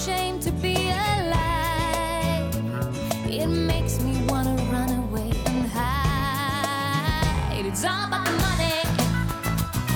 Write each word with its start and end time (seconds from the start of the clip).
Me 0.00 0.06
feel 0.06 0.14
ashamed 0.14 0.42
to 0.42 0.52
be 0.52 0.74
alive. 0.74 2.54
It 3.26 3.46
makes 3.46 4.00
me 4.00 4.26
wanna 4.28 4.56
run 4.70 4.90
away 5.04 5.30
and 5.46 5.66
hide. 5.68 7.66
It's 7.66 7.84
all 7.84 8.06
about 8.06 8.24
the 8.24 8.32
money. 8.32 8.82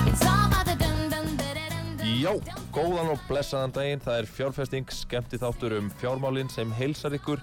It's 0.09 0.25
all 0.25 0.47
about 0.47 0.65
the 0.65 0.75
dun 0.75 1.09
dun 1.09 1.37
dun 1.37 1.55
dun 1.55 1.97
dun. 1.97 2.07
Já, 2.21 2.33
góðan 2.71 3.11
og 3.11 3.19
blessaðan 3.29 3.71
daginn, 3.71 3.99
það 3.99 4.19
er 4.19 4.25
fjárfesting 4.25 4.85
skemmti 4.91 5.37
þáttur 5.37 5.77
um 5.79 5.91
fjármálinn 5.99 6.51
sem 6.51 6.71
heilsar 6.71 7.11
ykkur 7.13 7.39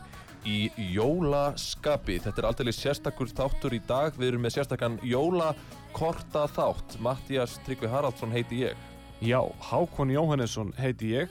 í 0.46 0.70
jólaskapi. 0.76 2.20
Þetta 2.22 2.38
er 2.38 2.46
aldrei 2.46 2.72
sérstakur 2.72 3.28
þáttur 3.28 3.72
í 3.74 3.80
dag, 3.86 4.12
við 4.18 4.28
erum 4.32 4.42
með 4.42 4.52
sérstakann 4.58 5.00
jólakorta 5.02 6.48
þátt. 6.50 7.00
Mattias 7.00 7.60
Tryggvi 7.66 7.88
Haraldsson 7.88 8.32
heiti 8.32 8.56
ég. 8.64 8.76
Já, 9.22 9.52
Hákon 9.70 10.10
Jóhannesson 10.10 10.72
heiti 10.78 11.14
ég. 11.14 11.28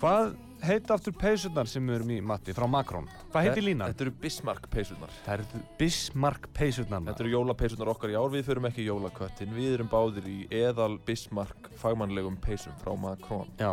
Hvað 0.00 0.34
heita 0.64 0.96
aftur 0.96 1.14
peysurnar 1.16 1.68
sem 1.70 1.86
við 1.86 1.96
erum 1.98 2.10
í, 2.14 2.18
Matti, 2.24 2.54
frá 2.56 2.66
Makrón? 2.70 3.06
Hvað 3.32 3.46
heiti 3.48 3.64
línan? 3.64 3.92
Þetta 3.92 4.04
eru 4.06 4.12
Bismarck 4.22 4.68
peysurnar. 4.72 5.14
Það 5.24 5.34
eru 5.38 5.62
Bismarck 5.80 6.48
peysurnar. 6.56 7.04
Þetta 7.08 7.24
eru 7.24 7.32
jólapeysurnar 7.34 7.92
okkar 7.94 8.12
í 8.12 8.18
ár, 8.18 8.28
við 8.34 8.44
förum 8.48 8.68
ekki 8.70 8.84
í 8.84 8.88
jólaköttin, 8.88 9.54
við 9.56 9.76
erum 9.78 9.90
báðir 9.92 10.28
í 10.30 10.38
eðal 10.60 10.98
Bismarck 11.06 11.70
fagmannlegum 11.80 12.36
peysum 12.44 12.76
frá 12.82 12.92
Macron. 13.00 13.48
Já, 13.60 13.72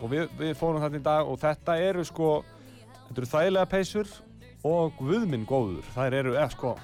og 0.00 0.10
við, 0.12 0.28
við 0.40 0.54
fórum 0.58 0.82
þetta 0.84 1.00
í 1.00 1.04
dag 1.04 1.30
og 1.30 1.40
þetta 1.42 1.76
eru 1.88 2.04
sko, 2.08 2.30
þetta 3.08 3.22
eru 3.22 3.30
þægilega 3.34 3.70
peysur 3.74 4.14
og 4.64 4.96
guðminn 5.00 5.44
góður. 5.48 5.84
Það 5.94 6.18
eru, 6.20 6.36
eða 6.38 6.48
sko, 6.54 6.76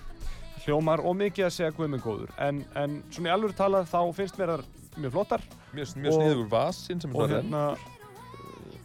hljómar 0.66 1.02
og 1.04 1.16
mikið 1.20 1.48
að 1.48 1.56
segja 1.56 1.72
guðminn 1.76 2.04
góður. 2.04 2.34
En, 2.40 2.64
en 2.76 3.00
svona 3.08 3.32
í 3.32 3.34
alveg 3.38 3.56
talað 3.58 3.88
þá 3.90 4.00
finnst 4.18 4.40
mér 4.40 4.54
það 4.56 4.68
mjög 5.00 5.14
flottar 5.14 5.44
Mjög, 5.70 5.96
mjög 6.02 6.14
sniður 6.16 6.46
vasinn 6.50 7.00
sem 7.02 7.12
er 7.14 7.16
og 7.16 7.30
svona 7.30 7.64
renn. 7.70 7.98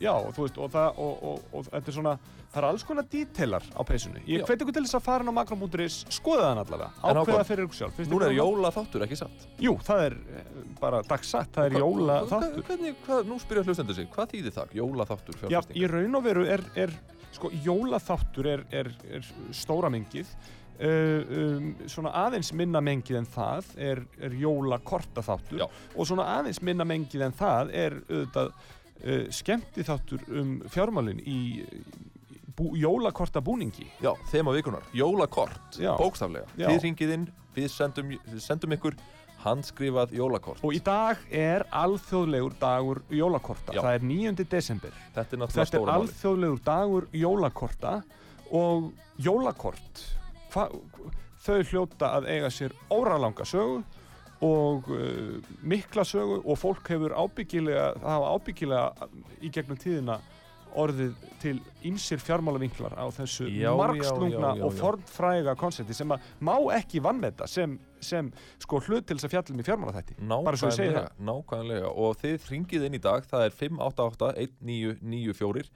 Já, 0.02 0.12
þú 0.36 0.46
veist, 0.46 0.58
og 0.58 0.72
það, 0.74 1.00
og, 1.06 1.24
og, 1.30 1.46
og, 1.52 1.68
þetta 1.70 1.92
er 1.92 1.96
svona, 1.98 2.14
það 2.52 2.60
er 2.62 2.68
alls 2.70 2.86
konar 2.88 3.08
detailar 3.12 3.66
á 3.76 3.82
peysunni. 3.88 4.24
Ég 4.28 4.42
Já. 4.42 4.46
hveti 4.50 4.66
ykkur 4.66 4.76
til 4.78 4.84
þess 4.86 4.98
að 5.00 5.06
fara 5.08 5.28
á 5.28 5.34
makro.is, 5.36 5.98
skoða 6.18 6.50
þann 6.50 6.62
allavega, 6.64 6.90
ákveða 7.04 7.46
fyrir 7.50 7.68
ykkur 7.68 7.80
sjálf. 7.80 8.00
Ykkur 8.06 8.26
er 8.26 8.32
það- 8.32 8.40
jólaþáttur, 8.42 9.06
ekki 9.08 9.20
satt? 9.22 9.48
Jú, 9.60 9.76
það 9.84 10.06
er 10.06 10.18
eh, 10.36 10.52
bara 10.80 11.02
dagsatt, 11.04 11.52
það 11.56 11.66
er 11.66 11.80
jóla 11.80 12.20
þáttur. 12.32 12.68
Hvernig, 12.70 13.00
hvað, 13.08 13.26
nú 13.32 13.40
spyrja 13.40 13.64
hlustendur 13.68 13.96
sig, 13.96 14.10
hvað 14.14 14.36
þýðir 14.36 14.58
það? 14.60 14.76
Jólaþáttur 14.82 15.40
Já, 15.42 15.48
fjárfesting? 15.48 15.82
í 15.82 15.90
raun 15.92 16.16
og 16.16 16.24
veru 16.24 16.46
er, 16.46 16.64
er 16.76 16.94
sko, 17.36 17.52
jólaþáttur 17.66 18.48
er, 18.48 18.66
er, 18.72 18.94
er 19.12 19.34
stóra 19.52 19.90
mengið 19.92 20.30
uh, 20.80 21.22
um, 21.40 21.68
svona 21.92 22.12
aðeins 22.26 22.52
minna 22.56 22.82
mengið 22.84 23.20
en 23.22 23.28
það 23.32 23.70
er, 23.80 24.02
er 24.20 24.36
jólakorta 24.40 25.24
þáttur 25.26 25.64
Já. 25.64 25.68
og 25.96 26.08
svona 26.08 26.28
aðeins 26.40 26.62
minna 26.66 26.88
mengið 26.88 27.28
en 27.28 27.36
það 27.36 27.74
er 27.76 27.98
auðvitað 28.10 28.52
uh, 29.04 29.26
skemmti 29.34 29.84
þáttur 29.88 30.24
um 30.30 30.56
fjármálin 30.72 31.20
í 31.26 31.40
bú, 32.56 32.72
jólakorta 32.80 33.42
búningi 33.44 33.88
Já, 34.04 34.14
þema 34.32 34.54
vikunar, 34.56 34.84
jólakort, 34.96 35.76
Já. 35.80 35.96
bókstaflega. 36.00 36.48
Já. 36.58 36.70
Þið 36.72 36.82
ringið 36.88 37.14
inn, 37.18 37.28
við 37.56 37.70
sendum, 37.74 38.14
sendum 38.40 38.76
ykkur 38.78 38.96
handskrifað 39.46 40.14
jólakort. 40.18 40.64
og 40.66 40.74
í 40.74 40.80
dag 40.82 41.20
er 41.30 41.66
alþjóðlegur 41.76 42.56
dagur 42.60 43.02
jólakorta 43.14 43.76
Já. 43.76 43.82
það 43.84 43.94
er 44.00 44.06
9. 44.10 44.46
desember 44.50 44.94
Þetta 45.14 45.36
er 45.36 45.42
náttúrulega 45.44 45.52
Þetta 45.52 45.62
er 45.62 45.70
stóra 45.70 45.92
máli. 45.92 46.08
alþjóðlegur 46.08 46.64
dagur 46.66 47.08
jólakorta 47.14 47.92
og 48.56 48.88
jólakort 49.22 50.02
hva, 50.56 50.70
þau 51.46 51.60
hljóta 51.70 52.10
að 52.18 52.30
eiga 52.32 52.50
sér 52.50 52.74
óralanga 52.90 53.46
sögu 53.46 53.84
og 54.44 54.90
uh, 54.92 55.52
mikla 55.64 56.04
sögu 56.08 56.42
og 56.44 56.58
fólk 56.60 56.90
hefur 56.92 57.16
ábyggilega, 57.16 57.92
það 58.02 58.16
hafa 58.16 58.34
ábyggilega 58.36 59.12
í 59.42 59.52
gegnum 59.54 59.80
tíðina 59.80 60.20
orðið 60.76 61.14
til 61.40 61.56
ýmsir 61.88 62.20
fjármálavinklar 62.20 62.96
á 63.00 63.06
þessu 63.16 63.48
Já, 63.48 63.72
margslungna 63.78 64.52
já, 64.54 64.60
já, 64.60 64.66
og 64.66 64.74
já. 64.74 64.80
fornfræga 64.82 65.56
konsepti 65.60 65.96
sem 65.96 66.12
að 66.12 66.30
má 66.44 66.54
ekki 66.76 67.02
vannmeta 67.04 67.48
sem, 67.48 67.78
sem 68.04 68.32
sko 68.64 68.82
hlut 68.84 69.08
til 69.08 69.18
þess 69.18 69.30
að 69.30 69.36
fjallum 69.38 69.64
í 69.64 69.68
fjármálaþætti 69.70 70.18
bara 70.36 70.60
svo 70.60 70.72
ég 70.72 70.78
segi 70.80 70.96
það 70.98 71.26
nákvæmlega. 71.30 71.92
Og 71.96 72.20
þið 72.22 72.50
ringið 72.52 72.88
inn 72.90 73.00
í 73.00 73.04
dag, 73.04 73.28
það 73.30 73.48
er 73.48 73.60
588 73.62 74.32
1994. 74.44 75.70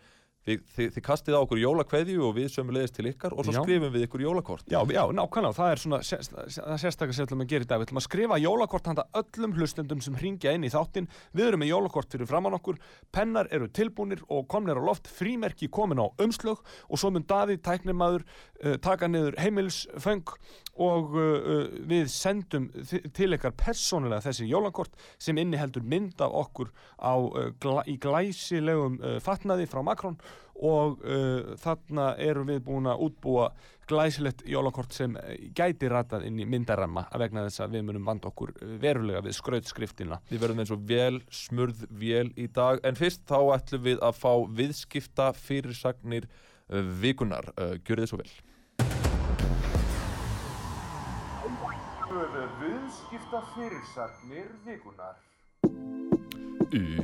Þið, 0.49 0.61
þið, 0.73 0.87
þið 0.95 1.03
kastið 1.05 1.35
á 1.37 1.39
okkur 1.43 1.59
jólakveðju 1.61 2.21
og 2.25 2.31
við 2.33 2.47
sömulegist 2.49 2.95
til 2.97 3.05
ykkar 3.11 3.35
og 3.35 3.45
svo 3.45 3.53
Já. 3.53 3.59
skrifum 3.61 3.91
við 3.93 4.05
ykkur 4.07 4.23
jólakort. 4.23 4.65
Já, 4.71 4.79
já, 4.89 5.01
nákvæmlega, 5.13 5.57
það 5.59 5.73
er 5.73 5.81
svona 5.83 5.99
það 6.01 6.79
sérstaklega 6.81 7.17
sem 7.17 7.21
við 7.21 7.27
ætlum 7.27 7.43
að 7.43 7.51
gera 7.51 7.67
í 7.67 7.69
dag. 7.69 7.81
Við 7.81 7.87
ætlum 7.89 8.01
að 8.01 8.05
skrifa 8.07 8.39
jólakort 8.41 8.89
handa 8.89 9.05
öllum 9.21 9.53
hlustendum 9.59 10.01
sem 10.01 10.17
hringja 10.17 10.55
inn 10.57 10.65
í 10.65 10.71
þáttinn. 10.73 11.09
Við 11.37 11.51
erum 11.51 11.61
með 11.61 11.71
jólakort 11.75 12.15
fyrir 12.15 12.29
framann 12.31 12.57
okkur, 12.57 12.79
pennar 13.13 13.51
eru 13.53 13.69
tilbúnir 13.69 14.23
og 14.25 14.47
komnir 14.49 14.81
á 14.81 14.83
loft, 14.89 15.11
frímerki 15.19 15.69
komin 15.69 16.01
á 16.01 16.09
umslög 16.17 16.63
og 16.89 16.97
svo 16.97 17.13
mun 17.13 17.27
Davíð 17.29 17.61
tæknimaður 17.67 18.25
uh, 18.25 18.79
taka 18.81 19.11
niður 19.11 19.37
heimilisföng 19.37 20.25
og 20.79 21.15
uh, 21.15 21.23
uh, 21.23 21.79
við 21.89 22.07
sendum 22.11 22.69
til 23.15 23.33
ykkar 23.35 23.55
persónulega 23.59 24.23
þessi 24.29 24.47
jólakort 24.49 24.95
sem 25.19 25.39
inniheldur 25.39 25.83
mynd 25.83 26.21
af 26.23 26.35
okkur 26.45 26.71
á, 26.95 27.15
uh, 27.19 27.49
gla 27.59 27.83
í 27.89 27.97
glæsilegum 28.01 28.99
uh, 29.01 29.17
fatnaði 29.23 29.67
frá 29.69 29.83
Makrón 29.85 30.19
og 30.59 31.03
uh, 31.03 31.55
þarna 31.59 32.13
erum 32.19 32.49
við 32.51 32.63
búin 32.67 32.89
að 32.91 33.03
útbúa 33.07 33.49
glæsilegt 33.89 34.43
jólakort 34.47 34.95
sem 34.95 35.15
uh, 35.19 35.31
gæti 35.55 35.91
ratað 35.91 36.27
inn 36.27 36.39
í 36.39 36.47
myndaramma 36.47 37.07
að 37.09 37.25
vegna 37.25 37.45
þess 37.47 37.63
að 37.65 37.77
við 37.77 37.87
munum 37.89 38.11
vanda 38.11 38.31
okkur 38.31 38.55
verulega 38.81 39.23
við 39.25 39.37
skrautskriftina. 39.39 40.19
Við 40.31 40.43
verðum 40.43 40.63
eins 40.63 40.75
og 40.75 40.85
vel 40.89 41.21
smurð 41.31 41.87
vél 41.91 42.29
í 42.39 42.47
dag 42.55 42.83
en 42.87 42.99
fyrst 42.99 43.25
þá 43.27 43.39
ætlum 43.57 43.87
við 43.87 44.03
að 44.03 44.19
fá 44.19 44.31
viðskipta 44.61 45.31
fyrirsagnir 45.35 46.29
vikunar. 47.01 47.49
Gjörið 47.81 48.05
þið 48.05 48.11
svo 48.11 48.21
vel. 48.21 48.31
Viðskipta 52.09 53.39
fyrirsagnir 53.53 54.47
vikunar. 54.65 55.17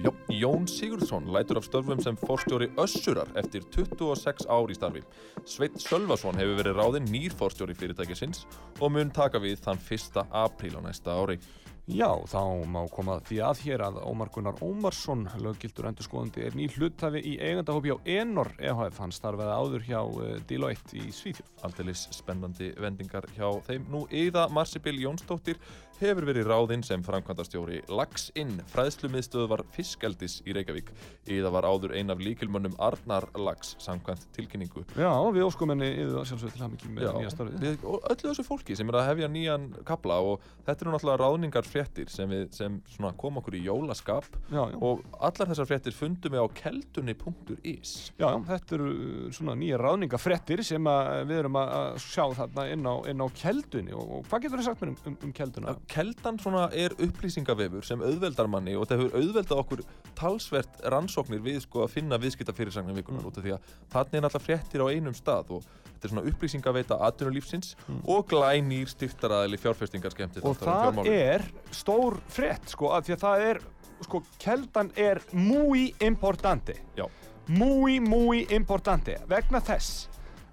Já, 0.02 0.10
Jón 0.34 0.66
Sigurðsson 0.66 1.28
lætur 1.30 1.60
af 1.60 1.68
störfum 1.68 2.02
sem 2.02 2.18
forstjóri 2.18 2.72
Össurar 2.82 3.30
eftir 3.38 3.62
26 3.70 4.48
ár 4.50 4.74
í 4.74 4.78
starfi. 4.78 5.04
Sveit 5.46 5.78
Sölvason 5.78 6.42
hefur 6.42 6.58
verið 6.58 6.80
ráðinn 6.80 7.12
nýr 7.14 7.38
forstjóri 7.38 7.78
fyrirtækisins 7.78 8.48
og 8.82 8.96
mun 8.98 9.14
taka 9.14 9.38
við 9.42 9.62
þann 9.68 9.82
1. 9.86 10.26
apríl 10.42 10.74
á 10.74 10.82
næsta 10.82 11.14
ári. 11.14 11.38
Já, 11.86 12.10
þá 12.26 12.66
má 12.66 12.80
koma 12.90 13.20
því 13.28 13.36
að 13.46 13.60
hér 13.62 13.82
að 13.86 14.00
Ómar 14.10 14.32
Gunnar 14.34 14.56
Ómarsson, 14.66 15.28
löggildur 15.38 15.86
endurskoðandi, 15.92 16.42
er 16.48 16.56
ný 16.58 16.66
hlutafi 16.74 17.22
í 17.22 17.36
eigandahópi 17.38 17.94
á 17.94 17.98
Enor 18.10 18.50
EHF. 18.58 18.98
Hann 19.04 19.14
starfaði 19.14 19.54
áður 19.54 19.86
hjá 19.86 20.00
uh, 20.02 20.32
Deloitte 20.50 20.98
í 20.98 21.12
Svíþjóð. 21.14 21.52
Aldeilis 21.68 22.08
spennandi 22.18 22.72
vendingar 22.82 23.30
hjá 23.38 23.52
þeim. 23.68 23.86
Nú, 23.94 24.02
Eða 24.10 24.48
Marsibil 24.50 24.98
Jónsdóttir 25.04 25.62
hefur 26.00 26.26
verið 26.30 26.48
ráðinn 26.50 26.84
sem 26.86 27.04
framkvæmdastjóri 27.06 27.82
Lax 27.94 28.30
Inn, 28.40 28.58
fræðslumiðstöðvar 28.72 29.66
fiskeldis 29.76 30.40
í 30.48 30.56
Reykjavík. 30.56 30.90
Eða 31.36 31.52
var 31.54 31.68
áður 31.70 31.96
ein 31.98 32.14
af 32.14 32.24
líkilmönnum 32.24 32.78
Arnar 32.82 33.28
Lax 33.38 33.76
samkvæmt 33.84 34.26
tilkynningu. 34.36 34.86
Já, 34.98 35.12
við 35.36 35.46
óskum 35.48 35.74
henni 35.74 35.92
yfir 35.92 36.30
sjálfsög 36.32 36.56
til 36.56 36.64
hann 36.64 36.78
ekki 36.78 36.92
með 36.96 37.12
nýja 37.20 37.34
starfið. 37.34 37.66
við, 37.66 37.86
og 37.86 38.10
öllu 38.12 38.32
þessu 38.32 38.48
fólki 38.48 38.78
sem 38.80 38.92
er 38.92 39.00
að 39.02 39.08
hefja 39.12 39.32
nýjan 39.36 39.70
kapla 39.88 40.20
og 40.26 40.50
þetta 40.66 40.86
eru 40.86 40.96
náttúrulega 40.96 41.22
ráðningar 41.24 41.70
fréttir 41.70 42.12
sem, 42.14 42.32
við, 42.32 42.48
sem 42.56 42.80
kom 43.22 43.42
okkur 43.42 43.60
í 43.60 43.64
jólaskap 43.66 44.28
Já, 44.50 44.64
já. 44.72 44.78
og 44.80 45.06
allar 45.20 45.52
þessar 45.52 45.70
fréttir 45.70 45.96
fundum 45.96 46.36
við 46.36 46.44
á 46.44 46.48
keldunni.is 46.62 47.96
Já, 48.16 48.28
já, 48.28 48.40
þetta 48.50 48.78
eru 48.80 48.92
uh, 48.92 49.30
svona 49.36 49.58
nýja 49.60 49.80
ráðningafrettir 49.82 50.64
sem 50.66 50.92
við 51.30 51.38
erum 51.44 51.62
að 51.62 51.76
að 51.76 52.00
sjá 52.04 52.26
þarna 52.36 52.66
inn 52.74 52.88
á, 52.88 52.96
inn 53.12 53.24
á 53.24 53.28
keldunni 53.36 53.96
og, 53.96 54.12
og 54.18 54.30
hvað 54.30 54.46
getur 54.46 54.62
þið 54.62 54.68
sagt 54.70 54.84
mér 54.84 54.92
um, 54.92 54.98
um, 55.12 55.18
um 55.28 55.34
kelduna? 55.36 55.76
Keldan 55.92 56.40
svona 56.42 56.66
er 56.74 56.96
upplýsingavefur 57.02 57.86
sem 57.86 58.02
auðveldar 58.02 58.50
manni 58.52 58.76
og 58.78 58.88
það 58.90 59.04
hefur 59.04 59.18
auðveldað 59.22 59.62
okkur 59.64 59.84
talsvert 60.18 60.84
rannsóknir 60.94 61.44
við 61.46 61.62
sko 61.66 61.86
að 61.86 61.98
finna 61.98 62.20
viðskipta 62.22 62.56
fyrirsagnar 62.58 62.98
vikunar 62.98 63.28
út 63.28 63.40
af 63.40 63.46
því 63.46 63.56
að 63.56 63.74
þannig 63.94 64.20
er 64.20 64.30
alltaf 64.30 64.48
fréttir 64.48 64.86
á 64.86 64.88
einum 64.92 65.18
stað 65.18 65.58
og 65.60 65.74
Þetta 65.96 66.10
er 66.10 66.12
svona 66.12 66.30
upplýsingaveita 66.30 66.96
atvinnulífsins 67.08 67.70
og 68.04 68.26
glænýr 68.28 68.90
styrtaraðili 68.92 69.58
fjárfestingar 69.64 70.12
skemmti 70.12 70.42
og 70.44 70.58
það 70.60 71.00
er 71.08 71.46
stór 71.72 72.18
frétt 72.28 72.68
sko, 72.68 72.90
af 72.92 73.08
því 73.08 73.16
að 73.16 73.22
það 73.22 73.46
er 73.46 73.62
sko, 74.04 74.22
keldan 74.44 74.92
er 75.00 75.22
muy 75.32 75.94
importante. 76.04 76.76
Já. 77.00 77.08
muy, 77.48 78.00
muy 78.00 78.46
importante. 78.50 79.18
Vegna 79.30 79.62
þess 79.62 80.08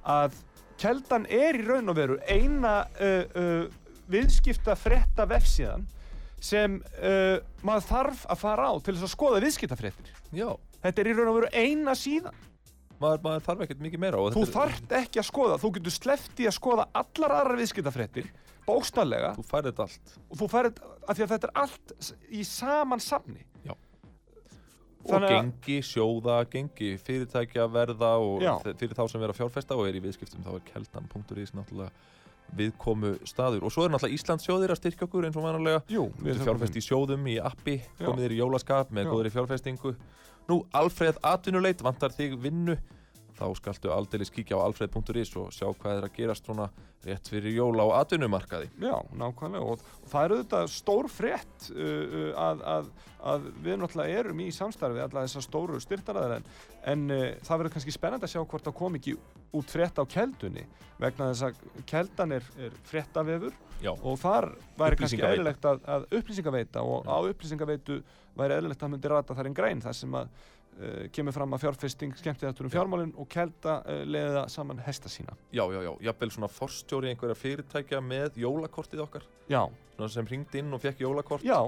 að 0.04 0.36
keldan 0.80 1.26
er 1.30 1.56
í 1.56 1.64
raun 1.66 1.92
og 1.92 1.96
veru 1.96 2.18
eina 2.26 2.82
uh, 3.00 3.38
uh, 3.38 3.81
viðskipta 4.12 4.76
frétta 4.78 5.26
vefsíðan 5.30 5.84
sem 6.42 6.78
uh, 6.98 7.38
maður 7.62 7.84
þarf 7.90 8.24
að 8.34 8.40
fara 8.42 8.70
á 8.70 8.74
til 8.82 8.94
þess 8.96 9.06
að 9.06 9.12
skoða 9.14 9.42
viðskiptafréttir. 9.44 10.14
Já, 10.34 10.48
þetta 10.82 11.02
er 11.04 11.10
í 11.12 11.12
raun 11.18 11.30
og 11.30 11.36
veru 11.40 11.50
eina 11.54 11.94
síðan. 11.98 12.34
Maður, 13.02 13.20
maður 13.24 13.44
þarf 13.48 13.62
ekkert 13.66 13.80
mikið 13.82 14.02
meira 14.02 14.18
og 14.22 14.32
þú 14.34 14.42
þetta. 14.44 14.48
Er- 14.48 14.56
þarft 14.56 14.92
ekki 15.00 15.20
að 15.22 15.28
skoða, 15.28 15.56
þú 15.62 15.70
getur 15.76 15.94
sleppt 15.96 16.42
í 16.42 16.46
að 16.46 16.56
skoða 16.58 16.84
allar 17.00 17.32
aðrar 17.40 17.58
viðskiptafréttir 17.62 18.28
bókstallega 18.62 19.32
Þú 19.34 19.42
færið 19.48 19.72
þetta 19.72 19.86
allt. 19.88 20.12
Og 20.30 20.38
þú 20.38 20.46
færið, 20.52 20.76
af 21.10 21.16
því 21.18 21.24
að 21.24 21.32
þetta 21.32 21.48
er 21.48 21.54
allt 21.64 21.94
í 22.30 22.44
saman 22.46 23.02
safni. 23.02 23.40
Já. 23.66 23.72
og 25.02 25.10
Þannig 25.10 25.28
að- 25.28 25.34
gengi, 25.34 25.78
sjóða, 25.82 26.36
gengi 26.52 26.90
fyrirtækja 27.02 27.66
verða 27.74 28.12
og 28.22 28.42
Já. 28.44 28.52
fyrir 28.62 28.94
þá 28.94 29.02
sem 29.10 29.20
vera 29.24 29.34
fjárfesta 29.34 29.74
og 29.78 29.88
er 29.88 29.98
í 29.98 30.02
viðskiptum 30.04 30.44
þá 30.46 30.52
er 30.54 30.66
keldan.is 30.70 31.54
náttúrulega 31.58 31.90
viðkomu 32.56 33.14
staður. 33.28 33.66
Og 33.66 33.74
svo 33.74 33.86
er 33.86 33.94
náttúrulega 33.94 34.18
Íslands 34.18 34.46
sjóðir 34.46 34.74
að 34.74 34.80
styrkja 34.80 35.06
okkur 35.08 35.28
eins 35.28 35.38
og 35.38 35.46
vanalega. 35.46 35.82
Jú, 35.92 36.08
fjárfest 36.22 36.78
í 36.78 36.84
sjóðum, 36.84 37.28
í 37.32 37.36
appi, 37.42 37.78
komið 38.00 38.26
þér 38.26 38.34
í 38.36 38.40
jólaskap 38.42 38.92
með 38.94 39.12
góðri 39.12 39.34
fjárfestingu. 39.34 39.94
Nú, 40.50 40.62
Alfreð 40.74 41.20
atvinnuleit, 41.26 41.84
vantar 41.84 42.14
þig 42.14 42.34
vinnu, 42.42 42.76
þá 43.38 43.44
skaltu 43.56 43.92
aldeilis 43.94 44.30
kíkja 44.32 44.58
á 44.58 44.64
alfreð.is 44.66 45.32
og 45.40 45.52
sjá 45.54 45.68
hvað 45.70 45.98
er 45.98 46.06
að 46.06 46.16
gerast 46.16 46.46
svona 46.46 46.68
rétt 47.02 47.30
fyrir 47.32 47.56
jóla 47.56 47.86
á 47.88 48.02
atvinnumarkaði. 48.02 48.68
Já, 48.82 48.94
nákvæmlega. 49.18 49.74
Og, 49.74 49.86
það 50.10 50.24
er 50.26 50.34
auðvitað 50.36 50.72
stór 50.74 51.08
frétt 51.10 51.70
uh, 51.72 51.78
uh, 51.82 52.28
að, 52.38 52.64
að, 52.74 52.90
að 53.32 53.48
við 53.64 53.80
náttúrulega 53.80 54.20
erum 54.22 54.42
í 54.44 54.50
samstarfi 54.54 55.02
alla 55.02 55.24
þessar 55.26 55.46
stóru 55.48 55.80
styrtaraðar 55.82 56.36
en, 56.38 56.50
en 56.92 57.06
uh, 57.10 57.24
það 57.42 57.62
verður 57.62 57.76
kannski 57.78 57.96
spennandi 57.96 58.28
að 58.28 58.34
sjá 58.36 58.42
hvort 58.44 58.68
það 58.68 58.78
kom 58.82 59.00
ekki 59.00 59.16
út 59.52 59.70
frétt 59.72 59.98
á 60.00 60.04
keldunni 60.08 60.64
vegna 61.02 61.32
þess 61.32 61.46
að 61.48 61.84
keldan 61.90 62.32
er, 62.38 62.46
er 62.62 62.74
fréttavefur 62.88 63.52
Já, 63.82 63.90
og 63.98 64.14
þar 64.22 64.52
væri 64.78 64.98
kannski 65.00 65.22
eðlilegt 65.26 65.64
að, 65.66 65.80
að 65.90 66.04
upplýsingaveita 66.20 66.82
og 66.86 67.08
á 67.10 67.18
upplýsingaveitu 67.32 67.96
væri 68.38 68.54
eðlilegt 68.60 68.82
að 68.86 68.92
myndi 68.94 69.10
rata 69.10 69.34
þar 69.34 69.48
einn 69.50 69.56
grein 69.58 69.82
þar 69.82 69.96
sem 69.98 70.14
að 70.20 70.28
uh, 70.30 71.00
kemur 71.12 71.34
fram 71.34 71.56
að 71.56 71.64
fjárfesting 71.64 72.14
skemmti 72.20 72.46
þetta 72.46 72.62
um 72.62 72.70
Já. 72.70 72.74
fjármálinn 72.76 73.10
og 73.18 73.28
kelda 73.34 73.80
uh, 73.82 74.04
leiða 74.06 74.44
saman 74.54 74.78
hesta 74.86 75.10
sína. 75.10 75.34
já, 75.50 75.64
já, 75.74 75.80
já, 75.88 75.92
jafnvel 76.06 76.30
svona 76.36 76.50
forstjóri 76.54 77.10
einhverja 77.10 77.38
fyrirtækja 77.42 78.00
með 78.06 78.38
jólakortið 78.44 79.02
okkar, 79.08 79.26
Já, 79.50 79.64
svona 79.96 80.12
sem 80.14 80.30
ringd 80.30 80.54
inn 80.62 80.70
og 80.72 80.80
fekk 80.86 81.02
jólakort. 81.02 81.42
já, 81.44 81.58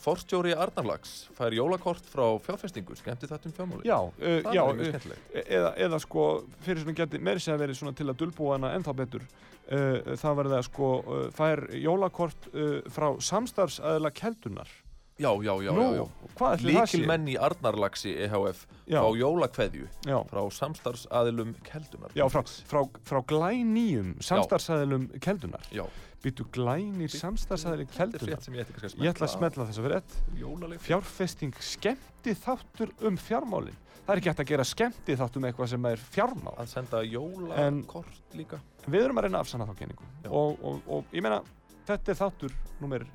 Forstjóri 0.00 0.52
Arnarlags 0.54 1.14
fær 1.36 1.54
jólakort 1.56 2.04
frá 2.10 2.26
fjárfestingu, 2.44 2.96
skemmti 2.98 3.26
þetta 3.30 3.50
um 3.50 3.56
fjármáli. 3.58 3.88
já, 3.88 3.98
uh, 3.98 4.54
já, 4.54 4.62
uh, 4.64 4.84
skemmtilegt. 4.84 5.34
eða, 5.46 5.74
eða 5.86 6.00
sko 6.02 6.28
fyrir 6.64 6.82
svona 6.84 6.96
geti 7.02 7.18
meiri 7.18 7.40
segja 7.40 7.58
verið 7.60 7.80
svona 7.80 7.94
til 7.96 8.08
að 8.10 8.18
dulbúa 8.24 8.56
hana 8.58 8.74
ennþá 8.78 8.94
betur 9.02 9.22
uh, 9.24 10.14
það 10.20 10.36
verði 10.40 10.58
að 10.60 10.64
sko 10.70 10.88
uh, 11.02 11.28
fær 11.34 11.66
jólakort 11.78 12.48
uh, 12.54 12.80
frá 12.90 13.12
samstarfsaðila 13.20 14.10
keldunar 14.14 14.68
Já, 15.14 15.30
já, 15.46 15.52
já, 15.62 15.70
Nú, 15.70 15.82
já, 15.94 16.02
já. 16.42 16.56
Líkil 16.66 17.04
menn 17.06 17.28
í 17.30 17.36
Arnarlagsi 17.38 18.16
EHF 18.24 18.64
Já. 18.90 18.98
fá 18.98 19.06
jólakveðju 19.14 19.84
frá 20.26 20.40
samstarfsaðilum 20.50 21.52
keldunar. 21.62 22.10
já 22.18 22.24
frá, 22.26 22.42
frá, 22.66 22.80
frá 23.06 23.20
glænýjum 23.22 24.16
samstarfsaðilum 24.18 25.06
keldunar 25.22 25.62
Já, 25.70 25.86
Býtu 26.24 26.46
er 26.48 27.82
keldunar 27.92 28.22
frétt 28.24 28.46
sem 28.46 28.54
ég 28.56 29.10
ætla 29.10 29.26
að 29.26 29.32
smetla 29.34 29.66
þess 29.68 29.80
að 29.80 29.88
frétt 29.90 30.14
Jólaleg 30.40 30.80
Fjárfesting 30.80 31.58
skemmti 31.60 32.32
þáttur 32.40 32.94
um 33.04 33.18
fjármálin. 33.20 33.76
Það 34.04 34.12
er 34.14 34.20
ekki 34.20 34.30
hægt 34.30 34.40
að 34.40 34.48
gera 34.52 34.64
skemmti 34.68 35.16
þáttur 35.20 35.42
um 35.42 35.48
eitthvað 35.48 35.68
sem 35.74 35.90
er 35.90 36.06
fjármál. 36.14 36.54
Að 36.60 36.70
senda 36.72 37.02
jólakort 37.08 38.38
líka. 38.38 38.60
Við 38.86 39.04
erum 39.04 39.20
að 39.20 39.28
reyna 39.28 39.42
að 39.42 39.44
afsanna 39.46 39.68
þá 39.68 39.76
kenningu. 39.82 40.08
Og, 40.30 40.64
og, 40.64 40.80
og 40.96 41.14
ég 41.16 41.24
meina, 41.24 41.42
þetta 41.88 42.12
er 42.12 42.18
þáttur 42.22 42.56
nummer 42.80 43.06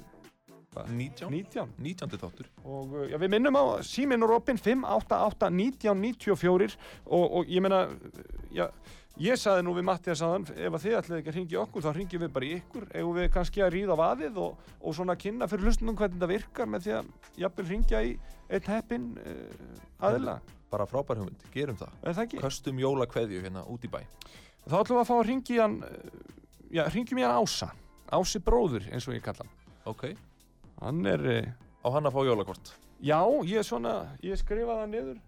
19, 0.86 1.30
19 1.34 1.74
19. 1.78 2.18
þáttur. 2.22 2.50
Og 2.64 2.94
uh, 2.94 3.06
já, 3.10 3.18
við 3.22 3.34
minnum 3.34 3.58
á 3.58 3.64
síminn 3.86 4.26
og 4.26 4.34
Robin 4.36 4.58
588 4.62 5.50
1994 5.50 6.78
og, 7.06 7.26
og 7.26 7.50
ég 7.50 7.66
meina 7.66 7.84
uh, 7.90 8.24
já, 8.54 8.68
ég 9.18 9.40
saði 9.40 9.64
nú 9.66 9.74
við 9.76 9.86
Mattias 9.88 10.22
aðan 10.24 10.46
ef 10.54 10.76
að 10.76 10.84
þið 10.86 10.98
ætlið 11.00 11.18
ekki 11.20 11.32
að 11.32 11.38
ringja 11.38 11.62
okkur 11.64 11.86
þá 11.86 11.90
ringjum 11.96 12.24
við 12.24 12.32
bara 12.36 12.48
í 12.48 12.52
ykkur. 12.60 12.86
Ef 12.96 13.10
við 13.18 13.28
kannski 13.34 13.64
að 13.66 13.74
ríða 13.76 13.98
vaðið 14.00 14.40
og, 14.44 14.70
og 14.80 14.96
svona 14.96 15.16
kynna 15.20 15.48
fyrir 15.52 15.68
hlustundum 15.68 15.98
hvernig 16.00 16.18
þetta 16.20 16.32
virkar 16.32 16.70
með 16.70 16.86
því 16.86 16.96
að 17.00 17.10
jafnvel 17.44 17.68
ringja 17.70 18.02
í 18.06 18.14
einn 18.50 18.72
heppin 18.74 19.08
uh, 19.22 20.08
aðila, 20.10 20.40
bara 20.72 20.88
frábær 20.90 21.22
hugmynd, 21.22 21.46
gerum 21.54 21.78
það. 21.80 21.96
Það 22.06 22.24
ekki? 22.26 22.42
köstum 22.44 22.82
jólakveðju 22.82 23.44
hérna 23.46 23.66
út 23.70 23.86
í 23.86 23.92
bæ. 23.92 24.02
Þá 24.66 24.76
ætlum 24.82 25.00
við 25.00 25.04
að 25.04 25.10
fá 25.10 25.16
að 25.18 25.26
ringja 25.30 25.56
í 25.56 25.62
hann 25.64 25.80
uh, 25.86 26.28
já, 26.74 26.84
ringjum 26.94 27.22
í 27.22 27.26
hann 27.28 27.40
Ása. 27.44 27.72
Ási 28.10 28.42
bróður 28.42 28.88
eins 28.90 29.06
og 29.06 29.14
ég 29.18 29.26
kalla 29.26 29.46
hann. 29.46 29.56
Ok, 29.90 30.06
hann 30.82 31.02
er, 31.10 31.26
uh, 31.30 31.50
á 31.86 31.88
hann 31.94 32.10
að 32.10 32.16
fá 32.18 32.22
jólakort? 32.26 32.74
Já, 33.00 33.22
ég 33.48 33.64
svona 33.64 33.94
ég 34.26 34.40
skrifaði 34.42 34.82
það 34.82 34.90
niður 34.94 35.20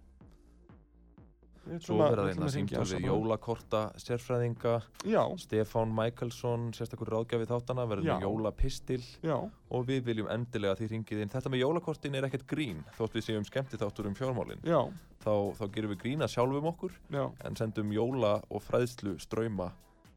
svo 1.82 1.98
verða 2.00 2.26
við 2.26 2.32
ætlum 2.32 2.48
að 2.48 2.82
Ása 2.82 2.98
við 2.98 3.06
jólakorta 3.08 3.82
sérfræðinga. 4.02 4.74
Já, 5.08 5.22
Stefán 5.42 5.94
Michaelsson, 5.96 6.70
sérstakur 6.76 7.12
ráðgjafi 7.14 7.48
þáttana 7.50 7.86
verður 7.90 8.10
með 8.10 8.26
jólapistil. 8.26 9.00
Já, 9.22 9.36
og 9.42 9.86
við 9.88 10.02
viljum 10.10 10.30
endilega 10.32 10.76
því 10.80 10.90
ringið 10.96 11.24
inn. 11.24 11.32
Þetta 11.32 11.52
með 11.54 11.64
jólakortin 11.64 12.18
er 12.18 12.28
ekkert 12.28 12.48
grín 12.50 12.82
þótt 12.98 13.16
við 13.18 13.28
séum 13.28 13.46
skemmti 13.48 13.80
þáttur 13.80 14.10
um 14.10 14.18
fjármálin. 14.18 14.62
Já, 14.66 14.82
þá, 15.22 15.34
þá 15.58 15.64
gerum 15.74 15.94
við 15.94 16.00
grína 16.02 16.28
sjálfum 16.30 16.68
okkur 16.72 16.96
já. 17.12 17.24
en 17.46 17.58
sendum 17.58 17.92
jóla 17.94 18.38
og 18.50 18.64
fræðslu 18.64 19.16
ströyma 19.22 19.70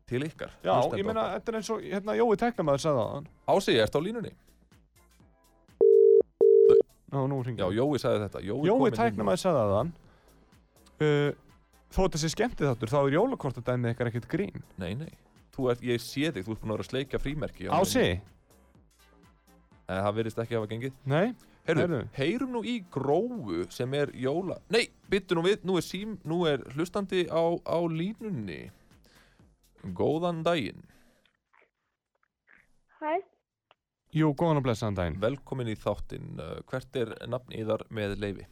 til 0.09 0.23
ykkar 0.25 0.53
Já, 0.65 0.73
ég 0.97 1.05
meina, 1.05 1.27
þetta 1.35 1.51
er 1.51 1.59
eins 1.59 1.69
og, 1.73 1.85
hérna, 1.85 2.17
Jói 2.17 2.39
Teknamaður 2.41 2.83
sagði 2.85 3.05
það 3.05 3.29
Ási, 3.55 3.77
ertu 3.81 4.01
á 4.01 4.05
línunni? 4.05 4.33
Já, 7.09 7.19
nú 7.31 7.41
ringi 7.45 7.63
Já, 7.63 7.69
Jói 7.79 8.01
sagði 8.01 8.25
þetta. 8.25 8.43
Jói, 8.45 8.59
Jói 8.69 8.91
Teknamaður 8.95 9.45
sagði 9.45 9.63
það 9.63 9.93
uh, 11.05 11.41
Þó 11.95 11.99
þetta 12.07 12.19
sé 12.25 12.29
skemmtið 12.33 12.67
þáttur, 12.71 12.91
þá 12.91 12.97
er 13.05 13.13
jólakortadæmið 13.15 13.93
ykkar 13.95 14.09
ekkert 14.11 14.29
grín 14.31 14.63
Nei, 14.81 14.93
nei, 14.99 15.11
þú 15.55 15.69
ert, 15.71 15.83
ég 15.85 16.01
sé 16.03 16.31
þig, 16.35 16.43
þú 16.47 16.55
ert 16.55 16.63
búin 16.63 16.71
að 16.73 16.77
vera 16.79 16.85
að 16.87 16.89
sleikja 16.91 17.21
frímerki 17.23 17.67
á 17.69 17.77
Ási? 17.77 18.01
henni. 18.01 18.23
Nei, 19.85 19.99
það 20.01 20.15
virðist 20.17 20.41
ekki 20.43 20.57
hafa 20.57 20.69
gengið 20.73 20.95
Nei? 21.13 21.27
Heyrðu, 21.65 21.81
Heyrðu. 21.85 21.99
heyrum 22.17 22.51
nú 22.53 22.59
í 22.67 22.73
grófu 22.93 23.63
sem 23.73 23.93
er 23.97 24.11
jóla 24.21 24.57
Nei, 24.73 24.83
byttu 25.09 25.37
nú 25.37 25.41
við, 25.45 25.63
nú 25.65 25.77
er, 25.79 25.85
sím, 25.85 26.17
nú 26.25 26.41
er 26.49 26.61
hlustandi 26.75 27.23
á, 27.29 27.41
á 27.65 27.77
línunni 27.89 28.59
Góðan 29.97 30.43
daginn 30.45 30.83
Hæ, 33.01 33.15
Jú, 34.15 34.29
góðan 34.37 34.61
og 34.61 34.65
blessaðan 34.67 34.97
daginn 34.99 35.17
Velkomin 35.23 35.71
í 35.73 35.77
þáttinn 35.79 36.35
Uh, 36.41 36.59
Hvert 36.69 36.97
er 37.01 37.13
nafn 37.29 37.53
yðar 37.57 37.85
með 37.93 38.17
leifi? 38.21 38.45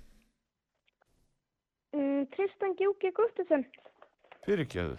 Um, 2.24 2.30
Tristan 2.36 2.76
Gjúki 2.80 3.12
Gustafsson. 3.16 3.66
Fyrirgjöðu 4.46 4.98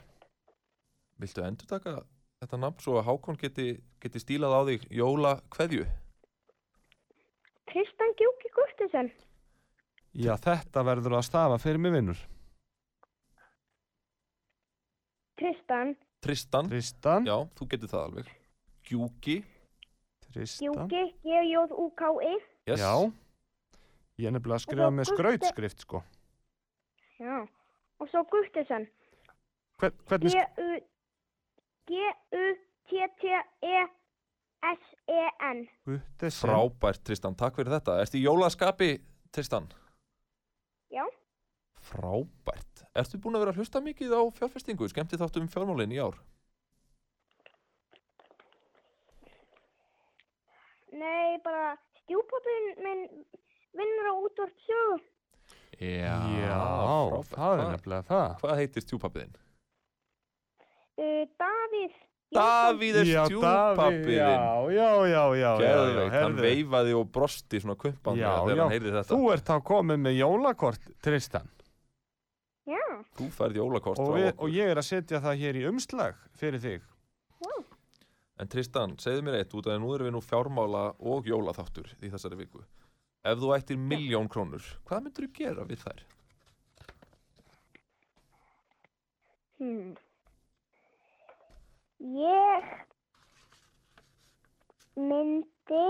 Viltu 1.21 1.45
endur 1.45 1.69
taka 1.71 1.99
þetta 2.43 2.59
nafn 2.61 2.83
svo 2.83 2.99
að 2.99 3.07
Hákon 3.09 3.39
geti, 3.41 3.69
geti 4.03 4.21
stílað 4.21 4.57
á 4.57 4.61
þig 4.69 4.87
jóla 4.93 5.35
kveðju? 5.55 5.87
Tristan 7.71 8.15
Gjúki 8.19 8.51
Gustafsson. 8.57 9.11
Já, 10.15 10.35
þetta 10.39 10.85
verður 10.87 11.19
að 11.19 11.27
stafa 11.27 11.59
fyrir 11.63 11.83
mig 11.83 11.95
vinnur. 11.95 12.21
Tristan, 15.39 15.95
Tristan, 16.23 16.69
Tristan. 16.71 17.27
Já, 17.27 17.37
þú 17.59 17.67
getur 17.73 17.91
það 17.91 18.05
alveg. 18.09 18.29
Gjúki, 18.87 19.39
Tristan. 20.29 20.91
Gjúki, 20.91 21.05
G-J-U-K-I. 21.25 22.35
yes. 22.71 22.83
Já. 22.85 23.11
Ég 24.15 24.31
er 24.31 24.37
nefnilega 24.37 24.61
að 24.61 24.67
skrifa 24.69 24.91
með 24.95 25.11
skrautskrift, 25.11 25.83
sko 25.83 26.05
Já. 27.21 27.47
Og 27.99 28.09
svo 28.11 28.23
Gustafsson. 28.31 28.87
Hvern, 29.79 29.93
Hvernig. 30.09 30.33
G-U-T-T-E-S-E-N. 31.87 32.79
Guttesen 35.85 36.49
Frábært 36.49 37.05
Tristan, 37.05 37.37
takk 37.37 37.57
fyrir 37.59 37.75
þetta 37.77 37.99
Ertu 38.03 38.17
í 38.19 38.25
jólaskapi, 38.25 38.91
Tristan? 39.35 39.67
Já. 40.91 41.05
Frábært 41.85 42.75
Ertu 42.95 43.19
búin 43.19 43.37
að 43.37 43.45
vera 43.45 43.53
að 43.55 43.59
hlusta 43.61 43.79
mikið 43.85 44.11
á 44.15 44.23
fjárfestingu? 44.39 44.89
Skemmti 44.89 45.21
þáttu 45.21 45.43
um 45.43 45.51
fjármálin 45.51 45.95
í 45.95 45.99
ár? 45.99 46.17
Nei, 50.95 51.43
bara 51.43 51.75
stjúpapinn 52.05 52.69
minn 52.85 53.03
vinnur 53.75 54.07
á 54.11 54.15
útvart 54.15 54.57
sögu. 54.67 54.97
Já, 55.81 56.17
Já, 56.39 56.59
það 57.31 57.53
er 57.53 57.61
Hvað- 57.61 57.73
nefnilega 57.75 58.05
það 58.09 58.41
Hvað 58.41 58.57
heitir 58.61 58.85
stjúpapiðin? 58.87 59.33
uh, 60.99 61.25
Davíð. 61.41 61.95
Davíð 62.35 62.97
er 63.01 63.07
Já, 63.07 63.25
stjúpappi 63.29 63.77
Davíð, 63.79 64.05
þinn. 64.05 64.15
Já, 64.19 64.29
já, 64.75 64.75
já, 64.75 64.91
já, 65.07 65.25
já, 65.35 65.51
já, 65.51 65.53
Geðveikt, 65.63 66.15
hann 66.19 66.37
veifaði 66.43 66.95
og 66.99 67.11
brosti 67.15 67.61
svona 67.63 67.77
Já, 68.19 68.31
þegar 68.43 68.57
já, 68.57 68.63
hann 68.65 68.73
heyrði 68.75 68.95
þetta. 68.99 69.11
þú 69.15 69.33
ert 69.35 69.45
þá 69.51 69.57
komið 69.71 70.01
með 70.07 70.17
jólakort, 70.19 70.89
Tristan. 71.03 71.49
Já, 72.67 72.81
Þú 73.19 73.27
færð 73.31 73.59
jólakort 73.61 73.99
Og, 74.01 74.07
frá 74.09 74.17
við, 74.19 74.29
okkur. 74.33 74.43
og 74.49 74.55
ég 74.57 74.71
er 74.73 74.77
að 74.81 74.87
setja 74.89 75.21
það 75.21 75.39
hér 75.43 75.55
í 75.61 75.65
umslag 75.69 76.15
fyrir 76.41 76.61
þig. 76.63 76.83
En 78.41 78.49
Tristan, 78.51 78.97
segðu 78.99 79.23
mér 79.23 79.37
eitt, 79.39 79.53
út 79.55 79.63
af 79.67 79.71
því 79.71 79.77
að 79.77 79.83
nú 79.85 79.91
erum 79.95 80.07
við 80.09 80.13
nú 80.17 80.21
fjármála 80.25 80.81
og 80.99 81.25
jólaþáttur 81.29 81.87
í 82.03 82.09
þessari 82.11 82.37
viku. 82.41 82.65
Ef 83.25 83.39
þú 83.41 83.53
ættir 83.57 83.79
miljón 83.81 84.29
krónur, 84.29 84.65
hvað 84.85 85.07
myndur 85.07 85.29
þú 85.29 85.37
gera 85.39 85.69
við 85.69 85.85
þær? 85.85 86.03
hmm. 89.59 89.95
Ég 92.05 92.75
myndi, 95.01 95.85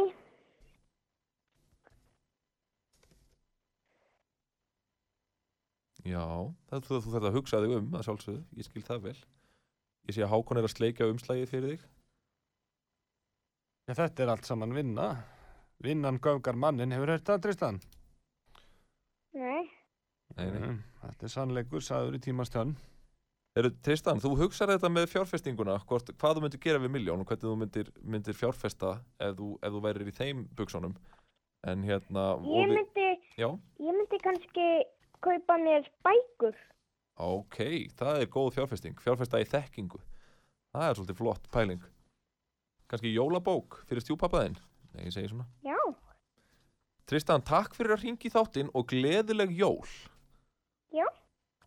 Já, 6.05 6.21
það, 6.69 6.83
þú, 6.85 6.97
þú 7.01 7.13
þarf 7.15 7.27
að 7.31 7.37
hugsa 7.39 7.59
þig 7.65 7.71
um, 7.79 7.87
að 7.97 8.03
sjálfsögðu, 8.07 8.41
ég 8.61 8.67
skil 8.67 8.83
það 8.85 9.05
vel. 9.07 9.19
Ég 10.05 10.17
sé 10.17 10.25
að 10.25 10.35
Hákon 10.35 10.61
er 10.61 10.67
að 10.69 10.75
sleikja 10.75 11.09
umslagið 11.09 11.49
fyrir 11.49 11.71
þig. 11.73 11.87
Já, 13.89 13.95
þetta 13.97 14.25
er 14.25 14.33
allt 14.35 14.49
saman 14.49 14.77
vinna. 14.77 15.07
Vinnan 15.83 16.19
göfgar 16.23 16.55
mannin, 16.57 16.93
hefur 16.95 17.11
þetta, 17.17 17.39
Tristan? 17.43 17.81
nei, 19.35 19.65
Nei, 20.37 20.47
nei. 20.51 20.61
Mm, 20.69 20.79
Þetta 21.05 21.27
er 21.27 21.31
sannleikur, 21.33 21.83
sagður 21.85 22.17
í 22.17 22.21
tímastjörn. 22.25 22.73
Eru, 23.55 23.71
Tristan, 23.87 24.19
þú 24.23 24.33
hugsar 24.41 24.71
þetta 24.73 24.89
með 24.91 25.05
fjárfestinguna, 25.13 25.77
hvort, 25.87 26.09
hvað 26.19 26.39
þú 26.39 26.43
myndir 26.43 26.63
gera 26.65 26.81
við 26.83 26.91
miljón 26.97 27.21
og 27.23 27.29
hvernig 27.29 27.45
þú 27.45 27.53
myndir, 27.61 27.91
myndir 28.03 28.35
fjárfesta 28.35 28.97
ef 29.23 29.37
þú, 29.39 29.51
ef 29.63 29.75
þú 29.77 29.83
værir 29.85 30.11
í 30.11 30.15
þeim 30.17 30.41
buksunum. 30.59 30.97
En 31.71 31.85
hérna... 31.87 32.25
ég 32.51 32.73
myndi, 32.73 33.07
Já, 33.39 33.47
ég 33.79 33.95
myndi 34.01 34.19
kannski 34.25 34.67
kaupa 35.23 35.59
mér 35.63 35.87
bækur. 36.05 36.57
ok, 37.23 37.61
það 37.95 38.21
er 38.25 38.33
góð 38.35 38.51
fjárfesting. 38.59 38.99
Fjárfesta 39.01 39.39
í 39.41 39.47
þekkingu. 39.47 40.01
Það 40.75 40.89
er 40.89 40.99
svolítið 40.99 41.21
flott 41.21 41.47
pæling. 41.55 41.85
Kannski 42.91 43.15
jólabók 43.15 43.85
fyrir 43.89 44.03
stjúpappaðinn. 44.03 44.59
Nei, 44.95 45.05
ég 45.09 45.15
segi 45.15 45.31
svona. 45.31 45.47
Já, 45.67 45.79
Tristan, 47.05 47.43
takk 47.45 47.75
fyrir 47.77 47.93
að 47.99 48.05
ringi 48.07 48.31
þáttinn 48.33 48.71
og 48.73 48.87
gleðileg 48.89 49.51
jól. 49.59 49.85
já, 50.95 51.05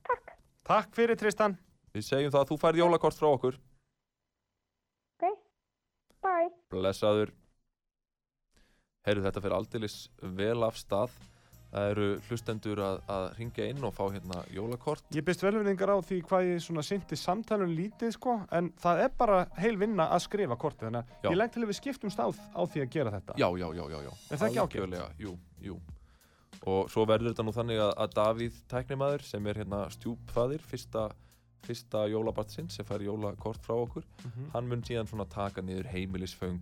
takk. 0.08 0.32
Takk 0.66 0.96
fyrir, 0.98 1.16
Tristan. 1.20 1.58
Við 1.94 2.08
segjum 2.08 2.32
það 2.34 2.42
að 2.42 2.50
þú 2.52 2.58
færð 2.64 2.80
jólakort 2.82 3.18
frá 3.20 3.28
okkur. 3.30 3.60
Ok, 5.18 5.38
bye. 6.26 6.50
Blessaður. 6.74 7.34
Heyrðu 9.08 9.28
þetta 9.28 9.44
fyrir 9.46 9.58
aldeilis 9.60 9.98
vel 10.20 10.64
af 10.68 10.80
stað. 10.82 11.14
Það 11.78 11.92
eru 11.92 12.06
hlustendur 12.26 12.80
að, 12.82 12.96
að 13.14 13.26
ringja 13.38 13.66
inn 13.70 13.84
og 13.86 13.92
fá 13.94 14.04
hérna 14.10 14.40
jólakort. 14.50 15.04
Ég 15.14 15.22
byrst 15.28 15.44
velvinningar 15.46 15.92
á 15.94 15.98
því 16.02 16.16
hvað 16.26 16.48
ég 16.48 16.64
svona 16.66 16.82
synti 16.88 17.18
samtalun 17.22 17.76
lítið, 17.78 18.16
sko, 18.16 18.34
en 18.58 18.72
það 18.82 19.02
er 19.04 19.12
bara 19.20 19.36
heil 19.62 19.76
vinna 19.78 20.08
að 20.16 20.24
skrifa 20.26 20.58
kortið, 20.58 20.88
þannig 20.88 21.12
Já. 21.12 21.28
að 21.28 21.36
ég 21.36 21.38
legg 21.38 21.54
til 21.54 21.62
að 21.62 21.70
við 21.70 21.78
skiptumst 21.78 22.18
á, 22.24 22.28
á 22.34 22.62
því 22.66 22.82
að 22.82 22.90
gera 22.96 23.14
þetta. 23.14 23.36
Já, 23.38 23.48
já, 23.62 23.68
já, 23.78 23.84
já, 23.94 24.00
já. 24.08 24.12
Er 24.32 24.42
það 24.42 24.48
ekki? 24.50 24.62
Algjörlega, 24.64 25.12
Jú, 25.22 25.36
jú. 25.68 25.78
Og 26.68 26.90
svo 26.90 27.06
verður 27.06 27.30
þetta 27.36 27.46
nú 27.46 27.54
þannig 27.54 27.84
að, 27.86 27.94
að 28.02 28.16
Davíð 28.18 28.58
tæknimaður 28.74 29.28
sem 29.28 29.48
er 29.54 29.62
hérna 29.62 29.84
stjúpfaðir, 29.94 30.64
fyrsta, 30.66 31.04
fyrsta 31.68 32.08
jólabartsinn 32.10 32.72
sem 32.74 32.88
fær 32.90 33.06
jólakort 33.06 33.62
frá 33.62 33.76
okkur, 33.84 34.04
Mhm. 34.26 34.50
hann 34.56 34.68
mun 34.68 34.82
síðan 34.82 35.06
svona 35.12 35.30
taka 35.30 35.62
niður 35.62 35.92
heimilisföng 35.94 36.58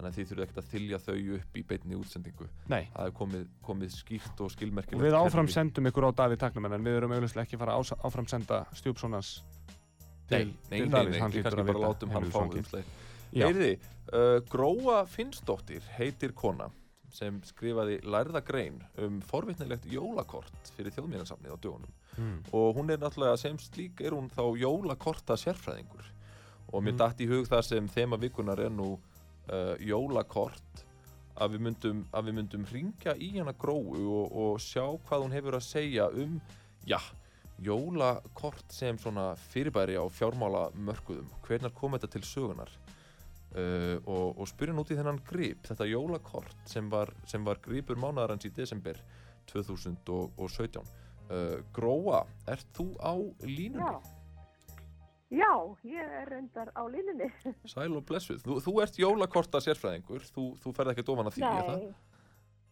þannig 0.00 0.10
að 0.10 0.16
þið 0.16 0.28
þurfum 0.30 0.44
ekkert 0.46 0.60
að 0.64 0.70
þylja 0.72 0.98
þau 1.04 1.16
upp 1.36 1.56
í 1.60 1.62
beinni 1.70 1.98
útsendingu. 2.00 2.48
Nei. 2.72 2.82
Það 2.96 3.06
er 3.10 3.14
komið, 3.20 3.46
komið 3.68 3.92
skýrt 3.98 4.40
og 4.40 4.46
Og 4.48 4.54
skilmerkilegt. 4.56 5.04
við 5.04 5.16
áfram 5.20 5.48
sendum 5.52 5.86
ykkur 5.90 6.08
á 6.08 6.10
Davíð 6.24 6.40
Taknumenn 6.40 6.72
en 6.78 6.84
við 6.88 6.96
erum 7.02 7.12
auðvitað 7.12 7.44
ekki 7.44 7.58
að 7.58 7.64
fara 7.66 7.76
að 7.76 7.92
áfram 8.08 8.28
senda 8.32 8.62
stjúpsonans 8.80 9.32
Nei, 10.30 10.44
nei, 10.70 10.80
nei, 10.80 10.88
nei, 10.88 11.06
við 11.10 11.18
kannski 11.18 11.42
bara 11.42 11.78
látum 11.84 12.10
hann 12.14 12.28
fá. 12.30 12.44
Já. 13.34 13.46
Heyrði, 13.46 13.70
uh, 14.14 14.40
Gróa 14.50 15.04
Finnsdóttir 15.06 15.82
heitir 15.98 16.32
kona 16.34 16.68
sem 17.10 17.40
skrifaði 17.42 17.96
lærða 18.06 18.40
grein 18.46 18.76
um 19.02 19.20
forvitnilegt 19.26 19.86
jólakort 19.90 20.70
fyrir 20.76 20.94
þjóðmínasafnið 20.94 21.54
á 21.54 21.58
dögunum 21.58 21.96
Mm. 22.18 22.40
og 22.52 22.74
hún 22.76 22.90
er 22.90 22.98
náttúrulega 22.98 23.36
sem 23.38 23.56
slík 23.56 24.00
er 24.02 24.10
hún 24.10 24.28
þá 24.30 24.42
jólakorta 24.58 25.36
sérfræðingur 25.38 26.08
og 26.72 26.82
mér 26.82 26.92
Mm. 26.92 26.98
datt 26.98 27.18
í 27.20 27.26
hug 27.30 27.46
það 27.46 27.62
sem 27.64 27.88
þema 27.88 28.18
vikunar 28.18 28.58
er 28.58 28.68
nú 28.70 28.98
uh, 29.50 29.74
jólakort 29.82 30.84
að 31.40 31.54
við 31.54 31.64
myndum, 31.66 32.02
myndum 32.36 32.66
ringja 32.70 33.14
í 33.16 33.32
hana 33.38 33.54
gróu 33.56 33.96
og, 33.96 34.32
og 34.32 34.60
sjá 34.62 34.84
hvað 35.06 35.24
hún 35.24 35.34
hefur 35.34 35.56
að 35.56 35.66
segja 35.66 36.08
um, 36.12 36.36
já, 36.88 36.98
jólakort 37.64 38.72
sem 38.72 38.98
svona 39.00 39.32
fyrirbæri 39.50 39.96
á 39.96 40.04
fjármála 40.12 40.68
mörkuðum. 40.76 41.28
Hvernar 41.46 41.74
kom 41.76 41.96
þetta 41.96 42.12
til 42.16 42.24
sögunar? 42.28 42.72
Uh, 43.50 43.98
og, 44.06 44.38
og 44.38 44.46
spyrja 44.46 44.76
út 44.78 44.92
í 44.94 44.96
þennan 44.98 45.24
grip, 45.26 45.64
þetta 45.66 45.88
jólakort 45.90 46.70
sem 46.70 46.86
var, 46.92 47.10
sem 47.26 47.42
var 47.46 47.58
gripur 47.64 47.98
mánadarans 47.98 48.46
í 48.46 48.52
desember 48.54 49.00
2017. 49.50 50.86
Uh, 51.30 51.58
Gróa, 51.74 52.24
ert 52.50 52.70
þú 52.76 52.92
á 53.02 53.14
línunni? 53.42 53.82
Já. 53.82 54.19
Já, 55.30 55.50
ég 55.86 56.02
er 56.02 56.26
reyndar 56.26 56.72
á 56.74 56.82
línunni. 56.90 57.28
Sæl 57.70 57.92
og 57.94 58.02
blessuð. 58.08 58.40
Þú, 58.42 58.56
þú 58.64 58.72
ert 58.82 58.96
jólakorta 58.98 59.60
sérfræðingur, 59.62 60.24
þú, 60.34 60.46
þú 60.58 60.72
ferð 60.74 60.90
ekki 60.96 61.04
ofan 61.06 61.30
að 61.30 61.36
því, 61.36 61.44
er 61.46 61.68
það? 61.68 61.84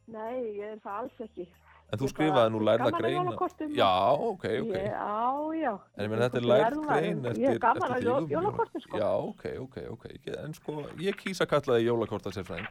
Nei, 0.08 0.36
ég 0.58 0.72
er 0.72 0.78
það 0.82 0.96
alls 1.04 1.20
ekki. 1.28 1.46
En 1.88 2.00
þú 2.02 2.08
skrifaði 2.10 2.50
nú 2.52 2.58
lærða 2.66 2.88
greina. 2.98 3.36
Já, 3.78 3.92
ok, 4.12 4.44
ok. 4.44 4.74
Ég, 4.74 4.88
já, 4.90 5.20
já. 5.56 5.70
En 5.96 6.02
ég 6.04 6.10
meina 6.12 6.26
þetta 6.26 6.40
er 6.42 6.48
lærð 6.50 6.80
grein 6.88 7.22
eftir, 7.30 7.40
Ég 7.44 7.54
er 7.54 7.60
gaman 7.62 7.78
eftir 7.78 7.94
að 7.94 8.02
þig 8.02 8.08
jó- 8.08 8.18
um 8.18 8.28
jólakortum, 8.34 8.82
sko. 8.84 9.00
Já, 9.00 9.08
ok, 9.30 9.44
ok, 9.62 9.78
ok. 9.94 10.04
En 10.42 10.58
sko, 10.58 10.76
ég 11.06 11.16
kýsa 11.22 11.46
að 11.46 11.52
kalla 11.54 11.78
þig 11.78 11.86
jólakorta 11.88 12.34
sérfræðing. 12.34 12.68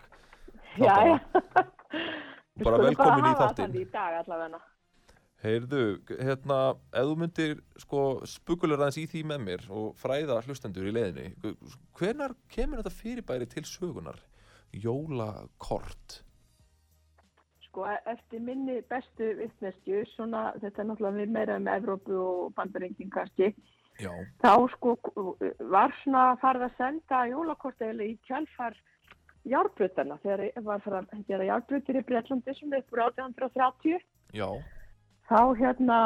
já. 0.77 0.95
já. 1.07 1.17
Bara 2.57 2.77
velkomin 2.83 3.31
í 3.31 3.33
þáttinn. 3.39 3.79
Heyrðu, 5.43 5.81
hérna, 6.17 6.55
ef 6.97 7.05
þú 7.05 7.17
myndir 7.21 7.59
sko 7.77 8.03
spukular 8.25 8.81
aðeins 8.81 8.97
í 9.03 9.05
því 9.11 9.19
með 9.29 9.43
mér 9.45 9.65
og 9.69 9.91
fræða 10.01 10.39
hlustendur 10.47 10.87
í 10.89 10.93
leiðinni, 10.95 11.53
hvenar 11.99 12.33
kemur 12.49 12.81
þetta 12.81 12.93
fyrirbæri 12.97 13.49
til 13.51 13.61
sögunar? 13.69 14.17
Jólakort. 14.73 16.23
Sko, 17.67 17.85
e- 17.85 18.01
eftir 18.09 18.41
minni 18.41 18.79
bestu 18.89 19.29
vittneskju, 19.37 20.01
svona, 20.15 20.49
þetta 20.57 20.81
er 20.81 20.89
náttúrulega 20.89 21.21
við 21.21 21.35
meira 21.37 21.57
um 21.61 21.69
Evrópu 21.69 22.17
og 22.17 22.55
bandaringin 22.57 23.13
kannski, 23.13 23.51
Já. 24.01 24.11
þá 24.41 24.65
sko 24.73 24.95
var 25.69 25.93
svona 26.01 26.31
farið 26.41 26.65
að 26.67 26.77
senda 26.81 27.21
jólakort 27.29 27.81
eða 27.81 28.09
í 28.09 28.17
kjálfar 28.25 28.77
járbrutana 29.47 30.17
þegar 30.23 30.63
var 30.65 30.81
farið 30.85 31.13
að 31.13 31.23
gera 31.29 31.47
járbrutir 31.51 32.01
í 32.01 32.03
Breitlandi 32.09 32.57
sem 32.57 32.73
upp 32.77 32.93
úr 32.93 33.03
1830 33.05 34.01
Já. 34.35 34.49
Þá 35.27 35.41
hérna 35.59 35.97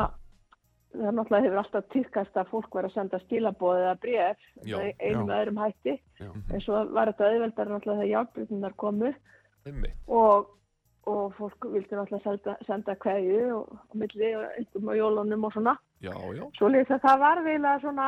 það 0.91 1.13
náttúrulega 1.17 1.45
hefur 1.45 1.59
alltaf 1.61 1.91
týrkast 1.93 2.39
að 2.39 2.49
fólk 2.51 2.73
var 2.75 2.87
að 2.87 2.95
senda 2.95 3.19
stílabóð 3.23 3.83
eða 3.83 3.93
bref 4.05 4.47
já. 4.67 4.77
eða 4.99 5.37
öðrum 5.37 5.61
hætti 5.61 5.93
Já. 6.19 6.31
en 6.31 6.63
svo 6.63 6.81
var 6.91 7.11
þetta 7.11 7.29
auðveldar 7.29 7.71
náttúrulega 7.71 8.01
þegar 8.01 8.11
járbrutinar 8.11 8.75
komu 8.81 9.13
og, 10.07 10.51
og 11.07 11.23
fólk 11.37 11.69
vildi 11.71 11.95
náttúrulega 11.95 12.25
senda, 12.25 12.57
senda 12.67 12.97
kveðju 13.05 13.45
og, 13.55 13.71
og 13.87 13.95
milli 14.03 14.33
og 14.35 14.45
einhverjum 14.49 14.91
á 14.91 14.93
jólunum 14.99 15.47
og 15.47 15.55
svona 15.55 15.77
Já, 16.01 16.15
já. 16.33 16.45
Svo 16.57 16.67
að 16.67 17.01
það 17.05 17.17
var 17.21 17.43
eiginlega 17.45 17.79
svona 17.83 18.05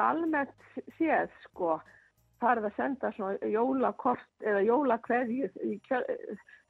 almennt 0.00 0.52
séð 0.96 1.32
sko 1.44 1.76
farið 2.42 2.70
að 2.70 2.78
senda 2.78 3.10
svona 3.14 3.50
jólakort 3.52 4.46
eða 4.48 4.62
jólakveðju 4.66 5.50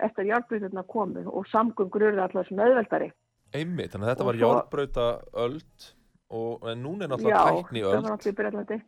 eftir 0.02 0.28
járnbryturna 0.28 0.82
komu 0.90 1.22
og 1.30 1.46
samgöngur 1.48 2.08
eru 2.10 2.24
alltaf 2.24 2.48
svona 2.48 2.66
auðveldari. 2.66 3.12
Einmitt, 3.54 3.92
þannig 3.92 4.06
að 4.08 4.12
þetta 4.14 4.24
Og 4.24 4.26
var 4.30 4.34
svo- 4.40 4.52
járbrauta 4.52 5.06
öld 5.46 5.88
og 6.32 6.68
en 6.72 6.82
núna 6.82 7.04
er 7.04 7.08
Já, 7.08 7.16
náttúrulega 7.16 7.48
tækni 7.62 7.80
það 7.82 7.88
var 7.88 7.96
öld. 7.98 8.10
alltaf 8.12 8.26
í 8.32 8.36
Breitlandi. 8.38 8.82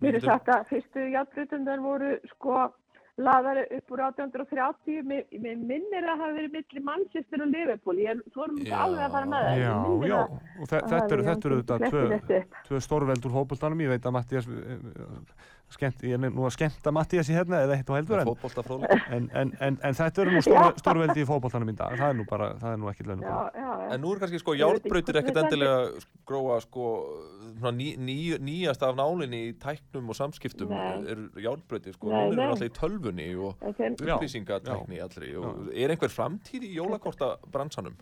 Mér 0.00 0.14
er 0.14 0.20
sagt 0.20 0.46
að 0.54 0.68
fyrstu 0.70 1.06
járnbryturnar 1.10 1.80
voru 1.82 2.10
sko 2.30 2.68
laðari 3.18 3.64
upp 3.74 3.90
úr 3.90 3.98
1830 4.06 5.02
mér, 5.02 5.24
mér 5.42 5.56
minnir 5.58 6.04
að 6.06 6.12
það 6.12 6.20
hafi 6.22 6.34
verið 6.38 6.52
milli 6.54 6.82
Manchester 6.86 7.42
og 7.42 7.48
Liverpool 7.50 7.96
ég 7.98 8.20
þórum 8.30 8.60
ekki 8.62 8.70
Já. 8.70 8.78
alveg 8.84 9.02
að 9.08 9.10
fara 9.16 9.26
með 9.26 9.42
það 9.48 9.58
Já, 9.58 9.72
já, 10.06 10.20
og 10.62 10.68
þetta 10.70 11.00
eru 11.16 11.24
þetta 11.26 11.48
eru 11.48 11.56
Jón 11.58 11.64
þetta 11.66 11.78
fletti 11.78 11.90
tvö, 11.90 12.04
þetta 12.14 12.38
upp. 12.38 12.54
tvö 12.68 12.80
stórveld 12.86 13.26
úr 13.26 13.34
hópultanum, 13.34 13.80
ég 13.82 13.88
veit 13.90 14.06
að 14.06 14.12
Mattias 14.14 14.46
skemmt, 15.72 16.02
ég 16.06 16.16
er 16.16 16.32
nú 16.32 16.46
að 16.48 16.54
skemmta 16.56 16.92
Mattiasi 16.94 17.34
hérna 17.36 17.60
eða 17.64 17.76
eitt 17.76 17.90
og 17.92 17.98
heldur 17.98 18.22
en, 18.22 18.30
en, 19.12 19.28
en, 19.36 19.52
en, 19.60 19.78
en 19.84 19.96
þetta 19.98 20.22
eru 20.24 20.34
nú 20.34 20.42
stór, 20.44 20.72
stórveldi 20.80 21.24
í 21.24 21.28
fótboltanum 21.28 21.72
í 21.72 21.76
dag, 21.76 21.96
það 22.00 22.12
er 22.14 22.18
nú 22.18 22.26
bara, 22.28 22.48
það 22.60 22.74
er 22.74 22.80
nú 22.82 22.90
ekkit 22.92 23.10
launum. 23.10 23.28
En 23.92 24.02
nú 24.04 24.12
er 24.14 24.22
kannski 24.22 24.40
sko 24.42 24.56
hvernig 24.56 25.20
ekkert 25.22 25.40
endilega 25.44 25.78
gróa 26.28 26.58
sko 26.64 26.90
ný, 27.68 27.90
ný, 28.00 28.18
nýjast 28.48 28.84
af 28.88 28.98
nálinni 28.98 29.44
í 29.50 29.56
tæknum 29.60 30.12
og 30.12 30.18
samskiptum 30.18 30.72
Nei. 30.72 31.14
er 31.14 31.24
járnbrautir 31.44 31.96
sko, 31.96 32.12
Nei, 32.12 32.26
hún 32.28 32.36
er 32.36 32.42
nei. 32.42 32.44
náttúrulega 32.52 32.72
í 32.72 32.76
tölvunni 32.80 33.30
og 33.38 33.66
upplýsingatækni 33.98 35.02
allri 35.04 35.34
og 35.40 35.72
er 35.74 35.94
einhver 35.94 36.12
framtíð 36.12 36.68
í 36.68 36.76
jólakorta 36.78 37.36
bransanum? 37.52 37.98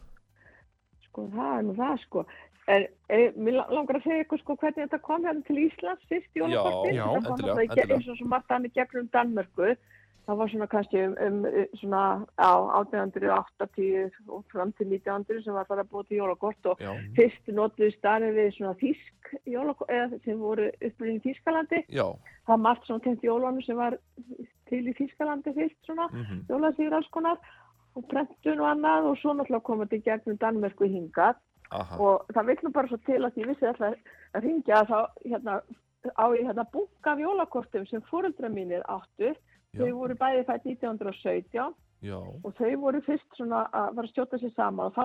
sko, 1.16 1.26
það 1.32 1.58
er 1.58 1.64
nú 1.64 1.74
það, 1.76 2.00
sko. 2.04 2.24
En 2.66 2.86
e, 3.08 3.18
mér 3.38 3.54
la- 3.60 3.68
langar 3.70 4.00
að 4.00 4.02
segja 4.08 4.24
ykkur, 4.24 4.40
sko, 4.42 4.56
hvernig 4.58 4.88
þetta 4.88 4.98
kom 5.06 5.22
hérna 5.24 5.44
til 5.46 5.60
Íslands 5.68 6.02
fyrst 6.10 6.32
í 6.34 6.40
jólakorti. 6.42 6.96
Já, 6.96 7.04
kom 7.06 7.36
endilega, 7.36 7.62
endilega. 7.62 7.94
eins 7.94 8.08
og 8.10 8.16
svo 8.18 8.26
margt 8.32 8.50
annað 8.50 8.74
gegnum 8.74 9.10
Danmörku. 9.14 9.76
Það 10.26 10.38
var 10.40 10.48
svona 10.50 10.66
kannski 10.66 11.02
um, 11.06 11.14
um 11.22 11.44
svona 11.78 12.00
á 12.34 12.50
1880 12.82 14.10
og 14.26 14.42
fram 14.50 14.72
til 14.74 14.88
1900 14.90 15.44
sem 15.44 15.54
var 15.54 15.68
það 15.68 15.82
að 15.84 15.90
búa 15.92 16.06
til 16.08 16.18
jólakort 16.18 16.66
og 16.72 16.82
Já, 16.82 16.90
fyrst 17.14 17.52
notuðu 17.54 17.92
staðið 17.94 18.34
við 18.40 18.50
svona 18.56 18.74
þýsk 18.82 19.30
jólakort, 19.54 19.92
eða 19.94 20.18
sem 20.24 20.40
voru 20.42 20.66
upprýðin 20.82 21.20
í 21.20 21.24
Þýskalandi. 21.28 21.84
já, 21.94 22.06
Það 22.42 22.52
var 22.56 22.62
margt 22.66 22.86
svona 22.90 23.04
tengt 23.06 23.22
jólunum 23.22 23.62
sem 23.62 23.78
var 23.78 23.98
til 24.66 24.82
í 24.90 24.96
Þýskalandi 24.98 25.54
fyrst 25.54 25.78
svona, 25.86 26.08
mhm, 26.10 26.42
jólasýr 26.50 26.98
alls 26.98 27.10
konar 27.14 27.38
og 27.94 28.08
prentun 28.10 28.60
og 28.60 28.66
annað 28.74 29.10
og 29.12 29.18
svo 29.22 29.30
náttúrulega 29.38 29.68
komið 29.70 29.90
til 29.94 30.02
gegnum 30.10 30.38
Danmörku 30.42 30.90
hingað 30.90 31.38
aha, 31.70 31.94
og 31.98 32.14
það 32.34 32.46
vil 32.50 32.60
nú 32.62 32.70
bara 32.74 32.88
svo 32.90 32.98
til 33.08 33.22
að 33.24 33.36
ég 33.40 33.46
vissi 33.50 33.66
alltaf 33.70 33.94
að 34.36 34.40
ringja 34.46 34.74
að 34.82 34.88
þá 34.92 34.98
hérna 35.24 35.54
á 36.14 36.24
ég 36.36 36.44
hérna 36.46 36.64
bunga 36.72 37.08
af 37.12 37.18
jólakortum 37.18 37.84
sem 37.90 38.02
fóreldra 38.10 38.48
mínir 38.52 38.82
áttu. 38.86 39.28
Já, 39.74 39.78
þau 39.82 39.92
voru 39.98 40.14
bæði 40.16 40.42
fætt 40.48 40.64
1917 40.70 41.74
já, 42.06 42.16
og 42.16 42.50
þau 42.56 42.74
voru 42.80 43.00
fyrst 43.04 43.30
svona 43.36 43.60
að 43.74 43.94
fara 43.96 44.06
að 44.06 44.12
skjóta 44.12 44.36
sér 44.40 44.52
saman 44.56 44.88
og 44.88 44.94
þá 44.96 45.04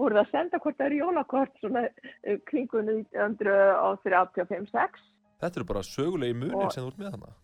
voru 0.00 0.14
það 0.16 0.24
að 0.24 0.32
senda 0.32 0.62
hvort 0.62 0.78
það 0.78 0.88
eru 0.88 1.02
jólakort 1.02 1.54
svona 1.62 1.82
eh, 1.86 2.38
kringum 2.50 2.84
1935-6 2.90 5.00
þetta 5.40 5.60
eru 5.60 5.68
bara 5.68 5.84
sögulegi 5.86 6.38
munir 6.38 6.72
sem 6.72 6.84
þú 6.84 6.92
ert 6.92 7.02
með 7.02 7.16
hana. 7.16 7.34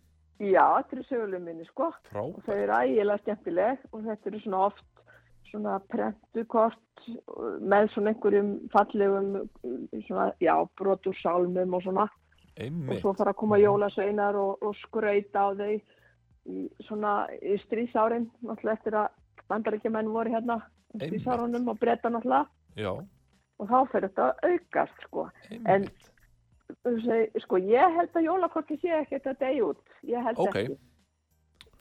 já, 0.42 0.64
þetta 0.78 0.96
eru 0.96 1.04
sögulegum 1.08 1.46
minni 1.48 1.66
sko. 1.68 1.88
Og 1.92 2.12
þau 2.12 2.12
Frábært, 2.12 2.48
eru 2.56 2.78
ægilega 2.80 3.22
skemmtileg 3.22 3.76
og 3.92 4.00
þetta 4.08 4.30
eru 4.30 4.42
svona 4.42 4.64
oft 4.68 4.86
svona 5.52 5.78
prentukort 5.92 7.06
með 7.60 7.88
svona 7.92 8.12
einhverjum 8.12 8.50
fallegum 8.72 9.30
svona, 10.08 10.30
já, 10.42 10.54
brotur 10.80 11.16
sálmum 11.20 11.76
og 11.78 11.84
svona. 11.86 12.08
Og 12.52 12.60
einmitt, 12.66 13.00
svo 13.00 13.14
fara 13.16 13.32
að 13.32 13.40
koma 13.40 13.58
jólasveinar 13.62 14.36
og, 14.36 14.60
og 14.60 14.76
skrauta 14.82 15.46
á 15.46 15.48
þau 15.56 15.72
í 15.72 16.66
svona 16.88 17.12
í 17.38 17.56
strísárin 17.62 18.26
náttúrulega 18.42 18.76
eftir 18.76 18.96
að 18.98 19.10
bandaríkjumenn 19.48 20.10
voru 20.12 20.32
hérna 20.34 20.58
í 20.58 20.64
Einmitt. 20.98 21.08
strísárunum 21.08 21.68
og 21.72 21.78
breyta 21.80 22.10
náttúrulega. 22.12 22.48
Já, 22.76 22.92
og 23.58 23.68
þá 23.70 23.78
fyrir 23.92 24.08
þetta 24.10 24.28
að 24.28 24.50
aukast 24.52 25.06
sko. 25.06 25.28
Einmitt, 25.64 26.08
Þessi, 26.82 27.18
sko 27.44 27.58
ég 27.60 27.96
held 27.98 28.14
að 28.16 28.24
jólakorti 28.26 28.78
sé 28.80 28.94
ekkert 28.96 29.26
að 29.28 29.42
deyja 29.42 29.64
út. 29.68 29.80
Ég 30.08 30.24
held 30.24 30.38
Ok, 30.40 30.56
ekki 30.56 30.78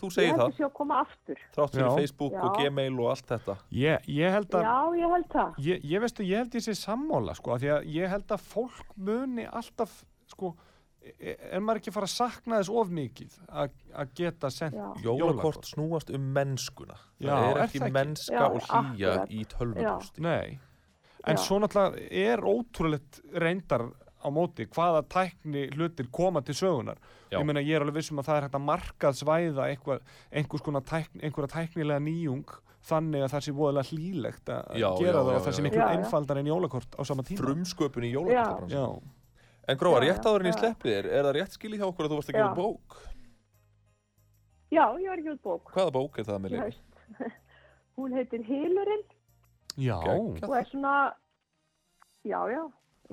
þú 0.02 0.10
ég 0.10 0.16
segir 0.18 0.32
held 0.32 0.42
það, 0.42 0.50
að 0.52 0.58
sé 0.58 0.66
að 0.68 0.74
koma 0.80 0.98
aftur 1.06 1.44
þrátt 1.56 1.76
fyrir 1.78 1.86
Já. 1.88 1.94
Facebook 2.02 2.34
og 2.42 2.50
Já. 2.50 2.64
Gmail 2.72 2.98
og 3.00 3.10
allt 3.14 3.28
þetta. 3.36 3.56
ég, 3.82 4.10
ég 4.18 4.36
held 4.36 4.58
að 4.58 4.66
já 4.68 4.76
ég 5.02 5.14
held 5.16 5.30
það 5.36 5.62
Ég, 5.68 5.86
ég 5.94 6.04
veistu, 6.06 6.26
ég 6.28 6.42
held 6.42 6.58
ég 6.60 6.66
sé 6.66 6.76
sammála 6.82 7.36
sko, 7.38 7.54
af 7.56 7.62
því 7.64 7.72
að 7.78 7.88
ég 7.96 8.12
held 8.16 8.36
að 8.38 8.46
fólk 8.52 8.92
muni 8.98 9.46
alltaf, 9.48 9.94
sko, 10.34 10.54
e- 11.02 11.38
er 11.52 11.60
maður 11.64 11.82
ekki 11.82 11.92
að 11.94 11.98
fara 12.00 12.10
að 12.10 12.16
sakna 12.16 12.60
þess 12.62 12.74
of 12.82 12.92
mikið 12.98 13.38
að 13.50 13.72
að 14.02 14.12
geta 14.22 14.50
sendt 14.54 14.78
Já. 14.78 14.90
Jólakort 15.06 15.66
snúast 15.66 16.10
um 16.14 16.28
mennskuna. 16.36 16.98
Já, 17.20 17.32
það 17.32 17.48
er 17.48 17.56
er 17.58 17.64
ekki 17.68 17.82
ekki? 17.82 17.92
mennska 17.98 18.36
Já, 18.38 18.46
og 18.50 18.68
hlýja 18.70 19.16
í 19.30 19.46
tölvupústi. 19.56 20.22
Nei, 20.26 20.60
en 21.28 21.38
svo 21.38 21.60
náttúrulega 21.62 22.08
er 22.12 22.42
ótrúlegt 22.42 23.20
reyndar 23.34 23.84
á 24.22 24.28
móti 24.32 24.66
hvaða 24.70 25.02
tækni 25.10 25.68
hlutir 25.76 26.08
koma 26.14 26.42
til 26.46 26.56
sögunar. 26.56 26.98
Já. 27.32 27.40
Ég 27.40 27.46
meina, 27.48 27.62
ég 27.66 27.76
er 27.78 27.86
alveg 27.86 27.98
vissum 28.02 28.20
að 28.22 28.30
það 28.30 28.38
er 28.40 28.46
hægt 28.48 28.58
að 28.60 28.66
markaðsvæða 28.70 29.68
eitthvað, 29.72 30.04
einhvers 30.32 30.66
konar 30.66 30.86
tækni, 30.88 31.24
einhverja 31.26 31.54
tæknilega 31.56 32.04
nýjung 32.06 32.54
þannig 32.82 33.22
að 33.26 33.34
það 33.36 33.44
sé 33.46 33.52
voðalega 33.54 33.90
hlýlegt 33.92 34.50
að 34.50 34.80
Já, 34.82 34.88
gera 34.98 35.12
já, 35.12 35.22
það 35.22 35.36
og 35.36 35.44
það 35.46 35.56
sé 35.58 35.66
miklu 35.68 35.86
einfaldar 35.86 36.40
en 36.42 36.50
jólakort 36.50 36.96
á 36.98 37.02
sama 37.06 37.24
tíma. 37.28 37.42
Frumsköpun 37.44 38.08
í. 38.08 38.12
Já, 38.12 38.86
En 39.70 39.78
Gróa, 39.78 40.00
Já, 40.02 40.08
rétt 40.10 40.26
já, 40.26 40.30
áður 40.32 40.42
en 40.42 40.50
ég 40.50 40.56
já. 40.56 40.60
sleppi 40.60 40.90
þér, 40.90 41.08
er 41.14 41.26
það 41.28 41.36
rétt 41.38 41.56
skilið 41.56 41.82
hjá 41.84 41.88
okkur 41.88 42.08
að 42.08 42.12
þú 42.12 42.18
varst 42.18 42.32
að 42.32 42.38
gefa 42.40 42.56
bók? 42.58 42.96
já 44.72 44.86
ég 44.98 45.10
var 45.12 45.20
ekki 45.22 45.34
út 45.36 45.42
bók. 45.46 45.72
Hvaða 45.76 45.94
bók 45.96 46.18
er 46.18 46.26
það 46.28 46.40
með 46.42 46.56
í 46.56 46.62
haust. 46.62 47.02
Hún 48.00 48.16
heitir 48.18 48.44
Hilurinn. 48.48 49.04
Og 50.42 50.56
er 50.58 50.68
svona 50.72 50.96
já 52.28 52.40
já 52.52 52.64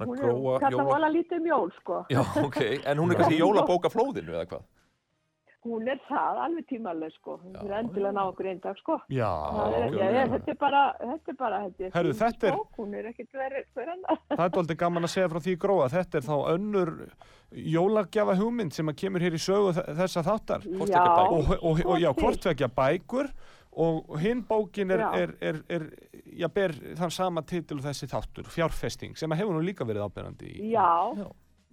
Er 0.02 0.06
þetta 0.06 0.72
jóla- 0.72 0.88
var 0.92 1.00
alveg 1.02 1.16
lítið 1.20 1.38
um 1.40 1.46
jól 1.52 1.70
sko 1.82 2.00
Já, 2.10 2.20
ok, 2.44 2.60
en 2.86 2.98
hún 2.98 3.10
er 3.10 3.14
Já. 3.18 3.20
kannski 3.22 3.38
jólabókaflóðinu 3.44 4.34
eða 4.38 4.46
hvað? 4.54 4.66
hún 5.68 5.88
er 5.90 5.98
það 6.08 6.36
alveg 6.44 6.64
tímaleg 6.70 7.10
sko 7.18 7.32
hún 7.42 7.52
Já, 7.58 7.64
er 7.66 7.72
endilega 7.82 8.08
að 8.08 8.14
ná 8.16 8.20
okkur 8.30 8.46
einn 8.48 8.60
dag 8.62 8.76
sko 8.78 8.94
já, 9.12 9.26
er, 9.74 9.88
ok. 9.88 9.96
ég, 9.98 10.30
þetta 10.32 10.52
er 10.54 10.58
bara, 10.60 10.82
þetta 11.02 11.32
er 11.32 11.36
bara, 11.40 11.58
held 11.64 11.82
ég, 11.82 11.90
Herru, 11.98 12.12
þetta 12.20 12.46
er- 12.48 12.60
hún 12.78 12.94
er 12.94 13.08
ekkert 13.10 13.32
verið 13.34 13.66
hver 13.74 13.90
annar. 13.92 14.20
Það 14.30 14.44
er 14.46 14.54
doldið 14.54 14.78
gaman 14.84 15.02
að 15.08 15.12
segja 15.12 15.28
frá 15.34 15.40
því 15.44 15.56
gróa. 15.66 15.88
Þetta 15.92 16.18
er 16.22 16.24
þá 16.30 16.36
önnur 16.54 16.92
jólagjafa 17.74 18.36
hugmynd 18.38 18.72
sem 18.76 18.88
að 18.92 18.96
kemur 19.02 19.20
hér 19.26 19.36
í 19.36 19.40
sögu 19.42 19.74
þe- 19.76 19.86
þessa 19.98 20.22
þáttar. 20.30 20.64
Bækur. 20.64 20.94
Og, 20.94 21.50
og, 21.50 21.52
og, 21.62 21.84
og 21.86 22.00
já, 22.02 22.10
hvort 22.14 22.48
vekja 22.52 22.68
bækur 22.78 23.30
og 23.78 24.16
hinn 24.18 24.40
bókin 24.48 24.90
er, 24.90 25.02
Já. 25.04 25.08
er, 25.22 25.32
er, 25.40 25.58
er, 25.70 25.84
já, 26.40 26.48
ber 26.50 26.72
þann 26.98 27.12
sama 27.14 27.42
titil 27.46 27.78
og 27.78 27.84
þessi 27.86 28.08
þáttur, 28.10 28.48
fjárfesting, 28.50 29.14
sem 29.18 29.30
að 29.34 29.42
hefur 29.44 29.54
nú 29.58 29.62
líka 29.62 29.86
verið 29.86 30.08
ábyrjandi 30.08 30.50
í, 30.50 30.70
Já, 30.72 30.88
Já. 31.14 31.28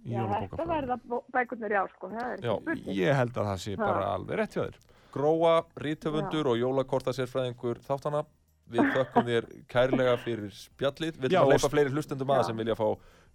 í 0.06 0.14
já, 0.14 0.22
þetta 0.36 0.66
verða 0.70 0.98
bækurnar 1.34 1.74
já, 1.74 1.82
sko, 1.96 2.10
það 2.14 2.28
er 2.30 2.44
Já. 2.46 2.52
ekki 2.52 2.62
spurning. 2.62 2.96
Ég 3.00 3.18
held 3.20 3.34
að 3.42 3.50
það 3.50 3.62
sé 3.64 3.74
Ha. 3.76 3.82
bara 3.84 4.12
alveg 4.14 4.38
rétt 4.38 4.54
hjá 4.54 4.62
þér. 4.68 4.78
Gróa, 5.16 5.54
rítöfundur 5.80 6.50
og 6.52 6.58
jólakortasérfræðingur 6.60 7.82
þáttana. 7.86 8.24
Við 8.66 8.88
þökkum 8.96 9.28
þér 9.30 9.44
kærlega 9.70 10.16
fyrir 10.18 10.50
spjallið. 10.50 11.16
Við 11.16 11.28
viljum 11.30 11.44
að 11.46 11.52
leipa 11.54 11.68
fleiri 11.70 11.92
hlustendum 11.94 12.32
að 12.34 12.40
Já. 12.42 12.46
sem 12.48 12.56
vilja 12.56 12.74
fá 12.74 12.88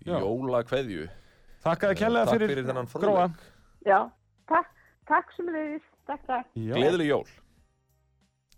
jólakveðju. 0.05 1.05
Þakka 1.63 1.91
þér 1.91 1.99
kærlega 2.01 2.25
Takk 2.25 2.36
fyrir, 2.36 2.51
fyrir 2.51 3.03
gróa. 3.03 3.25
Já, 3.86 3.99
takk, 4.51 4.73
takk 5.07 5.31
sem 5.36 5.47
þið, 5.47 5.88
takk, 6.10 6.25
takk. 6.27 6.47
Já. 6.55 6.73
Gleðileg 6.75 7.07
jól. 7.12 7.25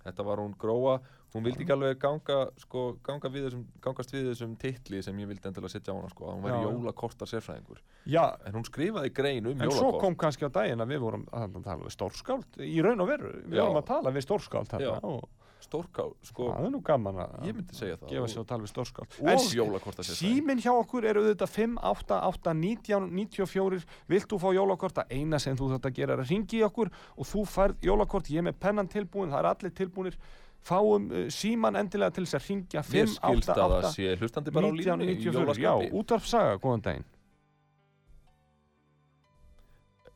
Þetta 0.04 0.24
var 0.28 0.42
hún 0.44 0.56
Gróa. 0.60 0.98
Hún 1.34 1.44
vildi 1.48 1.64
ekki 1.64 1.74
alveg 1.74 1.98
ganga, 1.98 2.36
sko, 2.62 2.82
ganga 3.02 3.30
við 3.34 3.48
þessum, 3.48 3.62
gangast 3.82 4.12
við 4.14 4.28
þessum 4.30 4.52
titli 4.62 5.00
sem 5.02 5.18
ég 5.18 5.28
vildi 5.32 5.48
endilega 5.50 5.72
setja 5.74 5.94
á 5.94 5.98
hana, 5.98 6.10
sko. 6.12 6.28
að 6.30 6.36
Hún 6.36 6.44
væri 6.46 6.60
Já. 6.60 6.68
jólakortasérfræðingur. 6.70 7.80
Já, 8.06 8.26
En 8.46 8.54
hún 8.54 8.66
skrifaði 8.68 9.14
grein 9.14 9.48
um 9.48 9.62
en 9.62 9.72
svo 9.72 9.88
jólakort. 9.90 10.02
kom 10.02 10.16
kannski 10.16 10.46
á 10.46 10.52
daginn 10.54 10.82
að 10.84 10.94
við 10.94 11.00
vorum 11.02 11.26
að 11.34 11.64
tala 11.64 11.84
við 11.88 11.96
stórskáld, 11.96 12.46
í 12.62 12.82
raun 12.84 13.02
og 13.02 13.08
veru, 13.08 13.32
við 13.48 13.58
Já. 13.58 13.64
vorum 13.66 13.82
að 13.82 13.86
tala 13.88 14.12
við 14.12 14.28
stórskáld 14.28 14.74
og 15.04 15.30
Stórká, 15.64 16.04
sko, 16.28 16.50
það 16.52 16.66
er 16.68 16.72
nú 16.74 16.82
gaman 16.84 17.16
að 17.24 17.46
ég 17.48 17.54
myndi 17.58 17.74
segja 17.78 17.96
það. 18.02 18.10
gefa 18.12 18.28
sér 18.34 18.42
að 18.42 18.50
tala 18.52 18.64
við 18.66 18.72
stórskáld. 18.74 19.10
og 19.24 19.28
jólakortasérfræðingur. 19.58 20.20
Síminn 20.20 20.64
hjá 20.64 20.74
okkur 20.76 21.04
er 21.08 21.16
auðvitað 21.22 21.50
588-1994 21.56 23.88
Vilt 24.12 24.28
þú 24.30 24.38
fá 24.44 24.50
jólakort? 24.54 24.96
Það 25.00 25.12
eina 25.18 25.38
sem 25.40 25.56
þú 25.58 25.66
þarft 25.72 25.88
að 25.90 25.98
gera 26.00 26.12
er 26.18 26.22
að 26.24 26.30
ringi 26.34 26.56
í 26.60 26.66
okkur 26.68 26.88
og 26.92 27.24
þú 27.32 27.42
færð 27.48 27.76
jólakort, 27.88 28.28
ég 28.30 28.38
er 28.44 28.48
með 28.50 28.56
pennan 28.60 28.92
tilbúin 28.92 29.32
það 29.32 29.40
er 29.40 29.48
allir 29.54 29.74
tilbúinir 29.80 30.16
Fáum 30.64 31.10
uh, 31.12 31.28
síman 31.34 31.76
endilega 31.76 32.14
til 32.16 32.24
þess 32.24 32.38
að 32.40 32.46
ringja 32.50 32.82
Mér 32.88 33.08
skilst 33.12 33.50
að 33.52 33.58
það 33.58 33.84
588 33.84 33.90
sé 33.98 34.06
hlustandi 34.22 34.50
bara 34.56 34.68
á 34.68 34.72
línni 34.72 35.06
í 35.10 35.12
1994 35.20 35.60
Já, 35.60 35.74
útvarpsaga, 36.00 36.54
góðan 36.64 36.84
daginn 36.86 37.08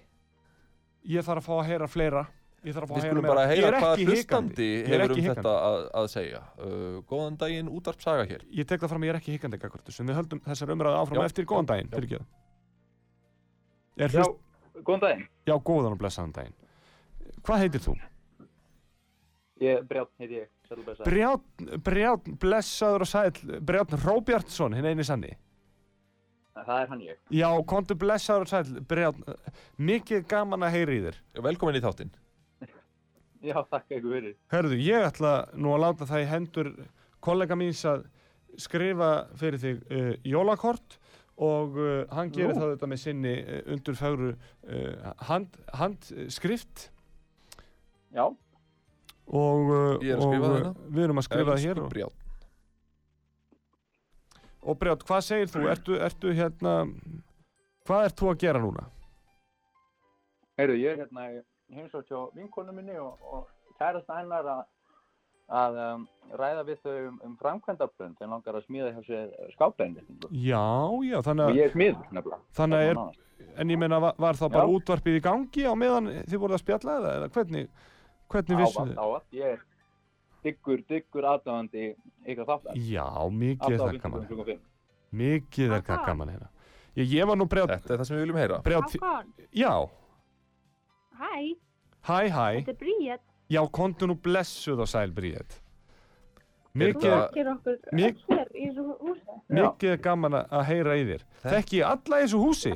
Ég 1.08 1.22
þarf 1.24 1.44
að 1.44 1.46
fá 1.46 1.62
að 1.62 1.66
heyra 1.68 1.88
fleira. 1.88 2.28
Ég 2.68 2.76
þarf 2.76 2.84
að 2.84 2.90
fá 2.90 2.96
Við 2.96 3.00
að 3.00 3.04
heyra 3.04 3.10
skulum 3.10 3.24
meira. 3.24 3.34
bara 3.34 3.44
Ég 3.46 3.52
heyra 3.64 3.68
er 3.70 3.82
hvað 3.84 3.94
ekki 3.94 4.06
hikandi. 4.10 4.16
hlustandi 4.20 4.66
Ég 4.70 4.90
er 4.90 5.00
hefur 5.00 5.12
um 5.12 5.22
þetta 5.24 5.30
hikandi. 5.30 5.54
að, 5.70 5.86
að 6.02 6.08
segja. 6.14 6.42
Uh, 6.60 6.98
góðan 7.12 7.38
daginn, 7.40 7.70
útarpsaga 7.80 8.26
hér. 8.28 8.44
Ég 8.60 8.68
tek 8.68 8.82
það 8.84 8.90
fram 8.94 9.02
að 9.02 9.08
ég 9.10 9.14
er 9.14 9.20
ekki 9.22 9.36
hikandi 9.38 9.60
gagvart 9.62 9.94
en 10.00 10.10
við 10.12 10.20
höldum 10.20 10.42
þessar 10.50 10.74
umræðu 10.76 11.00
áfram 11.00 11.22
Já, 11.22 11.26
eftir 11.32 11.46
góðan 11.54 11.70
daginn, 11.72 11.90
já. 11.90 11.96
fyrir 11.96 12.08
ekki 12.10 12.20
Já, 14.00 14.08
hlust, 14.14 14.38
góðan 14.84 15.04
daginn. 15.06 15.26
já, 15.48 15.56
góðan 15.70 15.96
og 15.96 16.00
blessaðan 16.04 16.34
daginn. 16.36 16.56
Hvað 17.48 17.64
heitir 17.64 17.84
þú? 17.88 17.96
Ég, 19.60 19.82
Brjátn 19.90 20.14
heiti 20.24 20.38
ég, 20.40 20.48
sætlu 20.70 20.84
blessa. 20.88 21.04
Brjátn, 21.04 21.70
Brjátn, 21.84 22.38
blessaður 22.40 23.04
og 23.04 23.10
sæll, 23.12 23.60
Brjátn 23.68 24.00
Róbjartsson, 24.06 24.76
hinn 24.78 24.88
eini 24.88 25.04
sanni. 25.04 25.34
Það 26.60 26.80
er 26.84 26.88
hann 26.92 27.02
ég. 27.04 27.18
Já, 27.32 27.50
kontu 27.68 27.96
blessaður 28.00 28.48
og 28.48 28.52
sæll, 28.54 28.80
Brjátn, 28.88 29.24
mikið 29.84 30.24
gaman 30.32 30.64
að 30.68 30.74
heyra 30.78 30.96
í 30.96 31.02
þér. 31.10 31.20
Velkomin 31.44 31.76
í 31.80 31.84
þáttinn. 31.84 32.12
Já, 33.40 33.56
þakka 33.64 33.96
ykkur 33.96 34.16
fyrir. 34.18 34.34
Hörðu, 34.52 34.78
ég 34.84 35.06
ætla 35.08 35.34
nú 35.56 35.72
að 35.72 35.84
láta 35.86 36.08
það 36.10 36.24
í 36.24 36.30
hendur 36.34 36.70
kollega 37.24 37.56
míns 37.60 37.84
að 37.88 38.04
skrifa 38.60 39.12
fyrir 39.40 39.62
þig 39.62 39.82
uh, 39.96 40.12
jólakort 40.28 40.98
og 41.40 41.78
uh, 41.80 42.02
hann 42.12 42.32
gerir 42.36 42.58
það 42.58 42.74
þetta 42.74 42.90
með 42.92 43.02
sinni 43.04 43.34
uh, 43.40 43.60
undurfögru 43.76 44.32
uh, 44.34 45.12
hand, 45.30 45.56
handskrift 45.80 46.90
Já, 48.12 48.26
og, 48.26 49.70
uh, 49.70 50.04
er 50.04 50.20
og 50.20 50.36
uh, 50.36 50.72
við 50.90 51.06
erum 51.06 51.22
að 51.22 51.28
skrifa 51.30 51.56
það 51.56 51.68
hér 51.68 51.82
og, 51.86 51.90
Brjál. 51.94 52.12
og 54.66 54.80
Brjátt, 54.82 55.06
hvað 55.08 55.26
segir 55.30 55.54
þú? 55.54 55.66
Ertu, 55.72 56.00
ertu 56.10 56.34
hérna 56.36 56.76
hvað 57.88 58.10
ert 58.10 58.20
þú 58.20 58.34
að 58.34 58.42
gera 58.44 58.64
núna? 58.66 58.90
heyrðu, 60.60 60.82
ég 60.82 60.92
er 60.92 61.06
hérna 61.06 61.30
í 61.32 61.40
heimsótt 61.76 62.10
hjá 62.10 62.20
vinkonu 62.36 62.74
minni 62.76 62.98
og, 63.00 63.18
og 63.22 63.48
kærasta 63.80 64.18
hennar 64.20 64.48
að, 64.54 64.62
að 65.62 65.80
um, 65.86 66.04
ræða 66.42 66.64
við 66.68 66.82
þau 66.84 66.96
um, 67.08 67.18
um 67.30 67.38
framkvæmdabrönd 67.40 68.20
þeim 68.20 68.34
langar 68.36 68.60
að 68.60 68.66
smíða 68.68 68.92
hjá 68.98 69.02
sér 69.08 69.32
skáplegin 69.56 69.98
Já, 70.32 70.64
já, 71.10 71.18
þannig 71.26 71.46
og 71.46 71.50
að, 71.54 71.58
ég 71.60 71.70
er 71.70 71.74
smiður 71.76 72.12
nefnilega. 72.18 72.42
þannig 72.60 72.84
að 72.84 72.92
er, 72.92 73.02
en 73.64 73.74
ég 73.74 73.80
meina, 73.82 74.00
var, 74.04 74.14
var 74.20 74.40
þá 74.40 74.46
bara 74.52 74.66
Já. 74.68 74.76
útvarpið 74.80 75.18
í 75.20 75.24
gangi 75.30 75.66
á 75.66 75.74
meðan 75.80 76.12
þið 76.28 76.42
voruð 76.44 76.58
að 76.60 76.64
spjalla 76.66 76.98
eða, 77.00 77.16
eða 77.22 77.32
hvernig, 77.38 77.70
hvernig 78.30 78.62
vissu 78.64 78.80
Ávallt, 78.80 78.92
þið? 78.94 79.02
ávallt, 79.06 79.28
ég 79.40 79.54
er 79.56 79.66
diggur, 80.44 80.84
diggur 80.88 81.26
aðdáðandi 81.34 81.86
ykkar 82.32 82.46
þáttar. 82.48 82.78
Já, 82.90 83.08
mikið 83.42 83.74
er 83.76 83.82
það 83.82 83.98
gaman. 84.04 84.60
Mikið 85.20 85.74
er 85.76 85.82
það 85.88 86.06
gaman 86.06 86.30
hérna. 86.36 86.50
Ég, 87.00 87.10
ég 87.16 87.28
var 87.30 87.38
nú 87.40 87.48
brjátt, 87.50 87.74
Þetta 87.80 87.94
er 87.96 88.00
það 88.02 88.08
sem 88.10 88.16
við 88.18 88.24
viljum 88.26 88.40
heyra. 88.40 88.60
brjátt, 88.66 88.96
Hákon, 89.02 89.34
já, 89.56 89.72
hæ, 91.20 91.56
hæ, 92.08 92.20
hæ, 92.30 92.46
þetta 92.64 92.70
er 92.74 92.80
Bríett. 92.84 93.24
já, 93.50 93.62
kontu 93.72 94.08
nú 94.08 94.16
blessuð 94.16 94.80
og 94.86 94.88
sæl 94.88 95.12
Bríett. 95.12 95.60
Mikið, 96.76 97.12
mikið 99.50 99.90
er 99.92 99.98
gaman 100.04 100.32
að- 100.40 100.66
heyra 100.70 100.96
í 100.96 101.06
þér. 101.10 101.24
Þekki 101.44 101.80
ég 101.82 101.86
alla 101.90 102.20
í 102.20 102.24
þessu 102.28 102.40
húsi? 102.44 102.76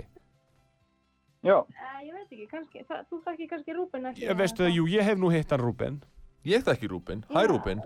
Já, 1.43 1.57
Uh, 1.59 1.99
ég 2.07 2.13
veit 2.13 2.31
ekki, 2.31 2.47
kannski, 2.49 2.83
það, 2.87 3.05
þú 3.11 3.17
þekkir 3.25 3.49
kannski 3.51 3.73
Rúben 3.75 4.05
ekki. 4.09 4.21
Ég 4.27 4.37
veistu 4.39 4.63
það, 4.63 4.73
jú, 4.77 4.85
ég 4.87 5.03
hef 5.03 5.17
nú 5.17 5.29
hitt 5.31 5.49
hann 5.51 5.59
Rúben. 5.59 6.01
Ég 6.45 6.63
þekki 6.63 6.87
Rúbin. 6.89 7.23
Hæ 7.29 7.41
Já. 7.43 7.47
Rúbin. 7.51 7.81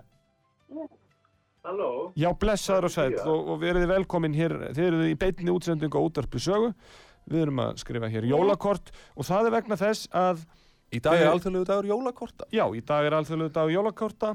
halló. 1.64 2.12
Já, 2.16 2.32
blessaður 2.38 2.84
og 2.84 2.90
sæl 2.90 3.14
og, 3.26 3.48
og 3.48 3.60
verið 3.60 3.86
velkomin 3.90 4.34
hér, 4.34 4.54
þið 4.72 4.86
eruð 4.88 5.10
í 5.10 5.16
beinni 5.18 5.50
útsendingu 5.52 5.98
á 5.98 6.02
útarpi 6.06 6.38
sögu. 6.40 6.72
Við 7.28 7.42
erum 7.44 7.60
að 7.64 7.76
skrifa 7.82 8.08
hér 8.12 8.24
jólakort 8.30 8.92
og 9.16 9.26
það 9.28 9.46
er 9.50 9.54
vegna 9.58 9.76
þess 9.80 10.08
að, 10.16 10.46
Í 10.88 11.02
dag 11.04 11.18
er 11.20 11.26
Eh, 11.26 11.32
alþjóðlegu 11.34 11.66
dagur 11.68 11.84
jólakorta. 11.90 12.46
já, 12.50 12.64
í 12.72 12.80
dag 12.80 13.04
er 13.04 13.12
alþjóðlegu 13.18 13.52
dag 13.52 13.68
jólakorta 13.74 14.30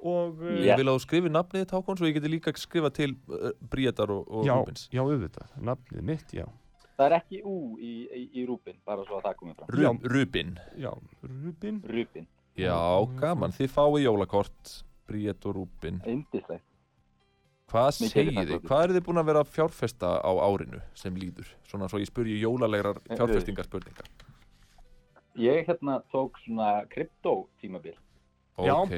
og... 0.00 0.38
uh, 0.40 0.54
Ég 0.64 0.78
vil 0.80 0.86
að 0.88 0.94
þú 0.96 1.02
skrifi 1.04 1.28
nafnið 1.34 1.64
þitt 1.66 1.74
Hákon 1.76 1.98
svo 2.00 2.06
ég 2.08 2.14
geti 2.16 2.30
líka 2.32 2.54
skrifa 2.56 2.88
til 2.96 3.10
uh, 3.28 3.50
Bríetar 3.60 4.08
og, 4.14 4.22
og 4.32 4.46
Já, 4.48 4.54
Rúbins. 4.56 4.86
já, 4.94 5.02
auðvitað, 5.04 5.52
nafnið 5.68 6.06
mitt, 6.08 6.32
já. 6.32 6.46
Það 6.98 7.04
er 7.10 7.16
ekki 7.18 7.42
ú 7.44 7.56
í, 7.78 7.92
í, 8.08 8.22
í 8.40 8.46
Rúbin, 8.48 8.78
bara 8.88 9.04
svo 9.04 9.18
að 9.20 9.26
það 9.28 9.36
komið 9.42 9.58
fram. 9.60 9.68
Rúb, 9.76 10.08
Rúbin. 10.14 10.54
Já, 10.80 10.90
Rúbin. 11.28 11.82
Rúbin, 11.86 12.26
Já, 12.58 12.78
gaman. 13.20 13.52
Þið 13.54 13.68
fáið 13.76 14.00
jólakort, 14.08 14.72
Bríet 15.06 15.44
og 15.46 15.54
Rúbin. 15.60 16.00
indislegt. 16.10 16.64
Hvað 17.68 17.88
takk, 18.00 18.14
þið? 18.48 18.52
Hvað 18.64 18.82
eru 18.86 18.94
þið 18.96 19.04
búin 19.08 19.20
að 19.20 19.26
vera 19.28 19.44
fjárfesta 19.44 20.10
á 20.24 20.30
árinu 20.40 20.80
sem 20.96 21.16
líður? 21.20 21.50
Svona 21.68 21.88
svo 21.92 22.00
ég 22.00 22.08
spurji 22.08 22.38
jólalegrar 22.40 22.96
Eh, 23.10 23.16
fjárfestingarspurningar. 23.18 24.08
Ég 25.38 25.66
hérna 25.68 25.98
tók 26.10 26.38
svona 26.44 26.86
krypto 26.90 27.46
tímabil. 27.60 27.94
Já. 28.58 28.72
Ok, 28.74 28.94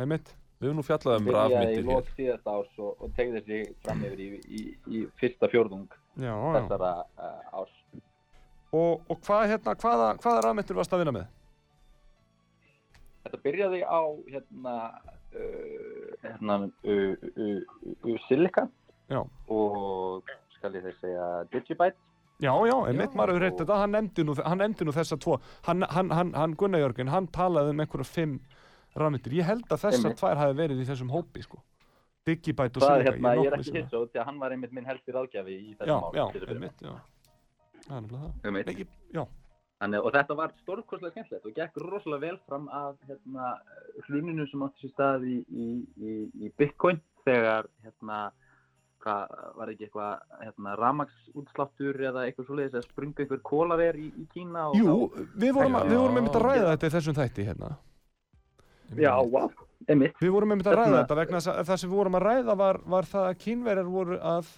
Einmitt. 0.00 0.32
við 0.58 0.70
höfum 0.72 0.80
nú 0.80 0.82
fjallað 0.82 1.20
um 1.20 1.28
rafmyndir 1.30 1.76
hér. 1.76 1.84
lok 1.86 2.08
síðast 2.16 2.48
árs 2.50 2.78
og, 2.82 2.96
og 3.04 3.12
tegði 3.14 3.44
sig 3.46 3.68
fram 3.84 4.00
yfir 4.02 4.18
í, 4.24 4.28
í, 4.48 4.62
í 4.90 5.02
fyrsta 5.20 5.46
fjórðung 5.52 5.86
Já, 6.18 6.32
já. 6.34 6.56
þessara 6.56 6.88
uh, 7.14 7.60
árs. 7.60 7.76
Og, 8.72 9.04
og 9.08 9.20
hvað, 9.22 9.44
hérna, 9.52 9.74
hvaða, 9.78 10.08
hvaða 10.18 10.42
rafmyndir 10.48 10.76
varst 10.80 10.92
að 10.96 11.04
vinna 11.04 11.14
með? 11.14 11.28
Þetta 13.28 13.40
byrjaði 13.44 13.80
á 13.86 14.00
hérna, 14.32 14.74
uh, 15.36 16.07
hérna 16.24 16.58
uh, 16.66 17.14
uh, 17.28 17.62
uh, 18.04 18.18
Silica 18.28 18.66
Já. 19.08 19.22
og 19.48 20.28
skal 20.58 20.74
ég 20.76 20.84
þeir 20.88 20.98
segja 21.00 21.26
Digibyte. 21.52 21.96
Já, 22.38 22.52
já, 22.68 22.74
einmitt, 22.86 23.10
Já. 23.10 23.18
maður 23.18 23.32
hefur 23.34 23.42
reynt 23.42 23.60
þetta, 23.62 23.78
hann 23.82 23.94
nefndi 23.96 24.24
nú, 24.26 24.34
nú 24.86 24.94
þessa 24.94 25.18
tvo, 25.18 25.40
hann, 25.66 25.82
hann, 25.90 26.12
hann, 26.14 26.34
hann 26.38 26.54
Gunnar 26.58 26.84
Jörgen, 26.84 27.10
hann 27.10 27.26
talaði 27.34 27.72
um 27.74 27.82
einhverja 27.82 28.06
fimm 28.06 28.36
rafmyndir, 28.98 29.34
ég 29.40 29.48
held 29.48 29.66
að 29.74 29.82
þessar 29.88 30.14
tvær 30.18 30.38
hafi 30.38 30.58
verið 30.58 30.84
í 30.84 30.86
þessum 30.86 31.10
hópi, 31.10 31.42
sko. 31.42 31.58
Digibæt 32.28 32.78
og 32.78 32.84
Silica, 32.84 33.10
hérna, 33.10 33.34
ég 33.40 33.48
er 33.50 33.56
ekki 33.56 33.70
sem 33.70 33.78
hitt 33.80 33.90
svo 33.90 34.04
því 34.06 34.20
að 34.20 34.28
hann 34.28 34.38
var 34.42 34.54
einmitt 34.54 34.74
minn 34.76 34.86
helsti 34.86 35.14
ráðgjafi 35.16 35.54
í 35.56 35.70
Já, 35.72 35.78
þessum 35.80 36.18
já, 36.18 36.22
að 36.22 36.32
byrja 36.36 36.48
með. 36.48 36.54
einmitt, 36.54 36.82
já. 36.84 36.94
Það 37.88 37.96
er 37.96 38.02
nefnilega 38.02 38.22
það. 38.22 38.48
Einmitt. 38.50 38.96
Já, 39.16 39.22
Þannig, 39.78 40.02
og 40.02 40.14
þetta 40.16 40.34
var 40.34 40.52
stórkostlega 40.64 41.12
skemmtilegt 41.14 41.44
og 41.46 41.54
gekk 41.54 41.76
rosalega 41.84 42.24
vel 42.24 42.38
fram 42.48 42.64
að 42.74 42.96
hérna, 43.06 43.52
hluninu 44.08 44.46
sem 44.50 44.64
átti 44.66 44.82
sér 44.82 44.92
stað 44.96 45.26
í, 45.30 45.36
í, 45.54 45.68
í, 46.02 46.14
í 46.42 46.50
Bitcoin 46.58 46.98
þegar 47.22 47.68
hérna, 47.84 48.18
hvað 49.04 49.36
var 49.60 49.70
ekki 49.70 49.86
eitthvað 49.86 50.42
hérna, 50.42 50.74
ramagsútsláttur 50.82 52.02
eða 52.10 52.26
eitthvað 52.26 52.50
svoleiðis 52.50 52.80
að 52.80 52.88
sprunga 52.88 53.22
einhver 53.22 53.42
kólaver 53.46 54.02
í, 54.02 54.10
í 54.18 54.26
Kína 54.34 54.66
og 54.72 54.78
jú, 54.80 54.98
við 55.38 55.54
vorum, 55.60 55.78
að, 55.78 55.92
við 55.92 56.02
vorum 56.02 56.20
einmitt 56.22 56.42
að 56.42 56.46
ræða 56.48 56.68
þetta 56.74 56.90
í 56.90 56.94
þessum 56.98 57.18
þætti, 57.22 57.48
hérna. 57.52 57.72
þá, 58.90 59.02
já, 59.06 59.12
wow, 59.30 59.50
einmitt 59.86 60.22
Við 60.26 60.34
vorum 60.34 60.56
einmitt 60.56 60.72
að 60.72 60.80
ræða 60.80 60.88
Hérna- 60.88 61.04
þetta 61.04 61.22
vegna 61.22 61.38
þess 61.42 61.54
að 61.54 61.66
það 61.70 61.84
sem 61.84 61.92
við 61.92 62.00
vorum 62.02 62.18
að 62.18 62.30
ræða 62.32 62.62
var, 62.66 62.86
var 62.98 63.14
það 63.14 63.30
að 63.30 63.42
kínverjar 63.46 63.92
voru 63.94 64.18
að, 64.18 64.54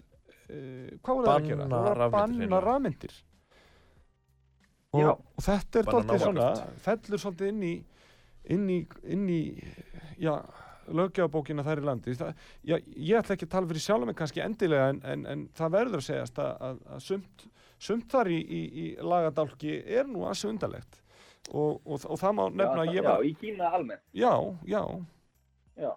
uh, 0.49 0.95
hvað 1.05 1.19
voru 1.19 1.29
það 1.29 1.35
að 1.37 1.51
gera? 1.53 2.15
Banna 2.17 2.69
rafmyndir. 2.71 3.27
Og, 4.91 5.21
og 5.39 5.45
þetta 5.45 5.79
er 5.81 5.87
dálítið 5.87 6.25
svona, 6.25 6.49
fellur 6.83 7.23
svolítið 7.23 7.53
inn 7.53 7.63
í, 7.63 7.75
inn 8.51 8.65
í, 8.75 8.79
inn 9.15 9.29
í, 9.31 9.43
já, 10.19 10.33
löggjáðabókina 10.91 11.65
þær 11.67 11.83
í 11.83 11.87
landi. 11.87 12.15
Það, 12.19 12.41
já, 12.67 12.77
ég 12.97 13.21
ætla 13.21 13.37
ekki 13.37 13.47
að 13.47 13.53
tala 13.55 13.71
fyrir 13.71 13.85
sjálf 13.85 14.09
mig 14.09 14.19
kannski 14.19 14.43
endilega 14.43 14.89
en, 14.91 15.01
en, 15.13 15.25
en 15.31 15.45
það 15.55 15.75
verður 15.77 16.03
að 16.03 16.07
segjast 16.09 16.43
að, 16.43 16.51
að, 16.67 16.81
að 16.97 17.05
sumt, 17.07 17.47
sumt 17.91 18.11
þar 18.11 18.33
í, 18.35 18.41
í, 18.43 18.63
í 18.67 18.89
lagadálki 19.13 19.79
er 19.87 20.11
nú 20.11 20.27
aðs 20.27 20.43
undarlegt. 20.51 20.99
Og, 21.51 21.79
og, 21.87 22.03
og 22.05 22.19
það 22.21 22.37
má 22.37 22.45
nefna 22.51 22.83
að 22.83 22.91
já, 22.91 22.95
ég 22.97 23.07
var, 23.07 23.23
já, 23.23 23.31
í 23.31 23.37
Kína 23.45 23.71
almennt. 23.79 24.07
Já, 24.13 24.33
já, 24.69 24.83
já, 25.79 25.93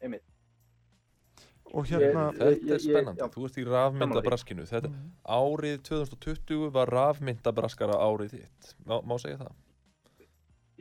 einmitt 0.00 0.33
og 1.74 1.88
hérna, 1.90 2.24
Ég- 2.32 2.40
Þetta 2.62 2.74
er 2.74 2.82
spennandi, 2.84 3.28
þú 3.34 3.44
ert 3.48 3.58
í 3.58 3.64
rafmyndabraskinu. 3.68 4.64
Þetta, 4.70 4.90
árið 5.26 5.76
2020 5.90 6.70
var 6.74 6.92
rafmyndabraskara 6.94 7.98
árið 8.06 8.36
þitt. 8.38 8.74
Má, 8.86 9.00
má 9.02 9.16
segja 9.18 9.40
það? 9.42 9.54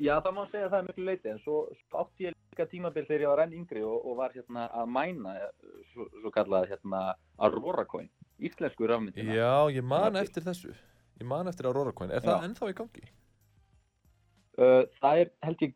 Já, 0.01 0.15
það 0.25 0.33
má 0.37 0.43
segja 0.51 0.69
það 0.69 0.79
er 0.79 0.87
miklu 0.87 1.05
leiti 1.05 1.29
en 1.29 1.39
svo, 1.43 1.57
átti 2.01 2.25
ég 2.27 2.33
líka 2.33 2.65
tímabil 2.69 3.05
þegar 3.05 3.21
ég 3.25 3.29
var 3.33 3.41
enn 3.43 3.53
yngri 3.59 3.83
og, 3.85 3.99
og 4.09 4.15
var 4.17 4.33
hérna 4.33 4.63
að 4.73 4.87
mæna 4.89 5.35
eh, 5.37 5.51
svo, 5.91 6.07
svo 6.21 6.31
kallað 6.33 6.71
hérna 6.71 7.01
Aurora 7.37 7.85
Coin, 7.85 8.09
íslensku 8.41 8.89
rafmyndina 8.89 9.35
Já, 9.37 9.51
ég 9.73 9.85
man 9.85 10.17
eftir 10.17 10.45
þessu. 10.45 10.73
Ég 11.21 11.29
man 11.29 11.47
eftir 11.51 11.69
Aurora 11.69 11.93
Coin. 11.93 12.09
Er 12.11 12.25
það 12.25 12.39
Já. 12.39 12.47
ennþá 12.49 12.71
í 12.71 12.77
gangi? 12.81 13.05
Uh, 14.57 14.83
það 15.01 15.21
er 15.23 15.31
held 15.45 15.61
ég 15.65 15.75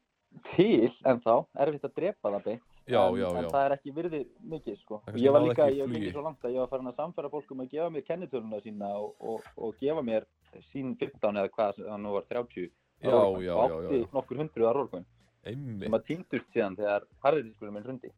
til 0.56 0.90
en 1.10 1.22
þá, 1.22 1.34
erfitt 1.66 1.86
að 1.88 1.96
drepa 1.98 2.34
það 2.34 2.44
beint. 2.50 2.77
Já, 2.88 3.02
en, 3.04 3.18
já, 3.20 3.28
En 3.28 3.44
já. 3.44 3.50
það 3.52 3.66
er 3.68 3.74
ekki 3.76 3.92
virði 3.98 4.22
mikið, 4.54 4.78
sko. 4.82 5.02
Ég 5.20 5.34
var 5.36 5.44
líka, 5.44 5.68
ég 5.74 5.84
var 5.84 5.94
gengið 5.98 6.14
svo 6.16 6.24
langt 6.24 6.46
að 6.48 6.54
ég 6.56 6.62
var 6.64 6.70
farin 6.72 6.88
að 6.92 7.00
samfæra 7.02 7.32
fólk 7.34 7.52
um 7.52 7.64
að 7.66 7.72
gefa 7.74 7.90
mér 7.92 8.06
kennitöluna 8.08 8.62
sína 8.64 8.92
og, 8.96 9.16
og, 9.20 9.50
og 9.58 9.76
gefa 9.82 10.04
mér 10.08 10.28
sín 10.72 10.94
15 10.96 11.42
eða 11.44 11.52
hvað 11.52 11.82
það 11.84 12.02
nú 12.06 12.14
var 12.16 12.28
30 12.32 12.70
Já, 12.98 13.12
Rólcoin. 13.12 13.44
já, 13.46 13.54
og 13.54 13.70
já, 13.70 13.78
já, 13.78 13.78
átti 13.86 14.00
já. 14.02 14.08
nokkur 14.16 14.38
hundruða 14.42 14.72
rólkvæn 14.74 15.04
Einmitt. 15.46 15.84
sem 15.86 15.98
að 16.00 16.06
týndust 16.08 16.48
síðan 16.56 16.78
þegar 16.80 17.04
harðiðiskurinn 17.24 17.76
minn 17.76 17.84
hrundi. 17.86 18.12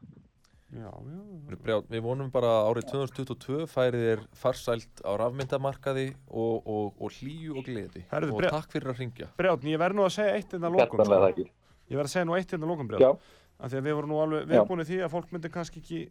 Já, 0.70 0.92
já. 0.94 1.80
Við 1.90 2.02
vonum 2.06 2.30
bara 2.32 2.52
að 2.62 2.68
árið 2.70 2.86
2022 2.94 3.66
færið 3.74 4.04
þér 4.06 4.20
farsælt 4.38 5.02
á 5.02 5.12
rafmyndamarkaði 5.18 6.06
og, 6.30 6.62
og, 6.70 6.94
og 7.02 7.10
hlýju 7.18 7.58
og 7.58 7.66
gleði 7.66 8.04
Herðu, 8.12 8.36
og 8.38 8.46
takk 8.54 8.70
fyrir 8.76 8.94
að 8.94 9.02
ringja 9.02 9.30
Brjátn, 9.40 9.66
ég 9.74 9.82
verð 9.82 9.98
nú 9.98 10.06
að 10.06 10.14
segja 10.20 10.36
eitt 10.38 10.54
hérna 10.54 10.70
að 10.70 10.78
lókum 10.78 11.04
sko. 11.10 11.48
Ég 11.90 11.98
verð 11.98 12.06
að 12.06 12.14
segja 12.14 12.28
nú 12.30 12.38
eitt 12.38 12.54
hérna 12.54 12.70
að 12.70 12.74
lókum 12.76 12.92
Já, 12.94 12.98
Brjátn 13.00 13.20
af 13.60 13.72
því 13.72 13.80
að 13.82 13.88
við 13.90 13.96
vorum 14.00 14.14
nú 14.14 14.20
alveg 14.24 14.44
Já. 14.46 14.52
viðbúinir 14.54 14.88
því 14.90 15.00
að 15.06 15.14
fólk 15.16 15.32
myndi 15.36 15.52
kannski 15.54 15.82
ekki 15.84 16.02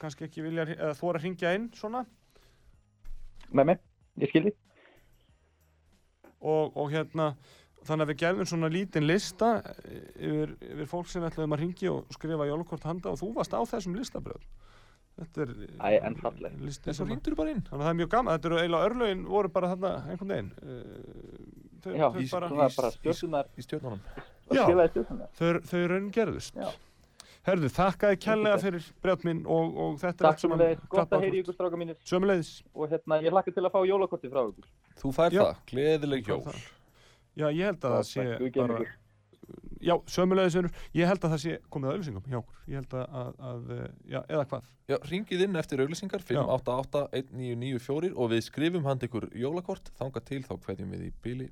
kannski 0.00 0.26
ekki 0.28 0.42
vilja, 0.44 0.64
eða 0.76 0.94
þóra 0.98 1.18
að 1.20 1.24
ringja 1.26 1.54
inn 1.56 1.70
svona 1.76 2.02
með 3.56 3.68
mig, 3.70 3.78
ég 4.20 4.28
skildi. 4.32 4.52
og, 6.40 6.76
og 6.76 6.90
hérna 6.92 7.30
þannig 7.86 8.04
að 8.06 8.10
við 8.10 8.18
gerðum 8.22 8.48
svona 8.50 8.68
lítinn 8.72 9.06
lista 9.06 9.50
yfir, 10.18 10.52
yfir 10.72 10.88
fólk 10.90 11.08
sem 11.10 11.24
ætlaðum 11.26 11.54
að 11.56 11.62
ringja 11.62 11.92
og 11.94 12.14
skrifa 12.16 12.48
jólukort 12.48 12.86
handa 12.88 13.12
og 13.12 13.20
þú 13.20 13.30
varst 13.36 13.54
á 13.56 13.60
þessum 13.70 13.94
listabröð 13.98 14.44
þetta 15.16 15.44
er 15.46 15.52
Æ, 15.80 15.90
en 16.04 16.16
fallegt. 16.20 16.58
listi 16.60 16.90
Þess 16.90 16.92
að 16.92 16.98
sem 16.98 17.06
að 17.06 17.12
ringdur 17.14 17.36
bara 17.38 17.52
inn 17.54 17.62
þannig 17.64 17.78
að 17.80 17.86
það 17.86 17.92
er 17.94 17.98
mjög 18.02 18.10
gaman, 18.16 18.34
þetta 18.36 18.50
eru 18.50 18.58
eiginlega 18.60 18.88
örlögin 18.90 19.22
voru 19.30 19.52
bara 19.54 19.70
þarna 19.72 19.92
einhvern 20.12 20.32
veginn 20.34 20.50
uh, 20.60 20.82
þau, 21.86 21.92
Já, 21.96 22.08
þau, 22.10 22.20
í- 22.20 22.30
bara, 22.34 22.50
í- 22.50 22.76
bara 22.76 22.90
í- 22.90 23.64
stjórnunum 23.64 24.02
Já. 24.52 24.64
þau, 25.38 25.48
þau 25.70 25.80
raun 25.94 26.10
gerðust 26.18 26.58
Já. 26.60 26.68
Herðu, 27.46 27.68
þakkaði 27.70 28.16
kærlega 28.24 28.58
fyrir 28.58 28.86
brjátt 29.04 29.24
minn 29.26 29.44
og, 29.46 29.76
og 29.78 29.98
þetta 30.00 30.24
Takk 30.26 30.40
sem 30.42 30.54
þeir, 30.58 30.80
gott 30.90 31.12
að 31.14 31.26
heyri 31.26 31.42
ykkur 31.44 31.54
stráka 31.54 31.78
mínir. 31.78 31.98
Sömulegis 32.02 32.48
og 32.74 32.90
hérna, 32.90 33.20
ég 33.22 33.34
hlakka 33.34 33.54
til 33.54 33.62
að 33.62 33.74
fá 33.76 33.80
jólakorti 33.86 34.30
frá 34.32 34.40
ykkur. 34.48 34.66
Þú 34.98 35.10
fær 35.14 35.30
Já. 35.36 35.42
það, 35.44 35.60
gleðileg 35.70 36.30
jól. 36.32 36.40
það. 36.42 36.64
Já, 37.36 37.46
ég 37.46 37.62
held 37.68 37.86
að 37.86 37.92
það 37.94 38.06
sé 38.10 38.24
bara. 38.56 38.80
Já, 39.86 39.94
sömulegis 40.10 40.56
vinnur 40.58 40.74
Ég 40.96 41.06
held 41.06 41.22
að 41.22 41.34
það 41.36 41.42
sé 41.44 41.52
komið 41.70 41.86
að 41.88 41.94
auðlýsingum 41.94 42.30
hjá 42.32 42.38
okkur. 42.40 42.56
Ég 42.66 42.76
held 42.80 42.96
að, 42.98 43.06
að, 43.20 43.30
að 43.50 43.62
eh, 43.76 43.88
já, 44.10 44.20
eða 44.24 44.44
hvað? 44.50 44.70
Já, 44.90 44.96
ringið 45.12 45.44
inn 45.46 45.60
eftir 45.60 45.82
auglýsingar 45.84 46.24
588-1994 46.30 48.10
og 48.16 48.32
við 48.32 48.42
skrifum 48.48 48.88
hand 48.88 49.06
ykkur 49.06 49.28
jólakort. 49.38 49.92
Þanga 50.00 50.24
til 50.26 50.42
þá 50.48 50.56
hverjum 50.66 50.90
við 50.96 51.06
í 51.06 51.14
bíli 51.22 51.46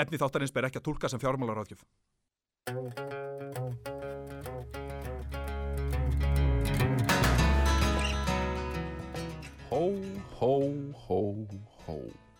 Efni 0.00 0.16
þáttarins 0.16 0.54
ber 0.56 0.70
ekki 0.70 0.80
að 0.80 0.86
tólka 0.88 1.12
sem 1.12 1.20
fjármálaráðgjöf. 1.20 1.84
Hó, 9.72 9.88
hó, 10.36 10.56
hó, 11.06 11.20
hó 11.86 11.94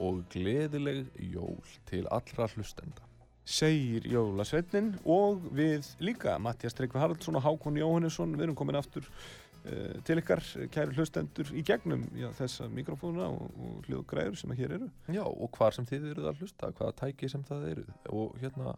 og 0.04 0.18
gleðileg 0.34 1.06
jól 1.32 1.62
til 1.88 2.02
allra 2.12 2.44
hlustenda. 2.52 3.06
Segir 3.48 4.04
Jólasveitnin 4.04 4.90
og 5.08 5.46
við 5.56 5.88
líka 6.04 6.34
Mattias 6.36 6.76
Tryggvi 6.76 7.00
Haraldsson 7.00 7.38
og 7.40 7.46
Hákon 7.46 7.80
Jóhannesson 7.80 8.36
Við 8.36 8.44
erum 8.44 8.58
komin 8.60 8.76
aftur 8.76 9.08
uh, 9.08 9.96
til 10.04 10.20
ykkar 10.20 10.44
kæri 10.76 10.92
hlustendur 10.92 11.56
í 11.56 11.64
gegnum 11.64 12.04
já, 12.20 12.28
þessa 12.36 12.68
mikrofóna 12.68 13.30
og, 13.32 13.48
og 13.56 13.88
hljóðgræður 13.88 14.36
sem 14.42 14.52
að 14.52 14.60
hér 14.60 14.78
eru. 14.82 14.92
Já, 15.08 15.24
og 15.24 15.56
hvar 15.56 15.72
sem 15.72 15.88
þið 15.88 16.08
eruð 16.12 16.30
að 16.34 16.42
hlusta, 16.44 16.72
hvaða 16.76 16.98
tæki 17.00 17.32
sem 17.32 17.48
það 17.48 17.68
eruð 17.70 18.10
og 18.12 18.40
hérna, 18.44 18.76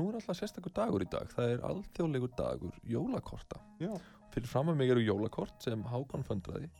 nú 0.00 0.08
er 0.08 0.18
alltaf 0.18 0.42
sérstakur 0.42 0.74
dagur 0.82 1.06
í 1.06 1.12
dag, 1.14 1.30
það 1.30 1.54
er 1.54 1.68
alþjóðlegur 1.70 2.34
dagur 2.42 2.74
jólakorta. 2.82 3.62
Já, 3.78 3.92
fyrir 4.34 4.50
fram 4.50 4.74
að 4.74 4.82
mig 4.82 4.96
eru 4.96 5.12
jólakort 5.12 5.62
sem 5.62 5.92
Hákon 5.94 6.26
fundraði 6.26 6.74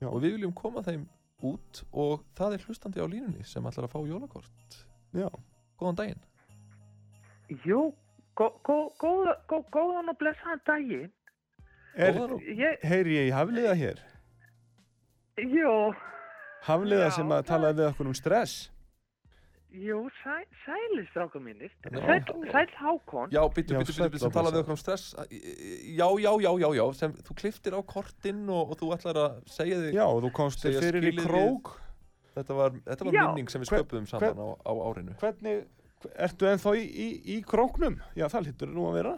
Já. 0.00 0.06
og 0.08 0.20
við 0.22 0.36
viljum 0.36 0.52
koma 0.54 0.82
þeim 0.86 1.06
út 1.42 1.82
og 1.92 2.24
það 2.38 2.54
er 2.56 2.64
hlustandi 2.66 3.00
á 3.02 3.06
línunni 3.10 3.44
sem 3.46 3.64
ætlar 3.66 3.86
að 3.88 3.92
fá 3.94 4.00
jólakort. 4.06 4.84
Já, 5.14 5.28
Góðan 5.78 5.96
daginn. 5.96 6.22
Jú, 7.64 7.92
gó, 8.36 8.48
gó, 8.66 8.76
góða, 8.98 9.34
gó, 9.48 9.60
góðan 9.72 10.10
og 10.10 10.18
blessaðan 10.18 10.60
daginn. 10.66 11.12
er, 11.94 12.18
og- 12.20 12.40
Ég, 12.42 12.78
heyri 12.82 13.14
ég 13.16 13.28
í 13.28 13.34
Hafliða 13.34 13.74
hér? 13.74 13.98
Jú, 15.38 15.94
Hafliða 16.66 17.06
Já, 17.08 17.14
sem 17.14 17.28
að 17.30 17.44
talaði 17.46 17.78
við 17.78 17.88
okkur 17.92 18.06
um 18.10 18.14
stress 18.14 18.70
jú, 19.72 19.98
sæ, 20.22 20.36
sæli 20.64 21.04
stráka 21.10 21.40
mínir. 21.40 21.70
Sæl, 21.84 22.22
sæl 22.52 22.70
Hákon. 22.78 23.30
Já, 23.32 23.42
byttu, 23.48 23.74
sæll 23.92 24.08
byttu, 24.10 24.18
sem 24.22 24.30
talaði 24.32 24.58
blessaður. 24.58 24.62
okkur 24.64 24.72
um 24.72 24.80
stress 24.80 25.14
Já, 25.98 26.08
já, 26.24 26.32
já, 26.40 26.52
já, 26.62 26.68
já 26.78 26.84
sem 26.94 27.12
þú 27.12 27.36
kliftir 27.42 27.76
á 27.76 27.80
kortinn 27.84 28.44
og, 28.48 28.72
og 28.72 28.80
þú 28.80 28.92
ætlar 28.96 29.20
að 29.24 29.38
segja 29.46 29.80
þig 29.84 29.98
Já, 29.98 30.04
og 30.06 30.22
þú 30.24 30.32
komst 30.40 30.64
Segja 30.64 30.80
fyrir 30.84 31.08
í 31.12 31.16
krók 31.20 31.74
Þetta 32.38 32.54
var, 32.54 32.76
þetta 32.86 33.04
var 33.08 33.16
minning 33.18 33.50
sem 33.50 33.60
við 33.64 33.72
sköpuðum 33.72 34.06
saman 34.08 34.38
á, 34.38 34.48
á 34.62 34.72
árinu 34.88 35.16
Hvernig, 35.18 35.64
ertu 36.14 36.46
ennþá 36.52 36.74
í, 36.78 36.84
í, 36.86 37.08
í 37.34 37.42
króknum? 37.42 37.98
Já, 38.14 38.28
það 38.30 38.48
hlýttur 38.48 38.70
nú 38.72 38.86
að 38.90 39.00
vera 39.00 39.16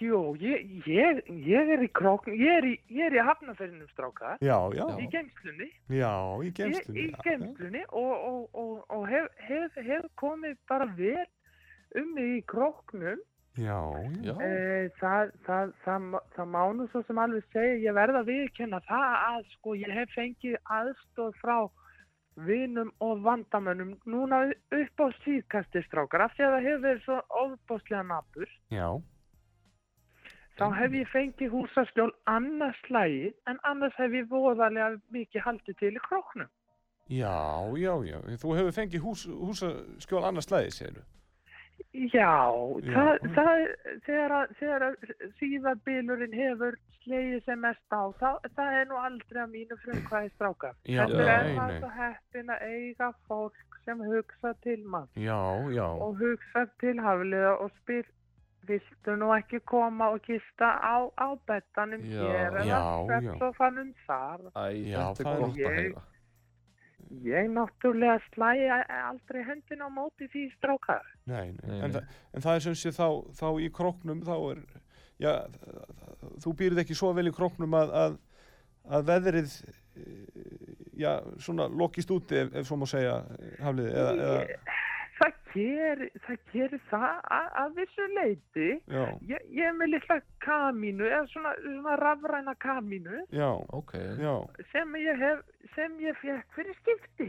Jú, 0.00 0.34
ég, 0.42 0.64
ég, 0.90 1.20
ég 1.46 1.68
er 1.76 1.82
í 1.84 1.88
krókn, 1.94 2.32
ég 2.34 2.56
er 2.58 2.64
í, 2.66 2.74
ég 2.90 3.06
er 3.06 3.14
í 3.14 3.22
hafnaferinum 3.22 3.86
stráka. 3.92 4.32
Já, 4.42 4.56
já, 4.74 4.82
Í 4.98 5.06
geimslunni. 5.12 5.68
já, 5.94 6.10
í 6.42 6.48
Ég, 6.48 6.54
gemstunni 6.58 7.04
í 7.04 7.14
geimslunni 7.22 7.84
og, 7.92 8.12
og, 8.30 8.42
og, 8.54 8.84
og 8.90 9.06
hef, 9.08 9.28
hef, 9.46 9.78
hef 9.86 10.08
komið 10.18 10.56
bara 10.68 10.88
vel 10.98 11.24
um 11.96 12.12
mig 12.18 12.38
í 12.40 12.44
króknum. 12.50 13.22
Já, 13.56 13.78
já, 14.20 14.34
Já, 14.34 14.34
Eh, 14.44 14.90
það, 15.00 15.30
það, 15.46 15.70
það, 15.86 16.08
það 16.36 16.48
má 16.52 16.62
nú 16.76 16.84
svo 16.92 17.00
sem 17.06 17.18
alveg 17.22 17.46
segja, 17.54 17.78
ég 17.86 17.94
verða 17.96 18.20
að 18.20 18.28
viðkenna 18.34 18.80
það 18.84 19.14
að 19.30 19.46
sko 19.54 19.76
ég 19.80 19.94
hef 19.96 20.10
fengið 20.12 20.58
aðstóð 20.76 21.38
frá 21.40 21.56
vinum 22.44 22.90
og 23.00 23.22
vandamönnum 23.24 23.94
núna 24.04 24.42
upp 24.52 25.00
á 25.00 25.06
síðkasti 25.24 25.80
strákar 25.86 26.26
af 26.26 26.34
því 26.36 26.44
að 26.44 26.52
það 26.58 26.66
hefur 26.66 26.82
verið 26.84 27.04
svo 27.06 27.16
ofbáslega 27.44 28.02
nabur. 28.10 28.50
já, 28.68 28.88
Þá 30.56 30.66
hef 30.78 30.92
ég 30.96 31.08
fengið 31.12 31.50
húsaskjól 31.52 32.12
annars 32.26 32.78
slægi 32.86 33.32
en 33.46 33.58
annars 33.68 33.94
hef 33.98 34.12
ég 34.16 34.28
voðalega 34.30 34.94
mikið 35.12 35.42
haldið 35.44 35.76
til 35.82 35.92
í 35.98 36.00
króknum. 36.08 36.48
já, 37.08 37.36
já, 37.76 37.92
já. 38.08 38.18
Þú 38.42 38.56
hefur 38.56 38.72
fengið 38.80 39.04
hús, 39.04 39.26
húsaskjól 39.28 40.24
annars 40.24 40.48
slæði, 40.48 40.72
segir 40.72 41.02
Já, 41.92 42.32
Já. 42.82 42.92
það, 42.96 43.12
það, 43.36 43.60
þegar, 44.06 44.82
að- 44.86 45.30
síðarbilurinn 45.40 46.32
hefur 46.36 46.76
slegið 47.04 47.44
sem 47.46 47.60
mest 47.60 47.92
á, 47.92 48.02
það, 48.20 48.38
það 48.56 48.76
er 48.80 48.88
nú 48.90 48.96
aldrei 49.00 49.40
að 49.42 49.52
mínu 49.54 49.76
frumkvæði 49.84 50.30
strákar. 50.34 50.74
Já, 50.88 51.04
Þetta 51.06 51.36
er 51.36 51.78
svo 51.80 51.90
heppin 51.96 52.52
að 52.52 52.64
eiga 52.72 53.10
fólk 53.28 53.78
sem 53.86 54.00
hugsa 54.02 54.52
til 54.64 54.80
mann 54.84 55.06
Já, 55.14 55.38
já, 55.72 55.86
og 55.86 56.16
hugsa 56.20 56.64
til 56.80 56.96
hafliða 57.00 57.52
og 57.62 57.70
spyr, 57.82 58.08
viltu 58.68 59.16
nú 59.20 59.30
ekki 59.36 59.60
koma 59.64 60.08
og 60.14 60.20
gista 60.26 60.68
á, 60.82 60.96
á 61.18 61.28
bettanum 61.46 62.02
Já, 62.04 62.20
hér 62.22 62.50
eða 62.50 62.64
já, 62.66 62.76
já. 62.76 63.06
svepsofanum 63.06 63.94
þar? 64.06 64.40
Æ, 64.54 64.64
Já, 64.90 65.02
það 65.14 65.32
er 65.32 65.40
gott 65.40 65.56
að 65.56 65.62
Ég- 65.62 65.80
heyra 65.80 66.02
Ég 67.22 67.46
náttúrulega 67.54 68.18
slægi 68.34 68.66
aldrei 68.90 69.42
hendin 69.46 69.82
á 69.84 69.88
móti 69.94 70.26
því 70.32 70.48
strákar. 70.56 71.04
nei, 71.26 71.52
nei. 71.62 71.70
Nei, 71.70 71.80
En, 71.86 71.90
nei. 71.92 72.00
þa 72.00 72.02
en 72.34 72.42
það 72.42 72.54
er 72.56 72.60
sem 72.64 72.74
sé 72.74 72.90
þá, 72.90 73.06
þá 73.30 73.46
í 73.62 73.68
króknum, 73.70 74.22
þá 74.26 74.34
er, 74.50 74.62
já, 75.22 75.32
þú 76.42 76.54
býrð 76.58 76.82
ekki 76.82 76.96
svo 76.98 77.12
vel 77.14 77.28
í 77.30 77.34
króknum 77.36 77.76
að, 77.78 77.92
að, 77.94 78.16
að 78.90 79.06
veðrið, 79.12 79.54
eh, 80.02 80.82
já, 80.98 81.12
svona 81.38 81.68
lokist 81.70 82.10
úti 82.10 82.40
ef, 82.42 82.50
ef 82.58 82.66
svo 82.66 82.76
má 82.82 82.86
segja, 82.90 83.20
Hafliði, 83.62 83.94
eða, 83.94 84.12
eða, 84.26 84.58
Það 85.16 85.32
gerir 85.54 86.10
það, 86.26 86.38
gerir 86.52 86.80
það 86.90 87.06
að, 87.32 87.46
að 87.62 87.70
vissu 87.78 88.06
leiti. 88.12 88.66
Ég, 89.30 89.46
ég 89.56 89.64
er 89.70 89.72
með 89.78 89.94
litla 89.94 90.18
kamínu, 90.44 91.06
eða 91.08 91.22
svona, 91.32 91.54
svona 91.64 91.94
rafræna 92.02 92.54
kamínu 92.60 93.22
já, 93.32 93.48
Ok, 93.78 93.94
já, 94.20 94.34
sem 94.74 94.92
ég 95.00 95.22
hef, 95.24 95.40
sem 95.74 95.96
ég 96.04 96.18
fekk 96.20 96.52
fyrir 96.58 96.76
skipti. 96.82 97.28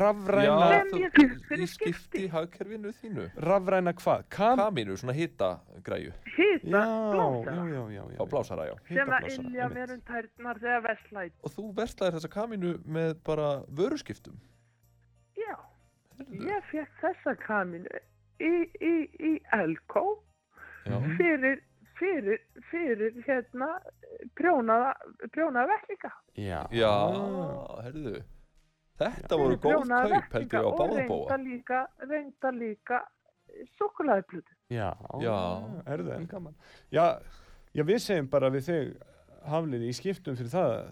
rafræna, 0.00 0.46
Já, 0.70 0.80
Sem 0.86 1.00
ég 1.02 1.12
fékk 1.18 1.34
í 1.34 1.44
fyrir 1.50 1.66
skipti 1.68 1.92
skipti. 1.98 2.24
í 2.24 2.28
hagkerfinu 2.30 2.92
þínu 3.02 3.24
rafræna 3.42 3.92
hvað? 3.98 4.24
Kam? 4.30 4.56
Kamínu, 4.62 4.96
svona 4.96 5.12
hita 5.18 5.48
græju 5.84 6.12
já, 6.38 6.84
já. 7.90 8.04
á 8.16 8.24
blásara, 8.30 8.66
já 8.70 8.74
sem 8.88 9.10
að 9.18 9.28
ilja 9.34 9.68
mér 9.74 9.92
um 9.96 10.00
tærnar 10.08 10.60
þegar 10.62 10.82
verslæt. 10.88 11.32
Og 11.44 11.50
þú 11.52 11.68
verslaðir 11.76 12.16
þessa 12.20 12.32
kamínu 12.32 12.74
með 12.86 13.14
bara 13.26 13.48
vöruskiptum. 13.68 14.38
Ég 16.18 16.68
fekk 16.70 17.00
þessa 17.02 17.36
kamínu 17.44 18.02
í, 18.42 18.52
í, 18.80 18.94
í 19.18 19.32
Elko 19.56 20.04
Já, 20.84 20.98
fyrir, 21.16 21.62
fyrir, 21.98 22.42
fyrir 22.70 23.16
hérna 23.24 23.70
prjónaða, 24.36 24.92
prjónaða 25.32 25.70
vettlinga. 25.72 26.10
Já, 26.36 26.60
já, 26.74 26.92
herðu 27.86 28.18
Þetta 28.94 29.38
voru 29.40 29.56
góð 29.58 29.88
kaup, 29.90 30.34
held 30.36 30.44
ég, 30.44 30.52
á 30.54 30.62
og 30.62 30.76
báða 30.78 30.98
reynda 31.00 31.78
reynda 32.06 32.50
líka 32.54 33.00
sukulæðiplutu. 33.78 34.54
Já, 34.70 34.92
Já. 35.22 35.38
erðu 35.90 36.12
en 36.14 36.28
gaman. 36.30 36.54
Já, 36.94 37.18
já, 37.74 37.82
við 37.82 37.98
segjum 38.04 38.30
bara 38.30 38.52
við 38.54 38.68
þig, 38.68 38.92
Hafliði, 39.50 39.90
í 39.90 39.96
skiptum 39.98 40.38
fyrir 40.38 40.52
það 40.54 40.70
að 40.76 40.86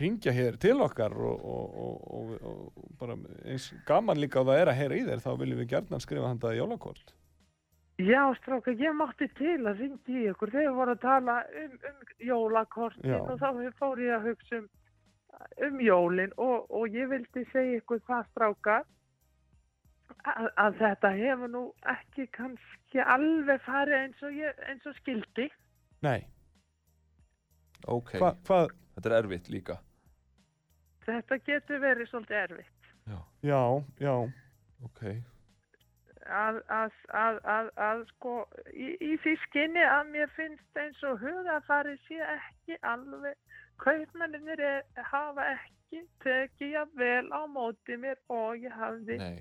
ringja 0.00 0.32
hér 0.34 0.56
til 0.60 0.80
okkar 0.84 1.14
og, 1.14 1.44
og, 1.44 1.76
og, 1.76 2.32
og, 2.40 2.64
og 2.80 2.88
bara 3.00 3.16
eins 3.44 3.68
gaman 3.88 4.20
líka 4.20 4.42
á 4.42 4.46
það 4.48 4.60
er 4.60 4.70
að 4.72 4.80
heyra 4.80 4.98
í 4.98 5.04
þér, 5.06 5.22
þá 5.24 5.30
viljum 5.40 5.62
við 5.62 5.70
gjarnan 5.72 6.04
skrifa 6.04 6.32
handaði 6.32 6.60
jólakort. 6.60 7.14
Já, 7.96 8.22
stráka, 8.36 8.74
ég 8.76 8.92
mátti 8.92 9.28
til 9.38 9.62
að 9.64 9.80
ringi 9.80 10.18
í 10.20 10.26
ykkur. 10.30 10.52
Þeir 10.52 10.74
voru 10.76 10.92
að 10.92 11.04
tala 11.06 11.36
um, 11.62 11.78
um 11.90 12.02
jólakortin 12.28 13.14
og 13.16 13.38
þá 13.40 13.48
fór 13.78 14.02
ég 14.04 14.18
að 14.18 14.28
hugsa 14.30 14.60
um, 14.60 14.68
um 15.64 15.80
jólin 15.80 16.36
og, 16.36 16.68
og 16.68 16.92
ég 16.92 17.08
vildi 17.14 17.46
segja 17.54 17.80
ykkur 17.80 18.04
það, 18.04 18.28
stráka, 18.34 18.78
að, 20.28 20.52
að 20.60 20.80
þetta 20.84 21.12
hefur 21.16 21.52
nú 21.56 21.66
ekki 21.96 22.28
kannski 22.36 23.04
alveg 23.16 23.64
farið 23.64 24.00
eins 24.02 24.24
og, 24.28 24.40
ég, 24.44 24.64
eins 24.68 24.88
og 24.92 24.98
skildi. 25.00 25.48
Nei, 26.04 26.20
Ok, 27.84 28.16
hva, 28.20 28.32
hvað, 28.46 28.72
þetta 28.96 29.10
er 29.10 29.16
erfitt 29.20 29.50
líka. 29.52 29.76
Þetta 31.06 31.38
getur 31.46 31.80
verið 31.84 32.08
svolítið 32.10 32.42
erfitt. 32.42 32.92
já, 33.46 33.62
já, 34.02 34.14
Ok, 34.84 35.02
Að, 36.26 36.56
að, 36.74 36.94
að, 37.14 37.36
að, 37.46 37.68
að 37.78 38.00
sko, 38.10 38.32
í, 38.74 38.88
í 38.98 39.12
því 39.22 39.34
skinni 39.44 39.84
að 39.86 40.08
mér 40.10 40.32
finnst 40.34 40.80
eins 40.82 41.02
og 41.06 41.20
hugafarið 41.22 42.00
sé 42.08 42.18
ekki 42.32 42.78
alveg, 42.82 43.36
kaupmenninir 43.78 44.58
er, 44.58 44.80
hafa 45.12 45.44
ekki 45.52 46.00
tekið 46.24 46.72
jafn 46.74 46.98
vel 46.98 47.30
á 47.30 47.40
móti 47.46 47.94
mér 48.02 48.18
og 48.34 48.58
ég 48.58 48.74
hafði 48.74 49.20
nei. 49.22 49.38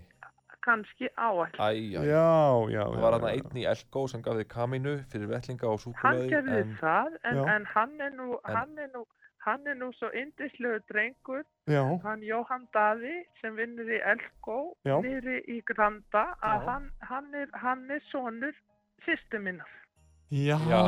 kannski 0.61 1.09
áall. 1.17 1.49
Já, 1.57 1.73
já. 2.05 2.05
Það 2.05 2.73
já, 2.77 2.83
var 3.01 3.17
hann 3.17 3.25
já, 3.25 3.33
einn 3.33 3.57
í 3.57 3.65
Elko 3.73 4.05
sem 4.13 4.21
gaf 4.21 4.37
þig 4.43 4.49
kaminu 4.53 4.95
fyrir 5.09 5.31
vellinga 5.33 5.65
og 5.73 5.81
Hann 5.81 5.87
súkuleði 5.89 6.29
gerði 6.35 6.59
en 6.61 6.77
það, 6.83 7.17
en, 7.23 7.41
Já. 7.41 7.45
en 7.55 7.65
hann 7.73 7.97
er 8.01 8.13
nú, 8.21 8.29
En- 8.45 8.55
hann 8.61 8.77
er 8.85 8.93
nú, 8.93 9.03
hann 9.45 9.67
er 9.67 9.75
nú 9.77 9.91
svo 9.93 10.09
indislegu 10.17 10.79
drengur, 10.89 11.43
Já, 11.69 11.81
hann 12.03 12.21
Jóhann 12.25 12.67
Daði 12.73 13.15
sem 13.41 13.55
vinnur 13.57 13.89
í 13.89 13.99
Elko, 14.13 14.57
niðri 14.85 15.39
í 15.55 15.61
Granda, 15.69 16.27
að 16.41 16.67
hann, 16.69 16.91
hann, 17.09 17.31
er, 17.33 17.49
hann 17.63 17.87
er 17.93 18.01
sonur 18.11 18.53
sýstu 19.05 19.39
minnar. 19.41 19.69
já, 20.33 20.57
Já, 20.57 20.81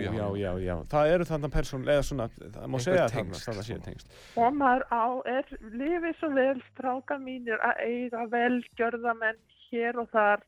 já, 0.00 0.26
já. 0.40 0.52
já, 0.64 0.74
það 0.90 1.10
eru 1.14 1.24
þannig 1.28 1.52
persón, 1.52 1.82
eða 1.88 2.04
svona, 2.08 2.28
það 2.40 2.68
má 2.72 2.78
segja 2.80 3.04
að 3.04 3.12
tengsl, 3.18 3.42
það 3.52 3.58
sé 3.60 3.74
svona. 3.74 3.84
tengst. 3.88 4.14
Og 4.40 4.54
maður 4.56 4.84
á, 4.88 5.04
er 5.28 5.50
lifið 5.82 6.14
svo 6.20 6.30
vel 6.34 6.62
stráka 6.72 7.18
mínir 7.20 7.60
að 7.60 7.82
eiga 7.84 8.24
velgjörða 8.32 9.14
menn 9.20 9.42
hér 9.70 10.00
og 10.00 10.08
þar 10.14 10.46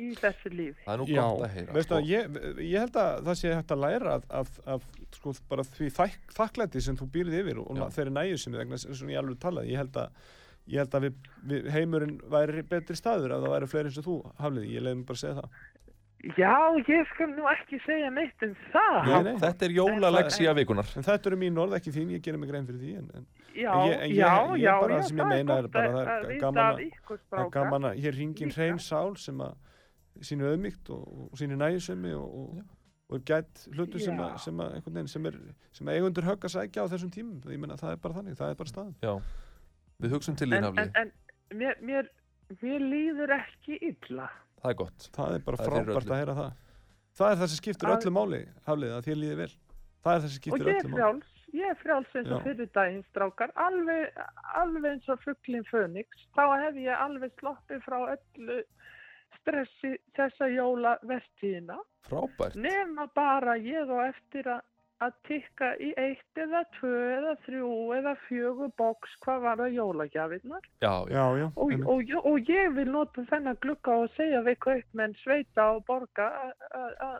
í 0.00 0.12
þessu 0.16 0.48
lífi. 0.54 0.78
það 0.86 0.94
er 0.94 1.00
nú 1.02 1.06
Já, 1.10 1.22
gott 1.22 1.42
að 1.44 1.50
heyra. 1.56 1.66
sko. 1.66 1.74
veistu 1.76 1.94
að 1.98 2.06
ég, 2.08 2.38
ég 2.70 2.78
held 2.80 2.96
að 3.02 3.24
það 3.26 3.36
sé 3.42 3.50
hægt 3.58 3.74
að 3.74 3.82
læra 3.82 4.14
af, 4.14 4.24
af, 4.30 4.54
af 4.66 4.86
sko, 5.18 5.32
bara 5.48 5.62
því 5.62 5.90
þak, 5.96 6.14
þakklæti 6.36 6.80
sem 6.82 6.96
þú 6.96 7.08
býrð 7.14 7.38
yfir 7.42 7.58
og 7.64 7.76
Já. 7.76 7.88
þeirri 7.98 8.14
næju 8.18 8.38
sem 8.38 8.52
vegna 8.52 8.78
sem 8.78 9.08
ég 9.12 9.18
alveg 9.22 9.38
talaði, 9.42 9.72
ég 9.74 9.82
held 9.82 9.96
að 9.96 10.08
ég 10.72 10.78
held 10.78 10.94
að 10.94 11.02
við, 11.08 11.14
við, 11.50 11.68
heimurinn 11.74 12.16
væri 12.30 12.62
betri 12.62 12.94
staður 12.96 13.32
ef 13.36 13.42
það 13.42 13.54
væri 13.56 13.70
fleiri 13.72 13.88
eins 13.90 13.98
og 13.98 14.04
þú 14.06 14.16
hafliði, 14.38 14.74
ég 14.76 14.82
leiði 14.86 14.96
mig 15.00 15.06
bara 15.06 15.18
að 15.18 15.24
segja 15.26 15.38
það 15.42 15.70
Já, 16.38 16.52
ég 16.86 17.08
skal 17.10 17.26
nú 17.34 17.48
ekki 17.50 17.80
segja 17.82 18.06
neitt 18.14 18.42
um 18.46 18.52
það. 18.70 18.98
Nei, 19.08 19.22
nei. 19.26 19.32
Þetta 19.42 19.64
er 19.66 19.72
jólalegsía 19.74 20.52
vikunar. 20.54 20.86
en 20.94 21.02
þetta 21.02 21.26
eru 21.32 21.38
mín 21.40 21.56
orð, 21.58 21.72
ekki 21.80 21.90
þín, 21.96 22.12
ég 22.14 22.22
gerir 22.22 22.38
mig 22.38 22.48
grein 22.52 22.68
fyrir 22.68 22.78
því 22.78 22.92
en, 23.00 23.08
en 23.18 23.26
Já, 23.58 23.72
En 23.74 23.88
ég- 23.90 23.96
en 24.04 24.10
ég- 24.12 24.14
já, 24.20 24.30
ég 24.54 24.62
já, 24.62 24.74
bara- 24.80 24.94
já, 24.94 25.02
sem 25.08 25.16
ég 25.16 25.22
það 25.24 25.28
meina 25.34 25.56
er 25.58 25.66
bara 25.66 25.88
að, 25.88 25.96
það 25.96 26.12
er 26.12 26.30
að 26.30 26.38
gaman 26.44 26.62
af 26.62 26.78
að- 26.78 27.18
stráka. 27.26 27.50
gaman 27.56 27.82
að 27.90 27.98
hér 28.04 28.14
ringin 28.20 28.50
hrein 28.54 28.78
sál 28.78 29.16
sem 29.18 29.38
að 29.42 29.54
sínu 30.22 30.46
auðmygt 30.52 30.90
og, 30.94 31.02
og 31.32 31.34
sínu 31.42 31.58
næjusemi 31.58 32.14
og, 32.14 32.38
og, 32.38 32.62
og 33.12 33.18
er 33.18 33.24
gætt 33.28 33.66
hlutur 33.76 34.00
sem 34.00 34.18
að, 34.24 34.34
sem 34.40 34.60
að, 34.64 34.70
einhvern 34.78 34.94
veginn, 34.96 35.10
sem 35.12 35.26
er, 35.28 35.36
sem 35.76 35.90
að 35.92 35.98
eigundur 36.00 36.26
högg 36.30 36.46
að 36.48 36.54
sækja 36.56 36.86
á 36.88 36.92
þessum 36.92 37.10
tímum, 37.12 37.40
ég 37.52 37.60
meina 37.60 37.76
það 37.80 37.92
er 37.96 38.00
bara 38.06 38.16
þannig, 38.18 38.38
það 38.40 38.52
er 38.54 38.58
bara 38.62 38.72
staðan. 38.72 38.94
Já, 39.04 39.12
við 40.02 40.14
hugsum 40.16 40.38
til 40.40 40.48
þín 40.48 40.68
En, 40.70 40.78
en, 40.80 40.92
en 41.02 41.58
mér, 41.60 41.76
mér, 41.84 42.08
mér 42.62 42.86
líður 42.88 43.34
ekki 43.36 43.76
illa. 43.92 44.30
Það 44.62 44.70
er 44.72 44.78
gott. 44.80 45.10
það 45.12 45.36
er 45.36 45.44
bara 45.50 45.60
Það 45.60 45.66
er 45.66 45.72
frábært 45.76 46.00
öllu. 46.06 46.14
að 46.16 46.22
heyra 46.22 46.38
það. 46.40 46.52
Það 47.20 47.30
er 47.34 47.36
það 47.42 47.52
sem 47.52 47.60
skiptir 47.60 47.88
Að- 47.92 47.98
öllu 48.00 48.14
máli 48.16 48.42
haflið, 48.70 48.92
að 48.96 49.06
þér 49.10 49.20
líði 49.22 49.36
vel. 49.42 49.52
Það 50.02 50.14
er 50.16 50.20
það 50.22 50.28
sem 50.28 50.32
Og 50.32 50.40
skiptir 50.40 50.66
ég 50.66 50.72
er 50.72 50.80
öllu 50.80 50.92
máli. 50.92 51.00
frjáls, 51.02 51.32
ég 51.52 51.68
er 51.74 51.78
frjáls 51.82 52.14
eins 52.16 52.30
og 52.32 52.42
fyrir 52.46 52.70
daginn 52.78 53.02
strákar, 53.10 53.52
alveg, 53.66 54.22
alveg 54.62 54.86
eins 54.94 55.08
og 55.12 55.20
fugglinn 55.26 55.66
Fönix. 55.68 56.24
Þá 56.38 56.42
hef 56.64 56.78
ég 56.80 57.02
alveg 57.04 57.34
sloppið 57.42 57.82
frá 57.84 57.98
öllu 58.16 58.62
stressi 59.42 59.96
þessa 60.16 60.48
jólavertíðina. 60.54 61.78
Frábært. 62.08 62.56
Nema 62.58 63.06
bara 63.14 63.56
ég 63.60 63.90
á 63.90 63.98
eftir 64.10 64.48
að 64.56 64.68
að 65.02 65.14
tikka 65.26 65.68
í 65.82 65.88
eitt 65.98 66.38
eða 66.38 66.60
tvö 66.76 66.90
eða 67.16 67.30
þrjú 67.42 67.70
eða 67.96 68.12
fjögur 68.28 68.68
boks 68.78 69.16
hvað 69.24 69.40
var 69.42 69.56
það 69.58 69.72
jólagjafinnar 69.74 70.68
Já, 70.84 70.92
já. 71.10 71.16
já, 71.16 71.24
já, 71.40 71.46
og, 71.56 71.72
og, 71.90 72.12
og 72.30 72.50
ég 72.52 72.68
vil 72.76 72.86
nota 72.94 73.24
þennan 73.32 73.58
glugga 73.64 73.96
og 74.04 74.12
segja 74.14 74.44
við 74.46 74.60
kaupmenn 74.62 75.16
sveita 75.24 75.64
og 75.74 75.80
borga 75.88 76.28
að- 76.44 76.68
að- 76.78 76.94
að 77.08 77.18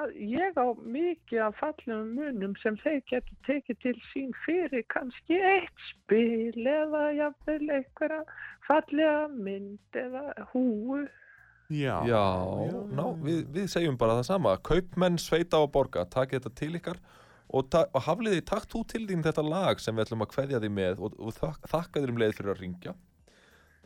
að 0.00 0.16
ég 0.18 0.58
á 0.58 0.66
mikið 0.82 1.44
af 1.46 1.60
fallegum 1.62 2.08
munum 2.18 2.56
sem 2.58 2.74
þeir 2.82 2.98
getur 3.12 3.38
tekið 3.46 3.78
til 3.84 3.94
sín 4.10 4.32
fyrir 4.42 4.82
kannski 4.90 5.38
eitt 5.38 5.84
spil 5.92 6.66
eða 6.74 7.04
jafnvel 7.20 7.70
einhverja 7.76 8.24
fallega 8.66 9.28
mynd 9.30 10.00
eða 10.02 10.24
húu 10.50 11.04
já, 11.70 11.94
Já, 12.06 12.22
ná, 12.94 13.04
við, 13.22 13.42
við 13.54 13.68
segjum 13.72 13.98
bara 14.00 14.18
það 14.20 14.28
sama. 14.30 14.56
Kaupmenn, 14.66 15.18
sveita 15.18 15.60
og 15.64 15.72
borga, 15.74 16.06
takið 16.12 16.40
þetta 16.40 16.54
til 16.60 16.70
ykkar 16.80 17.02
og, 17.46 17.66
ta 17.70 17.84
og 17.92 18.06
hafliði, 18.06 18.44
takk 18.46 18.68
þú 18.70 18.84
til 18.92 19.04
þín 19.10 19.26
þetta 19.26 19.44
lag 19.46 19.82
sem 19.82 19.96
við 19.96 20.06
ætlum 20.06 20.24
að 20.26 20.32
kveðja 20.34 20.62
því 20.62 20.72
með 20.78 21.04
og, 21.06 21.20
og 21.20 21.36
þak 21.36 21.70
þakka 21.72 22.02
þér 22.02 22.14
um 22.14 22.22
leið 22.22 22.34
fyrir 22.38 22.54
að 22.54 22.64
ringja. 22.64 22.96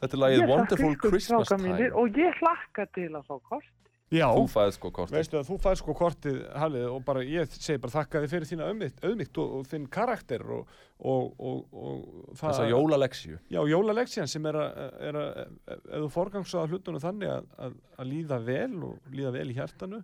Þetta 0.01 0.17
er 0.17 0.23
lagið 0.25 0.47
Wonderful 0.49 0.95
Christmas 1.03 1.53
Time. 1.53 1.67
mínir, 1.69 1.93
og 1.97 2.17
ég 2.17 2.41
hlakka 2.41 2.87
til 2.97 3.11
að 3.13 3.27
fá 3.29 3.37
kort 3.51 3.69
já. 4.13 4.27
Þú 4.35 4.45
fæðið 4.53 4.73
sko 4.77 4.91
kortið. 4.97 5.17
veistu 5.19 5.39
að 5.39 5.51
þú 5.51 5.59
fær 5.65 5.79
sko 5.81 5.95
kortið 5.99 6.39
Haflið 6.63 6.87
og 6.91 7.05
bara 7.07 7.25
ég 7.27 7.55
segi 7.57 7.83
bara 7.83 7.95
þakka 7.95 8.23
þið 8.25 8.35
fyrir 8.35 8.51
þína 8.51 8.71
auðmygt, 8.71 9.41
og, 9.43 9.53
og 9.59 9.69
þinn 9.71 9.87
karakter 9.99 10.45
og, 10.57 10.75
og, 10.99 11.31
og, 11.39 11.61
og 11.71 12.35
það 12.41 12.57
Þessa 12.57 12.71
jólaleksju. 12.73 13.39
Já, 13.55 13.61
jólaleksjan 13.75 14.33
sem 14.33 14.51
er 14.51 14.61
að, 14.61 14.83
er 15.11 15.21
að 15.21 15.31
ef 15.77 15.95
þú 15.95 16.11
forgangsaða 16.17 16.73
hlutunum 16.73 17.05
þannig 17.05 17.37
að, 17.37 17.55
að, 17.69 17.79
að 17.97 18.13
líða 18.15 18.43
vel 18.51 18.83
og 18.91 19.15
líða 19.15 19.35
vel 19.39 19.47
í 19.49 19.57
hjartanu 19.61 20.03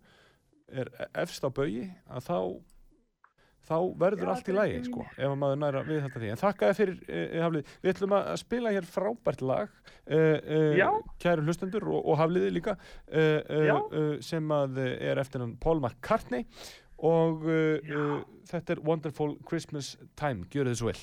er 0.66 0.90
efst 1.14 1.44
á 1.46 1.50
baugi 1.50 1.86
að 2.10 2.26
þá 2.26 2.38
þá 3.66 3.76
verður 3.98 4.28
Já, 4.28 4.30
allt 4.32 4.48
í 4.48 4.50
mín. 4.56 4.84
sko, 4.86 5.00
ef 5.16 5.26
að 5.26 5.36
maður 5.42 5.58
næra 5.62 5.80
við 5.86 6.00
þetta 6.06 6.20
því 6.22 6.28
en 6.32 6.40
þakka 6.42 6.62
þið 6.70 6.76
fyrir, 6.80 6.96
e, 7.08 7.10
Haflið, 7.42 7.64
við 7.82 7.90
ætlum 7.92 8.12
að 8.18 8.24
spila 8.42 8.68
hér 8.76 8.84
frábært 8.90 9.40
lag 9.42 9.68
e, 10.06 10.18
e, 10.18 10.60
Já. 10.78 10.88
kæru 11.22 11.40
hlustendur 11.46 11.84
og, 11.90 12.00
og 12.02 12.14
Hafliði 12.22 12.50
líka 12.54 12.72
e, 13.06 13.08
e, 13.42 13.62
Já. 13.66 13.76
e, 13.76 13.78
sem 14.26 14.44
að 14.56 14.70
er 14.86 15.16
eftir 15.22 15.40
hann 15.44 15.56
Paul 15.62 15.78
McCartney 15.82 16.42
og 17.06 17.42
þetta 18.48 18.72
er 18.72 18.80
Wonderful 18.86 19.32
Christmas 19.44 19.98
Time, 20.16 20.40
gjör 20.48 20.66
þið 20.72 20.78
svo 20.80 20.88
vel 20.94 21.02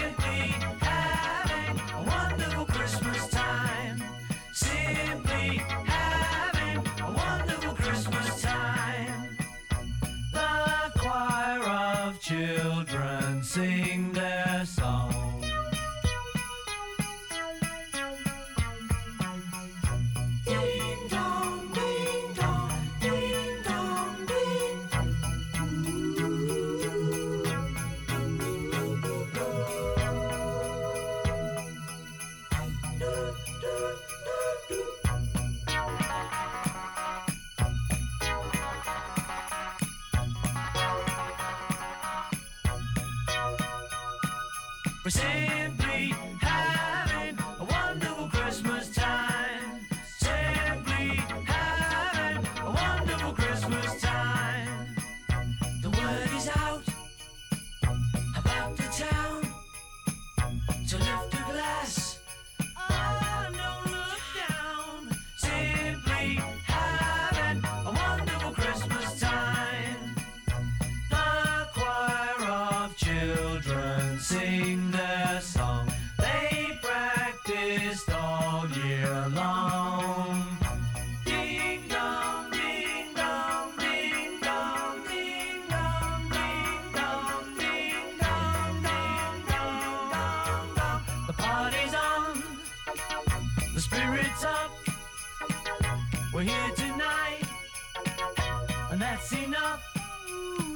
up. 94.51 94.71
We're 96.33 96.41
here 96.41 96.71
tonight, 96.75 97.43
and 98.91 99.01
that's 99.01 99.31
enough. 99.33 99.81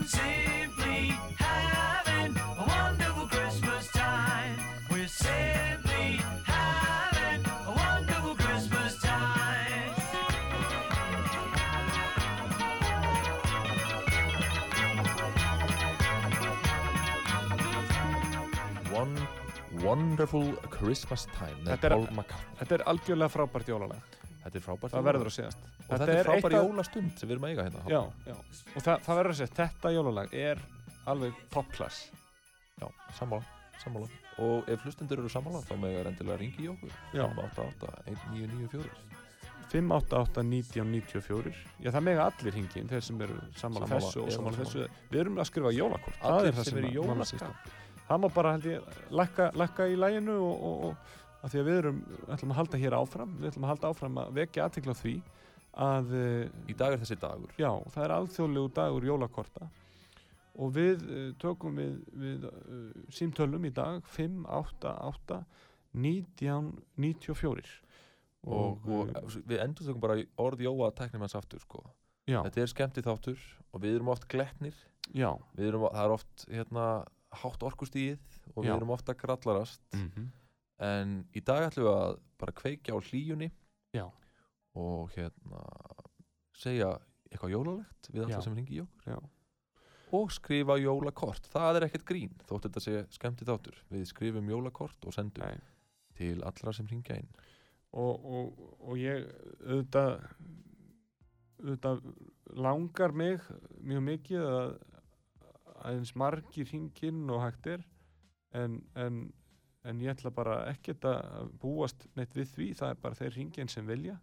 Simply 0.05 0.45
Wonderful 19.96 20.48
Christmas 20.74 21.24
Time 21.38 21.56
með 21.64 21.72
Þetta 21.78 21.88
er- 21.88 21.96
Þetta 22.60 22.74
er 22.78 22.84
algjörlega 22.91 23.32
frábært 23.32 23.68
jólalag. 23.72 24.02
Þetta 24.46 24.56
er 24.60 24.64
frábært 24.66 24.91
Það 24.91 25.04
verður 25.08 25.30
að 25.30 25.36
segjast. 25.36 25.58
Og 25.86 26.00
þetta, 26.00 26.10
er 26.20 26.26
frábær 26.28 26.52
jólastund 26.60 27.12
sem 27.20 27.30
við 27.30 27.34
erum 27.36 27.46
að 27.46 27.50
eiga 27.54 27.64
hérna 27.66 27.82
Já, 27.89 28.02
já. 28.28 28.36
Og 28.76 28.82
það, 28.84 29.00
það 29.06 29.16
verður 29.20 29.32
að 29.32 29.39
segja, 29.39 29.54
þetta 29.62 29.91
jólalag 29.96 30.34
er 30.34 30.58
alveg 31.08 31.34
top 31.54 31.68
class. 31.74 32.12
Já, 32.82 32.88
sammála, 33.18 33.43
sammála 33.84 34.08
Og 34.43 34.68
ef 34.70 34.82
hlustendur 34.84 35.20
eru 35.24 35.30
sammála 35.32 35.62
þá 35.64 35.74
með 35.80 36.00
er 36.02 36.10
endilega 36.12 36.38
ringi 36.41 36.66
í 36.66 36.68
okkur 36.74 36.91
Já. 37.16 37.24
588-1994 37.26 38.89
588-1994 39.72 41.54
Já, 41.82 41.89
það 41.91 42.04
mega 42.06 42.26
allir 42.30 42.54
hingin, 42.60 42.88
þeir 42.91 43.02
sem 43.08 43.22
eru 43.26 43.38
sammála 43.58 43.88
Sammála, 43.88 44.02
þessu 44.04 44.20
og 44.22 44.30
sammála 44.36 44.58
sammála. 44.60 44.60
þessu 44.60 45.10
Við 45.12 45.20
erum 45.24 45.39
að 45.41 45.50
skrifa 45.50 45.72
jólakort 45.76 46.20
Það 46.22 46.38
Allir 46.39 46.54
það 46.60 46.68
sem 46.70 46.78
eru 46.82 46.88
í 46.91 46.96
að-. 48.06 48.10
Það 48.10 48.24
má 48.24 48.28
bara, 48.34 48.56
held 48.56 48.68
ég, 48.70 48.97
lækka, 49.22 49.51
lækka 49.58 49.88
í 49.91 49.95
læginu 49.99 50.36
og, 50.45 50.66
og, 50.70 50.84
og 50.89 51.45
að 51.45 51.53
því 51.53 51.62
að 51.62 51.70
við 51.70 51.80
erum, 51.80 52.03
ætlum 52.34 52.53
að 52.53 52.60
halda 52.60 52.82
hér 52.82 52.97
áfram 52.97 53.34
Við 53.39 53.49
ætlum 53.51 53.66
að 53.66 53.72
halda 53.74 53.89
áfram 53.91 54.22
að 54.22 54.30
vekja 54.39 54.66
aðtekla 54.66 54.95
á 54.95 55.01
því 55.01 55.16
að 55.86 56.14
eh, 56.18 56.70
Í 56.72 56.76
dag 56.80 56.95
er 56.95 57.01
þessi 57.01 57.18
dagur 57.22 57.58
Já, 57.60 57.72
það 57.93 58.06
er 58.06 58.14
alþjóðlegu 58.16 58.72
dagur 58.80 59.10
jólakorta 59.10 59.68
og 60.56 60.72
við 60.76 61.01
uh, 61.03 61.32
tökum 61.41 61.80
við, 61.80 61.95
við 62.16 62.45
uh, 62.47 62.53
símtölum 63.12 63.66
í 63.68 63.74
dag 63.76 64.06
588 64.16 65.41
1994 65.95 67.74
og, 68.45 68.86
og 68.88 69.12
uh, 69.12 69.38
við 69.47 69.60
endur 69.64 69.88
tökum 69.89 70.03
bara 70.03 70.20
í 70.22 70.26
orð 70.41 70.64
Jóa 70.66 70.91
tæknimanns 70.95 71.36
aftur 71.38 71.60
sko. 71.64 71.84
Já. 72.30 72.39
Þetta 72.39 72.62
er 72.62 72.72
skemmti 72.72 73.03
þáttur 73.06 73.41
og 73.72 73.84
við 73.84 73.97
erum 73.97 74.14
oft 74.16 74.28
glettnir 74.32 74.78
Já. 75.12 75.36
við 75.58 75.74
erum, 75.74 75.88
það 75.91 76.03
er 76.06 76.16
oft 76.16 76.47
hérna, 76.49 76.86
hátt 77.43 77.63
orkustíð 77.63 78.19
og 78.55 78.63
við 78.63 78.69
Já. 78.71 78.75
erum 78.77 78.89
ofta 78.95 79.13
grallarast 79.13 79.81
Mhm. 79.93 80.31
en 80.79 81.13
í 81.36 81.43
dag 81.43 81.69
ætlum 81.69 81.86
við 81.88 81.95
að 81.95 82.19
bara 82.39 82.51
kveikja 82.51 82.95
á 82.95 82.99
hlýjunni 82.99 83.51
Já. 83.95 84.09
og 84.75 85.09
hérna 85.15 85.61
segja 86.55 86.99
eitthvað 87.31 87.51
jólalegt 87.55 88.09
við 88.11 88.23
alltaf 88.25 88.43
sem 88.43 88.55
ringi 88.55 88.77
í 88.79 88.81
okkur 88.83 89.13
Já. 89.13 89.19
og 90.15 90.31
skrifa 90.31 90.77
jólakort 90.79 91.47
það 91.51 91.75
er 91.81 91.88
ekkert 91.89 92.05
grín 92.05 92.36
þótt 92.47 92.67
þetta 92.69 92.83
sé 92.83 93.05
skemmti 93.11 93.45
þáttur 93.47 93.75
við 93.91 94.05
skrifum 94.11 94.47
jólakort 94.49 95.05
og 95.05 95.13
sendum 95.13 95.43
Nei. 95.47 95.59
til 96.15 96.41
allra 96.43 96.71
sem 96.73 96.86
ringja 96.88 97.17
inn 97.19 97.29
og, 97.95 98.25
og, 98.25 98.59
og 98.81 98.97
ég 98.99 99.23
auðvitað, 99.63 100.19
auðvitað 101.63 102.01
langar 102.55 103.13
mig 103.15 103.39
mjög 103.81 104.03
mikið 104.09 104.43
að 104.45 104.75
aðeins 105.86 106.13
margir 106.19 106.69
hringinn 106.69 107.25
og 107.33 107.43
hægt 107.45 107.71
er 107.75 107.83
en, 108.55 108.79
en, 108.99 109.21
en 109.86 110.03
ég 110.03 110.15
ætla 110.15 110.31
bara 110.36 110.61
ekkert 110.71 111.07
að 111.09 111.51
búast 111.61 112.07
neitt 112.17 112.36
við 112.38 112.51
því, 112.53 112.69
það 112.81 112.93
er 112.93 113.01
bara 113.03 113.19
þeir 113.19 113.38
hringinn 113.38 113.71
sem 113.71 113.88
vilja 113.88 114.17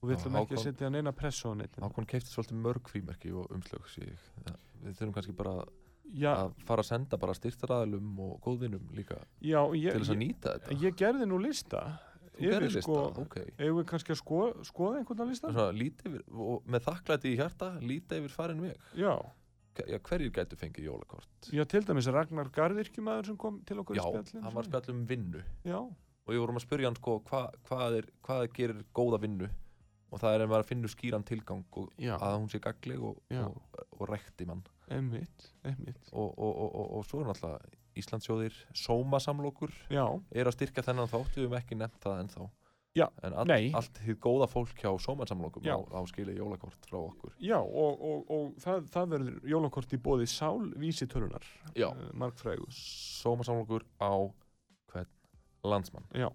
og 0.00 0.10
við 0.10 0.18
ætlum 0.18 0.40
ekki 0.42 0.58
að 0.58 0.66
setja 0.66 0.90
neina 0.92 1.14
pressu 1.16 1.50
á 1.50 1.54
neitt 1.58 1.78
Hákon 1.80 2.08
keipti 2.08 2.32
svolítið 2.32 2.60
mörg 2.66 2.90
frímerki 2.92 3.32
og 3.32 3.48
umslög. 3.54 3.88
Ja, 3.96 4.56
við 4.84 4.98
þurfum 4.98 5.14
kannski 5.16 5.36
bara 5.36 5.54
Já. 6.12 6.32
að 6.34 6.58
fara 6.68 6.84
að 6.84 6.90
senda 6.90 7.18
bara 7.20 7.34
styrtaraðalum 7.36 8.18
og 8.26 8.34
góðvinum 8.44 8.90
líka 8.96 9.22
Já, 9.40 9.62
ég, 9.72 9.94
til 9.94 10.02
þess 10.02 10.12
að 10.12 10.20
nýta 10.20 10.56
þetta 10.58 10.82
Ég 10.84 10.98
gerði 11.00 11.28
nú 11.30 11.38
lista 11.40 11.84
Þú 12.34 12.50
gerðir 12.50 12.72
lista, 12.74 13.00
ok. 13.22 13.36
Eigum 13.60 13.76
við 13.78 13.84
kannski 13.92 14.10
að 14.10 14.18
sko, 14.18 14.38
skoða 14.66 15.00
einhvern 15.00 15.30
lista? 15.30 15.52
Svona, 15.54 15.74
líti 15.78 16.08
yfir, 16.10 16.24
með 16.66 16.86
þakklæti 16.88 17.30
í 17.30 17.36
hjarta 17.38 17.68
líta 17.78 18.18
yfir 18.18 18.34
farin 18.34 18.62
veg 18.64 18.88
Já. 18.98 19.14
Já, 19.82 19.98
hverjir 20.08 20.30
gætu 20.34 20.56
fengið 20.60 20.86
jólakort? 20.88 21.50
Já, 21.50 21.64
til 21.66 21.82
dæmis 21.86 22.06
Ragnar 22.14 22.50
Garðirkjumæður 22.54 23.30
sem 23.30 23.38
kom 23.40 23.60
til 23.66 23.80
okkur 23.82 23.98
Já, 23.98 24.04
í 24.04 24.12
spjallin 24.12 24.46
hann 24.46 24.54
var 24.54 24.68
spjall 24.68 24.94
um 24.94 25.04
vinnu 25.10 25.42
Já. 25.66 25.80
og 25.82 26.32
við 26.32 26.42
vorum 26.44 26.60
að 26.60 26.66
spyrja 26.66 26.90
hann 26.90 26.98
sko 27.00 27.18
hva, 27.30 27.42
hvað, 27.68 27.98
er, 28.00 28.08
hvað 28.26 28.46
gerir 28.56 28.82
góða 28.94 29.20
vinnu 29.24 29.50
og 30.14 30.20
það 30.22 30.36
er 30.36 30.44
að 30.44 30.52
maður 30.52 30.68
finnur 30.70 30.92
skýran 30.92 31.26
tilgang 31.26 31.64
og 31.80 31.90
Já. 31.98 32.14
að 32.20 32.36
hún 32.38 32.50
sé 32.52 32.60
gagleg 32.62 33.02
og, 33.02 33.18
Já. 33.34 33.46
og, 33.48 33.80
og 33.98 34.08
rekti 34.12 34.46
mann 34.46 34.62
Einmitt, 34.92 35.48
einmitt 35.64 36.12
og, 36.12 36.34
og, 36.38 36.52
og, 36.52 36.68
og, 36.68 36.92
og 36.98 37.08
svo 37.08 37.22
er 37.24 37.32
náttúrulega 37.32 37.80
Íslandsjóðir 37.94 38.54
sómasamlokur 38.74 39.72
Já. 39.90 40.04
er 40.34 40.50
að 40.50 40.56
styrkja 40.56 40.84
þennan 40.86 41.10
þátt 41.10 41.36
við 41.38 41.46
höfum 41.46 41.58
ekki 41.60 41.78
nefnt 41.78 42.02
það 42.02 42.22
ennþá 42.24 42.46
Já, 42.94 43.08
en 43.26 43.34
all, 43.34 43.50
allt 43.74 43.96
því 44.04 44.14
góða 44.22 44.46
fólk 44.46 44.78
hjá 44.78 44.92
sómasamlokum 45.02 45.64
Já. 45.66 45.74
á, 45.74 45.82
á 45.82 46.00
skilið 46.06 46.36
jólakort 46.38 46.86
frá 46.86 47.00
okkur 47.00 47.32
Já, 47.42 47.56
og, 47.58 47.98
og, 47.98 48.30
og 48.30 48.52
það, 48.62 48.86
það 48.94 49.08
verður 49.16 49.48
jólakort 49.50 49.96
í 49.96 49.98
bóði 50.04 50.28
Sál 50.30 50.68
vísitölunar 50.78 51.48
Já. 51.74 51.88
uh, 51.90 52.12
Markfrægu 52.14 52.68
sómasamlokur 52.70 53.82
á 53.98 54.14
hvern 54.92 55.10
landsmann 55.66 56.06
Já, 56.14 56.28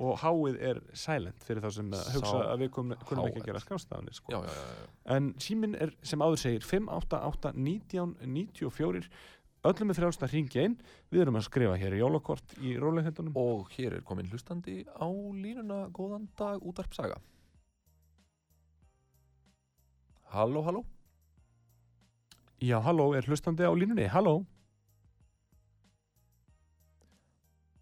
og 0.00 0.16
háið 0.22 0.56
er 0.70 0.80
silent 0.96 1.44
fyrir 1.44 1.60
þá 1.66 1.74
sem 1.76 1.92
Sá, 1.92 2.14
hugsa 2.14 2.40
að 2.46 2.64
við 2.64 2.72
kunum, 2.78 2.96
ekki 2.96 3.42
að 3.42 3.50
gera 3.50 3.60
skástaðanir 3.60 4.16
sko. 4.16 4.32
Já, 4.32 4.40
já, 4.48 4.56
já, 4.56 4.78
já. 4.80 4.88
En 5.18 5.28
síminn 5.44 5.76
er 5.76 5.92
sem 6.00 6.24
áður 6.24 6.40
segir 6.40 6.64
588 6.64 7.52
1994 7.60 9.10
öllum 9.68 9.92
er 9.92 9.98
frjálst 9.98 10.22
að 10.24 10.34
ringja 10.34 10.64
inn. 10.68 10.76
Við 11.12 11.24
erum 11.24 11.38
að 11.40 11.46
skrifa 11.48 11.76
hér 11.80 11.96
í 11.96 12.00
jólakort 12.00 12.54
í 12.60 12.76
rólegheitunum. 12.80 13.36
Og 13.36 13.68
hér 13.76 13.98
er 13.98 14.06
komin 14.06 14.30
hlustandi 14.30 14.82
á 14.88 15.08
línuna. 15.08 15.82
Góðan 15.92 16.28
dag 16.38 16.64
útarp 16.64 16.94
saga. 16.96 17.20
Halló, 20.30 20.62
halló. 20.62 20.84
Já, 22.60 22.78
halló, 22.84 23.12
er 23.16 23.26
hlustandi 23.26 23.64
á 23.66 23.72
línunni, 23.72 24.06
halló. 24.12 24.44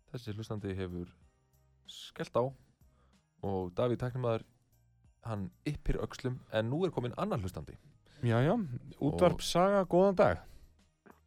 Þessi 0.09 0.33
hlustandi 0.33 0.73
hefur 0.79 1.11
skellt 1.89 2.39
á 2.39 2.49
og 3.45 3.75
Davíð 3.77 4.01
Tæknimaður 4.01 4.47
hann 5.29 5.49
yppir 5.69 5.99
öxlum 6.03 6.39
en 6.55 6.71
nú 6.71 6.81
er 6.87 6.95
komin 6.95 7.15
annar 7.21 7.43
hlustandi. 7.43 7.77
Já, 8.23 8.41
já, 8.43 8.55
útvarp 8.99 9.43
saga, 9.45 9.85
góðan 9.87 10.17
dag 10.19 10.41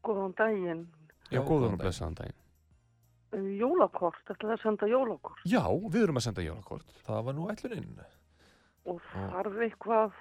Góðan 0.06 0.36
daginn. 0.38 0.86
Já, 1.32 1.42
góðan 1.46 1.76
og 1.78 1.84
blessaðan 1.84 2.18
daginn 2.20 2.38
Uh, 3.32 3.46
Jólakort, 3.56 4.26
ætlaði 4.28 4.58
að 4.58 4.60
senda 4.60 4.88
jólakort. 4.92 5.38
Já, 5.48 5.62
við 5.88 6.02
erum 6.04 6.18
að 6.20 6.24
senda 6.26 6.44
jólakort 6.44 6.90
Það 7.06 7.22
var 7.24 7.36
nú 7.38 7.46
ætluninn 7.48 8.02
Og 8.92 8.98
þarf 9.14 9.56
eitthvað, 9.64 10.18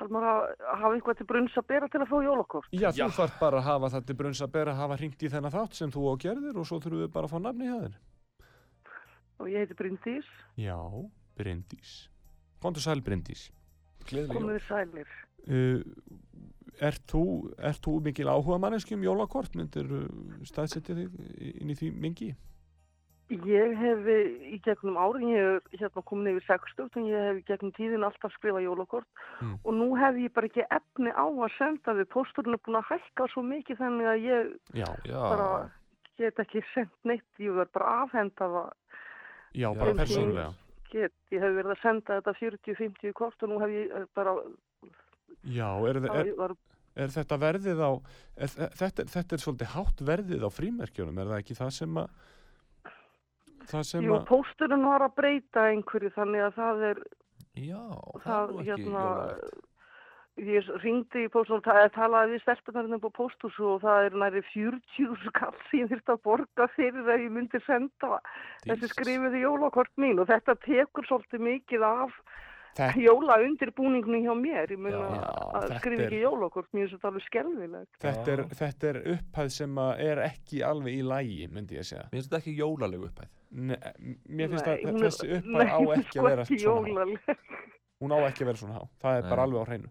þarf 0.00 0.10
maður 0.16 0.26
að 0.32 0.72
hafa 0.80 0.90
eitthvað 0.96 1.20
til 1.20 1.26
brunns 1.30 1.58
að 1.60 1.68
bera 1.70 1.88
til 1.92 2.00
að 2.02 2.10
fá 2.10 2.16
jólakort. 2.24 2.74
Já, 2.74 2.88
þú 2.96 3.08
þarf 3.14 3.36
bara 3.38 3.60
að 3.60 3.68
hafa 3.68 3.92
það 3.94 4.08
til 4.08 4.16
brunns 4.24 4.42
að 4.42 4.52
bera 4.56 4.74
hafa 4.80 4.98
hringt 4.98 5.22
í 5.22 5.30
þennan 5.30 5.54
þátt 5.54 5.78
sem 5.78 5.94
þú 5.94 6.02
á 6.10 6.14
gerðir 6.24 6.58
og 6.58 6.66
svo 6.66 6.80
þurfum 6.82 7.04
við 7.04 7.12
bara 7.14 7.30
að 7.30 7.36
fá 7.36 7.38
nafni 7.46 7.70
hjá 7.70 7.78
þér 7.84 7.98
og 9.40 9.48
ég 9.48 9.64
heiti 9.64 9.76
Bryndís. 9.78 10.28
Já, 10.60 10.76
Bryndís. 11.38 11.92
Kondur 12.60 12.84
sæl 12.84 13.00
Bryndís. 13.04 13.46
Gleðileg 14.08 14.36
jól. 14.36 14.42
Komið 14.42 14.66
sælir. 14.66 15.14
Uh, 15.46 15.80
ert 16.80 17.02
þú, 17.10 17.22
ert 17.58 17.80
þú 17.84 17.96
mikil 18.04 18.28
áhuga 18.30 18.58
manneski 18.62 18.94
um 18.94 19.02
jólakort? 19.04 19.54
Myndir 19.58 19.88
staðsetja 20.46 20.94
þig 20.94 21.10
inn 21.60 21.70
í 21.70 21.76
því 21.78 21.90
mingi? 21.96 22.30
Ég 23.30 23.76
hef 23.78 24.06
í 24.10 24.56
gegnum 24.64 24.96
árin, 24.98 25.28
ég 25.30 25.44
hef 25.70 25.76
hérna 25.78 26.02
komin 26.02 26.32
yfir 26.32 26.46
60 26.48 26.96
og 26.98 27.04
ég 27.06 27.26
hef 27.28 27.36
í 27.38 27.44
gegnum 27.46 27.70
tíðin 27.76 28.02
alltaf 28.08 28.32
skrifað 28.34 28.64
jólakort 28.66 29.06
Mm. 29.40 29.54
og 29.64 29.72
nú 29.74 29.86
hef 29.96 30.16
ég 30.18 30.32
bara 30.34 30.46
ekki 30.50 30.64
efni 30.68 31.12
á 31.14 31.24
að 31.30 31.52
senda 31.56 31.94
við. 31.94 32.08
Pósturinn 32.10 32.52
er 32.58 32.60
búin 32.66 32.76
að 32.80 32.90
hækka 32.90 33.28
svo 33.32 33.42
mikið 33.46 33.78
þannig 33.78 34.08
að 34.10 34.24
ég 34.26 34.50
Já, 34.74 34.88
Já, 35.06 35.20
bara 35.30 35.70
get 36.18 36.36
ekki 36.42 36.60
sendt 36.74 36.92
neitt, 37.04 37.24
ég 37.38 37.54
verð 37.54 37.70
bara 37.72 37.86
að 37.86 38.02
afhenda 38.08 38.48
það. 38.52 38.72
já, 39.54 39.68
bara 39.78 39.94
persónulega. 39.94 40.50
Get, 40.90 41.12
ég 41.30 41.40
hef 41.40 41.54
verið 41.54 41.70
að 41.70 41.82
senda 41.82 42.18
þetta 42.20 42.34
40-50 42.42 43.12
kort 43.14 43.42
og 43.42 43.48
nú 43.48 43.60
hef 43.62 43.70
ég 43.70 43.94
eh, 43.94 44.04
bara, 44.14 44.34
Já, 45.48 45.68
er, 45.88 46.02
er, 46.04 46.34
var 46.36 46.52
er 46.98 47.12
þetta 47.14 47.38
verðið 47.40 47.80
á, 47.80 47.90
er, 48.36 48.52
þetta, 48.76 49.06
þetta 49.12 49.36
er 49.36 49.44
svolítið 49.44 49.72
hátt 49.76 50.04
verðið 50.10 50.44
á 50.44 50.50
frímerkjunum, 50.52 51.22
er 51.22 51.32
það 51.32 51.42
ekki 51.44 51.58
það 51.60 51.72
sem 51.78 52.02
að, 52.02 52.20
það 53.70 53.88
sem 53.92 54.06
Jú, 54.06 54.14
að, 54.18 54.26
pósturinn 54.30 54.86
var 54.88 55.06
að 55.06 55.16
breyta 55.20 55.66
einhverju 55.70 56.12
þannig 56.16 56.46
að 56.48 56.60
það 56.60 56.86
er, 56.90 57.02
já, 57.54 57.82
það 57.86 58.14
er 58.14 58.26
það, 58.26 58.52
nú 58.52 58.62
ekki 58.64 58.70
hérna, 58.74 59.04
ég 60.50 60.68
ringdi 60.82 61.24
í 61.26 61.30
pósturinn 61.32 61.60
og 61.60 61.64
ta- 61.68 61.94
talaði 61.94 62.34
við 62.34 62.44
stelpunarinn 62.44 63.02
på 63.02 63.12
pósthúsu 63.16 63.66
og 63.76 63.80
það 63.84 64.10
er 64.10 64.20
næri 64.24 64.44
40 64.50 65.16
skall 65.28 65.56
sem 65.70 65.82
ég 65.82 65.90
þurfti 65.94 66.14
að 66.16 66.22
borga 66.26 66.68
fyrir 66.76 67.10
að 67.10 67.26
ég 67.26 67.34
myndi 67.34 67.62
senda 67.66 68.20
þessi 68.66 68.86
Jesus. 68.86 68.94
skrifiði 68.96 69.42
jólakort 69.44 69.92
mín 70.00 70.22
og 70.22 70.30
þetta 70.30 70.56
tekur 70.64 71.06
svolítið 71.08 71.44
mikið 71.48 71.86
af 71.86 72.16
þetta, 72.76 73.02
jóla 73.02 73.36
undirbúningnum 73.44 74.22
hjá 74.24 74.34
mér, 74.38 74.70
ég 74.70 74.78
Já, 74.90 74.98
að 75.00 75.64
þetta 75.64 75.78
skrifa 75.80 76.02
er- 76.02 76.06
ekki 76.06 76.20
jólakort, 76.22 76.68
mér 76.72 76.86
finnst 76.88 76.94
þetta 76.96 77.08
alveg 77.10 77.24
skelfilegt. 77.26 77.92
þetta, 78.04 78.32
er, 78.34 78.42
þetta 78.60 78.88
er 78.92 78.98
upphæð 79.14 79.50
sem 79.56 79.74
að 79.84 79.92
er 80.06 80.22
ekki 80.26 80.62
alveg 80.70 80.94
í 80.98 81.02
lægi, 81.10 81.48
myndi 81.52 81.76
ég 81.80 81.84
segja. 81.90 82.04
Mér 82.12 82.18
finnst 82.20 82.30
þetta 82.30 82.40
ekki 82.42 82.56
jólaleg 82.60 83.06
upphæð. 83.08 83.28
Ne, 83.50 83.76
mér 84.28 84.48
finnst 84.54 84.66
að 84.66 84.84
er- 84.84 85.00
þessi 85.04 85.30
upphæð 85.38 85.70
á 85.70 85.78
ekki 85.96 86.10
sko 86.10 86.20
að 86.20 86.28
vera 86.30 86.42
ekki 86.42 86.58
svona. 86.58 87.36
Hún 88.00 88.12
á 88.16 88.18
ekki 88.30 88.44
að 88.44 88.46
vera 88.52 88.56
svona 88.62 88.78
há. 88.78 88.84
Það 89.02 89.16
er 89.18 89.22
bara 89.28 89.36
Nei. 89.36 89.44
alveg 89.46 89.60
á 89.60 89.66
hreinu. 89.68 89.90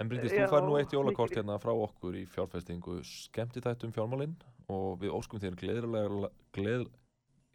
En 0.00 0.08
Bryndís, 0.08 0.32
Já, 0.32 0.46
þú 0.46 0.50
fær 0.54 0.62
nú 0.64 0.76
eitt 0.80 0.92
jólakort 0.96 1.34
hérna 1.36 1.58
frá 1.60 1.72
okkur 1.76 2.14
í 2.16 2.22
fjárfestingu 2.26 3.02
skemmti 3.04 3.60
þættum 3.60 3.92
fjármálinn 3.92 4.32
og 4.72 4.98
við 5.02 5.10
óskum 5.12 5.38
þér 5.38 5.58
gleðilega, 5.60 6.30
gleð, 6.56 6.86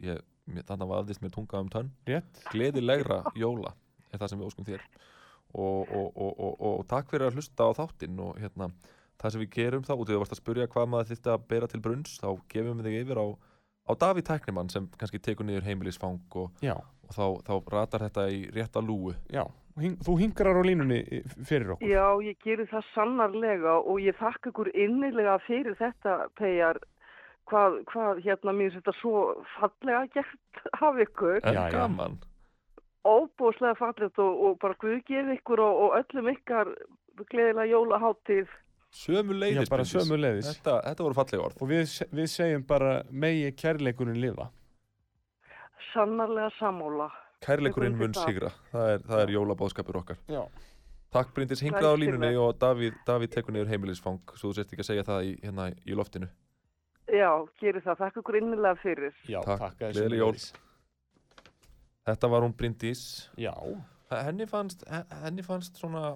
ég, 0.05 0.19
mér- 0.47 0.63
þarna 0.69 0.85
vafðist 0.85 1.23
mér 1.25 1.31
tunga 1.33 1.57
um 1.59 1.69
tönn, 1.73 1.89
Rétt? 2.05 2.43
gleðilegra 2.53 3.23
jóla 3.35 3.73
er 4.15 4.21
það 4.23 4.31
sem 4.33 4.41
við 4.43 4.49
óskum 4.51 4.67
þér 4.69 4.85
og, 5.55 5.91
og, 5.95 6.07
og, 6.15 6.31
og, 6.47 6.55
og 6.69 6.85
takk 6.91 7.11
fyrir 7.13 7.29
að 7.29 7.37
hlusta 7.39 7.67
á 7.67 7.71
þáttinn 7.77 8.19
og 8.25 8.39
hérna, 8.41 8.69
það 9.21 9.35
sem 9.35 9.43
við 9.45 9.51
gerum 9.55 9.85
þá, 9.87 9.93
út 9.95 10.09
í 10.09 10.15
þú 10.15 10.21
varst 10.23 10.35
að 10.35 10.41
spurja 10.41 10.67
hvað 10.71 10.89
maður 10.91 11.11
þyrfti 11.13 11.31
að 11.35 11.45
bera 11.53 11.69
til 11.71 11.83
brunns, 11.85 12.15
þá 12.19 12.29
gefum 12.51 12.81
við 12.81 12.89
þig 12.89 12.97
yfir 13.05 13.21
á, 13.21 13.25
á 13.85 13.91
Davíð 14.01 14.25
Tæknimann 14.31 14.71
sem 14.73 14.89
kannski 14.99 15.21
tekur 15.23 15.47
niður 15.47 15.67
heimilisfang 15.69 16.19
og, 16.41 16.57
og 16.65 17.13
þá, 17.15 17.25
þá 17.47 17.53
ratar 17.75 18.03
þetta 18.07 18.25
í 18.33 18.41
rétta 18.55 18.81
lúu. 18.83 19.13
já. 19.31 19.45
Hing, 19.75 19.97
þú 20.07 20.13
hingrar 20.21 20.55
á 20.55 20.63
línunni 20.63 21.01
í- 21.03 21.17
fyrir 21.43 21.73
okkur. 21.73 21.89
Já, 21.91 22.05
ég 22.23 22.37
gerir 22.45 22.67
það 22.71 22.85
sannarlega 22.93 23.73
og 23.83 23.97
ég 23.99 24.15
þakka 24.15 24.53
ykkur 24.53 24.69
innilega 24.71 25.33
fyrir 25.43 25.75
þetta, 25.75 26.13
Peijar, 26.39 26.79
hvað, 27.51 27.81
hvað 27.91 28.21
hérna 28.23 28.53
mér 28.55 28.71
þetta 28.77 28.93
svo 29.01 29.25
fallega 29.57 30.05
gert 30.15 30.61
af 30.79 31.01
ykkur, 31.03 31.41
En 31.43 31.59
gaman. 31.75 32.15
Óbúslega 33.05 33.77
fallegt 33.79 34.19
og, 34.19 34.43
og 34.49 34.59
bara 34.61 34.77
Guð 34.81 34.99
gefi 35.07 35.37
ykkur 35.37 35.61
og, 35.63 35.81
og 35.85 35.97
öllum 36.01 36.29
ykkar 36.33 36.71
gleðilega 37.31 37.67
jólaháttíð. 37.71 38.53
Sömu 38.95 39.35
leiðis, 39.35 39.67
Já, 39.67 39.71
bara 39.73 39.85
sömu 39.87 40.17
leiðis. 40.19 40.49
Þetta, 40.53 40.75
þetta 40.85 41.03
voru 41.03 41.17
fallega 41.17 41.47
orð. 41.49 41.57
Og 41.61 41.71
við, 41.71 41.95
við 42.15 42.29
segjum 42.31 42.63
bara 42.67 42.93
megi 43.11 43.51
kærleikurinn 43.59 44.21
lifa. 44.23 44.47
Sannarlega 45.91 46.51
sammála. 46.59 47.09
Kærleikurinn 47.43 47.97
mun 47.99 48.15
sigra. 48.15 48.53
Það 48.71 48.93
er, 48.93 49.03
það 49.09 49.23
er 49.25 49.33
jólabóðskapur 49.35 49.99
okkar. 50.01 50.21
Já. 50.31 50.41
Takk 51.15 51.31
Bryndis, 51.35 51.61
hingað 51.63 51.91
á 51.91 51.99
línunni 51.99 52.33
og 52.39 52.57
Davíð, 52.59 52.95
Davíð 53.07 53.31
tekur 53.37 53.55
niður 53.55 53.69
heimilisfang 53.71 54.33
svo 54.35 54.49
þú 54.49 54.57
sért 54.57 54.73
ekki 54.73 54.83
að 54.83 54.89
segja 54.89 55.05
það 55.07 55.27
í, 55.29 55.33
hérna 55.43 55.67
í 55.71 55.95
loftinu. 55.95 56.27
Já, 57.11 57.29
gerir 57.61 57.83
það. 57.85 57.99
Þakka 58.01 58.23
ykkur 58.23 58.37
innilega 58.41 58.79
fyrir. 58.81 59.13
Já, 59.29 59.39
Takk, 59.45 59.61
þakka 59.61 59.89
þér 59.91 59.95
gleðileg 59.99 60.23
jól. 60.23 60.31
sömuleiðis. 60.39 60.61
Þetta 62.05 62.29
var 62.29 62.45
hún 62.45 62.53
Bryndís. 62.57 63.01
Já. 63.41 63.53
Henni 64.13 64.45
fannst, 64.49 64.83
he- 64.85 65.05
henni 65.25 65.41
fannst 65.45 65.79
svona, 65.81 66.13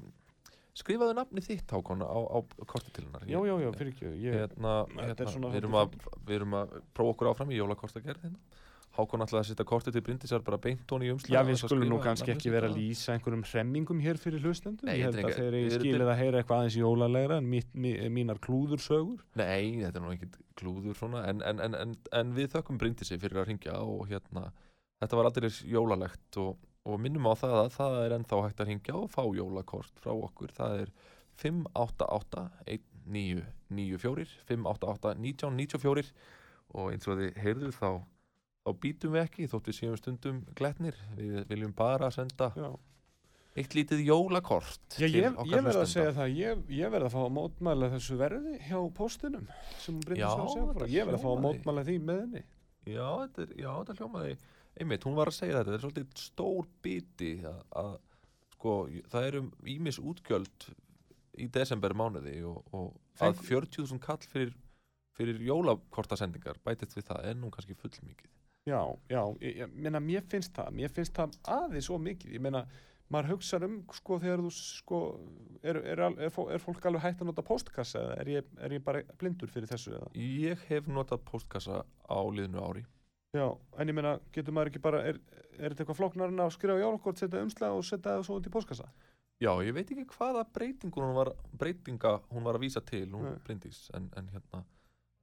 skrifaðu 0.78 1.16
nafni 1.18 1.42
þitt 1.42 1.74
Hákon 1.74 2.04
á, 2.06 2.14
á 2.14 2.38
korti 2.70 2.94
til 2.94 3.08
hennar. 3.08 3.26
Já, 3.26 3.40
já, 3.42 3.56
já, 3.66 3.70
fyrir 3.76 3.94
ekki. 3.96 4.12
Ég, 4.22 4.38
Hérna, 4.38 4.76
hérna 5.02 5.50
við, 5.50 5.58
erum 5.64 5.78
að, 5.82 5.98
við 6.28 6.36
erum 6.38 6.54
að 6.62 6.76
prófa 6.94 7.16
okkur 7.16 7.32
áfram 7.34 7.50
í 7.52 7.58
jólakortagerð 7.58 8.28
hérna. 8.28 8.38
Hákon 9.00 9.22
ætlaði 9.24 9.40
að 9.44 9.48
setja 9.50 9.66
kortið 9.70 9.96
til 9.96 10.02
Bryndísar 10.06 10.42
bara 10.46 10.58
beint 10.62 10.90
hún 10.92 11.04
í 11.06 11.10
umslag. 11.14 11.34
Já, 11.34 11.42
við 11.46 11.60
skulum 11.62 11.90
nú 11.92 12.00
kannski 12.04 12.34
ekki 12.34 12.52
vera 12.52 12.70
að 12.70 12.78
lýsa 12.78 13.14
einhverjum 13.16 13.44
hremmingum 13.46 14.00
hér 14.02 14.18
fyrir 14.22 14.42
hlustendum. 14.44 14.90
Ég 14.90 15.04
held 15.06 15.16
þetta 15.20 15.30
að 15.30 15.38
þeir 15.42 15.58
eru 15.60 15.76
skilið 15.78 16.10
að 16.14 16.18
heyra 16.22 16.42
eitthvað 16.42 16.64
aðeins 16.64 16.78
jólalegra 16.80 17.38
en 17.42 17.50
mitt, 17.50 17.70
mi, 17.74 17.94
mínar 18.10 18.42
klúðursögur. 18.44 19.22
Nei, 19.40 19.78
þetta 19.82 20.02
er 20.02 20.06
nú 20.06 20.14
ekkit 20.16 20.40
klúður 20.60 20.98
svona 21.00 21.22
en, 21.30 21.42
en, 21.46 21.62
en, 21.66 21.78
en, 21.84 21.94
en 22.22 22.34
við 22.36 22.50
þökkum 22.58 22.82
Bryndísi 22.82 23.20
fyrir 23.22 23.42
að 23.44 23.48
ringja 23.54 23.78
og 23.80 24.10
hérna 24.10 24.50
þetta 25.00 25.20
var 25.20 25.30
aldrei 25.30 25.50
jólalegt 25.72 26.40
og, 26.42 26.60
og 26.86 27.00
minnum 27.02 27.30
á 27.32 27.34
það 27.40 27.56
að 27.64 27.72
það 27.78 27.98
er 28.04 28.18
ennþá 28.18 28.42
hægt 28.46 28.64
að 28.64 28.72
ringja 28.72 28.98
og 29.00 29.10
fá 29.14 29.24
jólakort 29.24 30.04
frá 30.04 30.14
okkur. 30.16 30.54
Það 30.56 30.84
er 30.84 30.94
588 31.40 32.46
1994 33.10 34.38
588 34.50 35.16
1994 35.18 36.14
og 36.70 36.92
eins 36.94 37.08
og 37.10 37.22
þið 37.22 37.40
heyrðu 37.44 37.72
þá 37.74 37.92
þá 38.70 38.76
býtum 38.84 39.16
við 39.16 39.26
ekki 39.26 39.50
þótt 39.50 39.72
við 39.72 39.78
séum 39.80 39.98
stundum 39.98 40.44
gletnir. 40.58 40.98
Við 41.18 41.42
viljum 41.50 41.74
bara 41.78 42.12
senda 42.14 42.52
Já. 42.58 42.70
eitt 43.58 43.76
lítið 43.78 44.04
jólakort 44.10 45.00
Já, 45.00 45.08
ég, 45.08 45.40
ég 45.50 45.66
verð 45.66 45.82
að 45.82 45.90
segja 45.94 46.14
það, 46.20 46.36
ég, 46.38 46.62
ég 46.78 46.94
verð 46.94 47.10
að 47.10 47.16
fá 47.16 47.20
að 47.24 47.34
mótmæla 47.40 47.92
þessu 47.96 48.20
verði 48.20 48.60
hjá 48.68 48.80
Bryndís 50.06 50.22
Já, 50.22 50.30
Ég 50.92 51.10
verð 51.10 51.18
að 51.18 51.26
fá 51.26 51.32
að 51.32 51.44
mótmæla 51.48 51.86
því 51.88 51.98
með 52.04 52.24
henni. 52.26 52.46
Já, 52.90 53.08
þetta, 53.24 53.46
er, 53.46 53.56
þetta 53.60 53.98
hljómaði 54.00 54.38
einmitt, 54.80 55.06
hún 55.08 55.18
var 55.18 55.32
að 55.32 55.38
segja 55.40 55.60
þetta, 55.60 55.72
þetta 55.72 55.78
er 55.80 55.86
svolítið 55.86 56.24
stór 56.24 56.70
biti 56.86 57.32
að, 57.48 57.62
að 57.82 57.92
sko, 58.56 58.76
það 59.12 59.28
eru 59.30 59.44
ímis 59.76 60.00
útgjöld 60.02 60.70
í 61.40 61.48
desember 61.56 61.96
mánuði 61.96 62.40
og, 62.48 62.60
og 62.76 62.90
að 63.20 63.38
Fengu- 63.40 63.48
40.000 63.70 64.04
kall 64.04 64.26
fyrir, 64.32 64.54
fyrir 65.16 65.40
jólakortasendingar 65.48 66.60
bætist 66.66 66.98
við 66.98 67.10
það 67.12 67.32
nú 67.40 67.52
kannski 67.54 67.78
full 67.80 67.96
mikið 68.04 68.36
Já, 68.68 68.84
já, 69.10 69.22
ég, 69.42 69.56
ég 69.64 69.72
meina, 69.74 70.02
mér 70.04 70.26
finnst 70.30 70.54
það, 70.54 70.74
mér 70.78 70.92
finnst 70.94 71.16
það 71.16 71.38
aðeins 71.50 71.88
svo 71.88 71.98
mikið, 72.04 72.36
ég 72.36 72.44
meina, 72.44 72.66
maður 73.10 73.32
hugsa 73.34 73.58
um, 73.66 73.80
sko, 73.96 74.20
þegar 74.22 74.44
þú, 74.44 74.52
sko, 74.54 75.00
er, 75.64 75.80
er, 75.94 76.02
er, 76.12 76.28
er 76.28 76.62
fólk 76.62 76.86
alveg 76.86 77.06
hægt 77.06 77.24
að 77.24 77.32
nota 77.32 77.46
postkassa 77.48 78.04
eða 78.04 78.18
er 78.22 78.32
ég, 78.36 78.52
er 78.68 78.76
ég 78.76 78.84
bara 78.86 79.02
blindur 79.18 79.50
fyrir 79.50 79.72
þessu 79.72 79.96
eða? 79.96 80.12
Ég 80.20 80.66
hef 80.70 80.90
notað 80.92 81.24
postkassa 81.32 81.82
á 81.88 82.20
liðnu 82.36 82.62
ári 82.62 82.86
Já, 83.38 83.46
en 83.78 83.88
ég 83.92 83.94
meina, 83.94 84.16
getur 84.34 84.56
maður 84.58 84.72
ekki 84.72 84.82
bara, 84.82 85.04
er, 85.06 85.20
er 85.60 85.70
þetta 85.74 85.84
eitthvað 85.84 85.98
flóknar 86.00 86.32
en 86.34 86.40
að 86.42 86.54
skrifa 86.56 86.80
jólakort, 86.82 87.20
setja 87.22 87.44
umslag 87.46 87.76
og 87.78 87.84
setja 87.86 88.16
það 88.16 88.24
svo 88.26 88.38
út 88.40 88.48
í 88.50 88.54
postkassa? 88.56 88.88
Já, 89.40 89.52
ég 89.64 89.76
veit 89.78 89.92
ekki 89.94 90.06
hvaða 90.18 90.42
breytingur 90.56 91.06
hún 91.06 91.14
var, 91.16 91.30
breytinga 91.62 92.16
hún 92.34 92.44
var 92.48 92.58
að 92.58 92.64
vísa 92.66 92.82
til, 92.84 93.06
hún 93.14 93.28
Nei. 93.30 93.38
Bryndís 93.46 93.84
en, 93.96 94.10
en 94.18 94.32
hérna, 94.34 94.64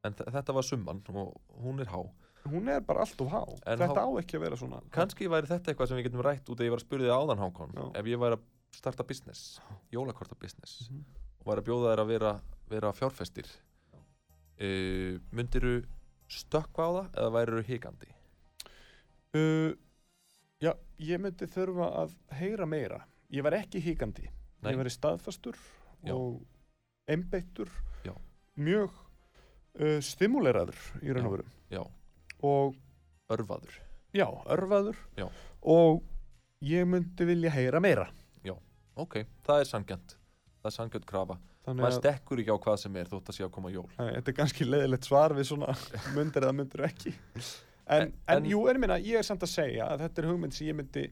en 0.07 0.15
þetta 0.17 0.55
var 0.57 0.65
summan 0.65 1.03
og 1.13 1.35
hún 1.65 1.83
er 1.83 1.91
há 1.93 2.01
Hún 2.47 2.69
er 2.71 2.79
bara 2.87 3.03
allt 3.03 3.21
of 3.21 3.33
há, 3.33 3.41
En 3.67 3.81
þetta 3.83 3.99
há- 3.99 4.07
á 4.07 4.11
ekki 4.23 4.39
að 4.39 4.45
vera 4.47 4.57
svona. 4.57 4.79
kannski 4.95 5.27
væri 5.29 5.51
þetta 5.51 5.73
eitthvað 5.73 5.89
sem 5.91 5.99
við 5.99 6.07
getum 6.07 6.23
rætt 6.23 6.47
út 6.49 6.61
að 6.63 6.69
ég 6.69 6.71
var 6.77 6.79
að 6.79 6.87
spurði 6.87 7.11
áðan 7.11 7.43
Hákon 7.43 7.75
ef 7.99 8.07
ég 8.07 8.21
væri 8.23 8.39
að 8.39 8.45
starta 8.79 9.03
business 9.09 9.59
jólakorta 9.91 10.39
business 10.39 10.87
Mhm. 10.89 11.03
og 11.43 11.47
væri 11.51 11.59
að 11.65 11.67
bjóða 11.67 11.91
þær 11.97 12.05
að 12.05 12.07
vera, 12.15 12.33
vera 12.71 12.93
fjárfestir 12.95 13.51
uh, 14.63 15.19
myndiru 15.35 15.83
stökkva 16.29 16.87
á 16.87 16.91
það 16.97 17.19
eða 17.23 17.33
væriru 17.39 17.63
hikandi 17.71 18.13
Uh, 19.37 19.75
já, 20.65 20.71
ég 21.03 21.21
myndi 21.21 21.45
þurfa 21.53 21.91
að 22.01 22.13
heyra 22.39 22.65
meira. 22.65 23.03
Ég 23.29 23.45
var 23.45 23.53
ekki 23.59 23.83
híkandi. 23.85 24.31
Nei. 24.65 24.71
Ég 24.73 24.79
var 24.81 24.89
staðfastur 24.89 25.59
Já. 26.07 26.15
og 26.15 26.39
einbeittur, 27.11 27.69
Já. 28.07 28.15
mjög 28.57 28.95
uh, 29.77 29.99
stimuleraður 30.01 30.79
í 31.03 31.13
raun 31.13 31.27
og 31.29 31.29
Já. 31.29 31.35
veru. 31.35 31.47
já, 31.75 31.83
Og 32.47 32.77
örfaður 33.29 33.77
já, 34.17 34.27
örfaður. 34.57 34.97
Já. 35.21 35.27
Og 35.63 36.01
ég 36.65 36.87
myndi 36.89 37.25
vilja 37.29 37.51
heyra 37.51 37.81
meira. 37.81 38.09
ok, 38.97 39.27
það 39.45 39.61
er 39.61 39.69
sangjant 39.69 40.13
það 40.63 40.71
er 40.71 40.73
sangjant 40.73 41.05
krafa 41.05 41.35
maður 41.75 41.87
að 41.89 41.97
stekkur 41.99 42.39
ekki 42.43 42.55
á 42.55 42.59
hvað 42.63 42.77
sem 42.85 42.97
er 42.97 43.09
þótt 43.11 43.31
að 43.33 43.37
sé 43.39 43.45
að 43.45 43.51
koma 43.57 43.71
jól. 43.75 43.87
Æ, 43.99 44.05
þetta 44.17 44.31
er 44.33 44.37
kannski 44.41 44.65
leiðilegt 44.69 45.05
svar 45.09 45.35
við 45.35 45.49
svona 45.51 45.75
myndir 46.17 46.47
eða 46.47 46.55
myndir 46.55 46.85
ekki. 46.87 47.15
en, 47.87 48.03
En- 48.07 48.13
en, 48.37 48.45
jú, 48.51 48.61
ég 48.71 48.79
minna, 48.79 48.99
ég 49.03 49.19
er 49.19 49.27
samt 49.27 49.43
að 49.43 49.51
segja 49.55 49.89
að 49.91 50.05
þetta 50.07 50.23
er 50.23 50.29
hugmynd 50.31 50.55
sem 50.55 50.67
ég 50.71 50.77
myndi 50.79 51.07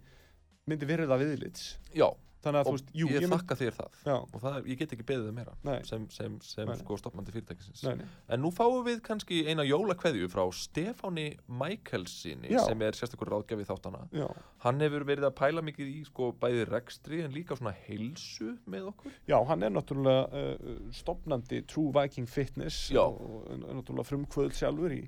myndi 0.70 0.86
verið 0.88 1.11
að 1.12 1.24
viðlits. 1.26 1.64
Já, 1.92 2.07
þannig 2.45 2.61
að 2.61 2.68
þú 2.68 2.72
og 2.72 2.76
veist, 2.76 2.90
jú, 2.95 3.09
ég, 3.11 3.24
mynd, 3.24 3.32
þakka 3.34 3.57
þér 3.61 3.76
það 3.78 3.99
já, 4.09 4.14
og 4.14 4.36
það 4.42 4.57
er, 4.59 4.68
ég 4.70 4.80
get 4.80 4.95
ekki 4.97 5.07
beðið 5.09 5.30
um 5.30 5.38
meira 5.38 5.55
Nei. 5.66 5.76
sem, 5.88 6.07
sem, 6.14 6.36
sem 6.45 6.70
Nei. 6.70 6.76
sko 6.80 6.99
stopnandi 7.01 7.34
fyrirtækisins 7.34 7.84
nei. 7.88 8.07
En 8.34 8.42
nú 8.45 8.51
fáum 8.55 8.84
við 8.86 9.01
kannski 9.07 9.40
eina 9.49 9.66
jólakveðju 9.66 10.30
frá 10.32 10.45
Stefáni 10.59 11.26
Michaelsinni 11.49 12.53
Já. 12.53 12.62
sem 12.68 12.84
er 12.86 12.99
sérstakur 12.99 13.32
ráðgjafi 13.34 13.66
þáttana 13.68 14.05
Já. 14.14 14.26
Hann 14.64 14.80
hefur 14.84 15.07
verið 15.09 15.28
að 15.28 15.36
pæla 15.40 15.64
mikið 15.66 15.92
í 15.92 16.01
sko 16.09 16.30
bæði 16.40 16.64
rekstri 16.70 17.22
en 17.24 17.34
líka 17.34 17.59
svona 17.59 17.74
heilsu 17.86 18.55
með 18.70 18.90
okkur 18.95 19.18
Já, 19.30 19.38
hann 19.51 19.66
er 19.66 19.74
náttúrulega 19.74 20.45
uh, 20.45 20.80
stopnandi 20.95 21.64
True 21.70 21.92
Viking 21.97 22.30
Fitness 22.30 22.90
og, 22.99 23.20
er 23.51 23.62
náttúrulega 23.80 24.09
frumkvöld 24.09 24.57
sjálfur 24.57 24.95
í, 24.95 25.03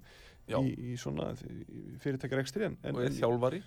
í, 0.50 0.62
í 0.92 1.00
svona 1.00 1.32
fyrirtækjarekstri 2.02 2.72
og 2.92 3.02
er 3.04 3.14
þjálfari 3.16 3.62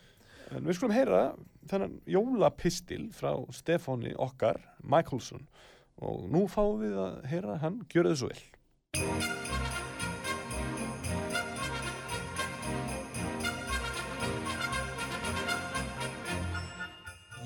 en 0.56 0.66
við 0.66 0.78
skulum 0.78 0.95
heyra 0.95 1.22
þennan 1.70 2.00
jólapistil 2.10 3.10
frá 3.14 3.34
Stefáni 3.54 4.16
okkar, 4.18 4.62
Michaelson. 4.82 5.45
Og 6.00 6.30
nú 6.32 6.45
fáum 6.50 6.80
við 6.82 6.95
að 7.04 7.20
heyra 7.30 7.60
hann 7.62 7.82
gjöra 7.91 8.16
svo 8.16 8.32
vel. 8.32 8.41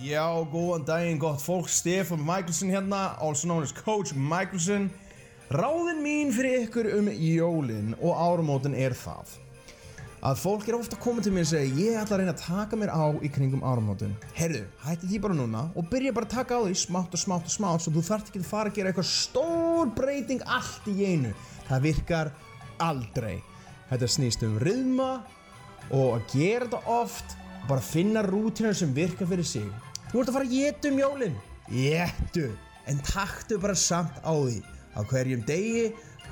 Já, 0.04 0.28
góðan 0.52 0.84
daginn, 0.84 1.20
gott 1.20 1.40
fólk, 1.40 1.70
Stefán 1.72 2.26
Michelson 2.28 2.74
hérna, 2.74 3.16
also 3.24 3.48
known 3.48 3.64
as 3.64 3.72
Coach 3.72 4.12
Michelson. 4.14 4.90
Ráðin 5.54 6.04
mín 6.04 6.34
fyrir 6.36 6.66
ykkur 6.66 6.90
um 6.98 7.08
jólin 7.08 7.96
og 8.02 8.12
árumótin 8.20 8.76
er 8.76 8.96
það 8.98 9.38
að 10.24 10.40
fólk 10.40 10.70
er 10.70 10.78
ofta 10.78 11.00
koma 11.04 11.24
til 11.24 11.34
mér 11.36 11.44
og 11.44 11.50
segja 11.52 11.84
ég 11.84 12.00
ætla 12.00 12.16
að 12.16 12.22
reyna 12.22 12.34
að 12.34 12.44
taka 12.46 12.80
mér 12.80 12.92
á 12.96 13.06
í 13.20 13.30
kringum 13.34 13.66
árumótin. 13.68 14.16
Herðu, 14.38 14.64
hætti 14.86 15.10
því 15.10 15.22
bara 15.26 15.38
núna 15.38 15.64
og 15.76 15.90
byrja 15.92 16.16
bara 16.16 16.30
að 16.30 16.36
taka 16.38 16.60
á 16.60 16.62
því 16.64 16.78
smátt 16.80 17.18
og 17.18 17.24
smátt 17.24 17.50
og 17.50 17.56
smátt 17.58 17.84
svo 17.84 17.94
þú 17.98 18.06
þarft 18.08 18.32
ekki 18.32 18.44
að 18.44 18.50
fara 18.54 18.72
að 18.72 18.78
gera 18.80 18.94
eitthvað 18.94 19.10
stór 19.12 19.92
breyting 19.98 20.44
allt 20.48 20.88
í 20.88 20.96
einu. 21.12 21.34
Það 21.68 21.88
virkar 21.90 22.34
aldrei. 22.84 23.36
Þetta 23.92 24.12
snýst 24.16 24.46
um 24.48 24.60
ryðma 24.64 25.10
og 25.92 26.16
að 26.16 26.28
gera 26.38 26.70
þetta 26.70 26.84
oft 26.96 27.36
bara 27.68 27.84
finna 27.84 28.24
rútinar 28.24 28.76
sem 28.76 28.94
virka 28.96 29.28
fyrir 29.28 29.48
sig 29.48 29.68
þú 30.12 30.22
ert 30.22 30.30
að 30.32 30.36
fara 30.38 30.48
að 30.48 30.56
geta 30.56 30.90
um 30.90 31.00
jólin 31.00 31.38
getu, 31.72 32.50
en 32.88 33.00
taktu 33.08 33.60
bara 33.62 33.76
samt 33.76 34.20
á 34.24 34.34
því 34.36 34.60
á 34.94 35.00
hverjum 35.10 35.46
degi 35.48 35.86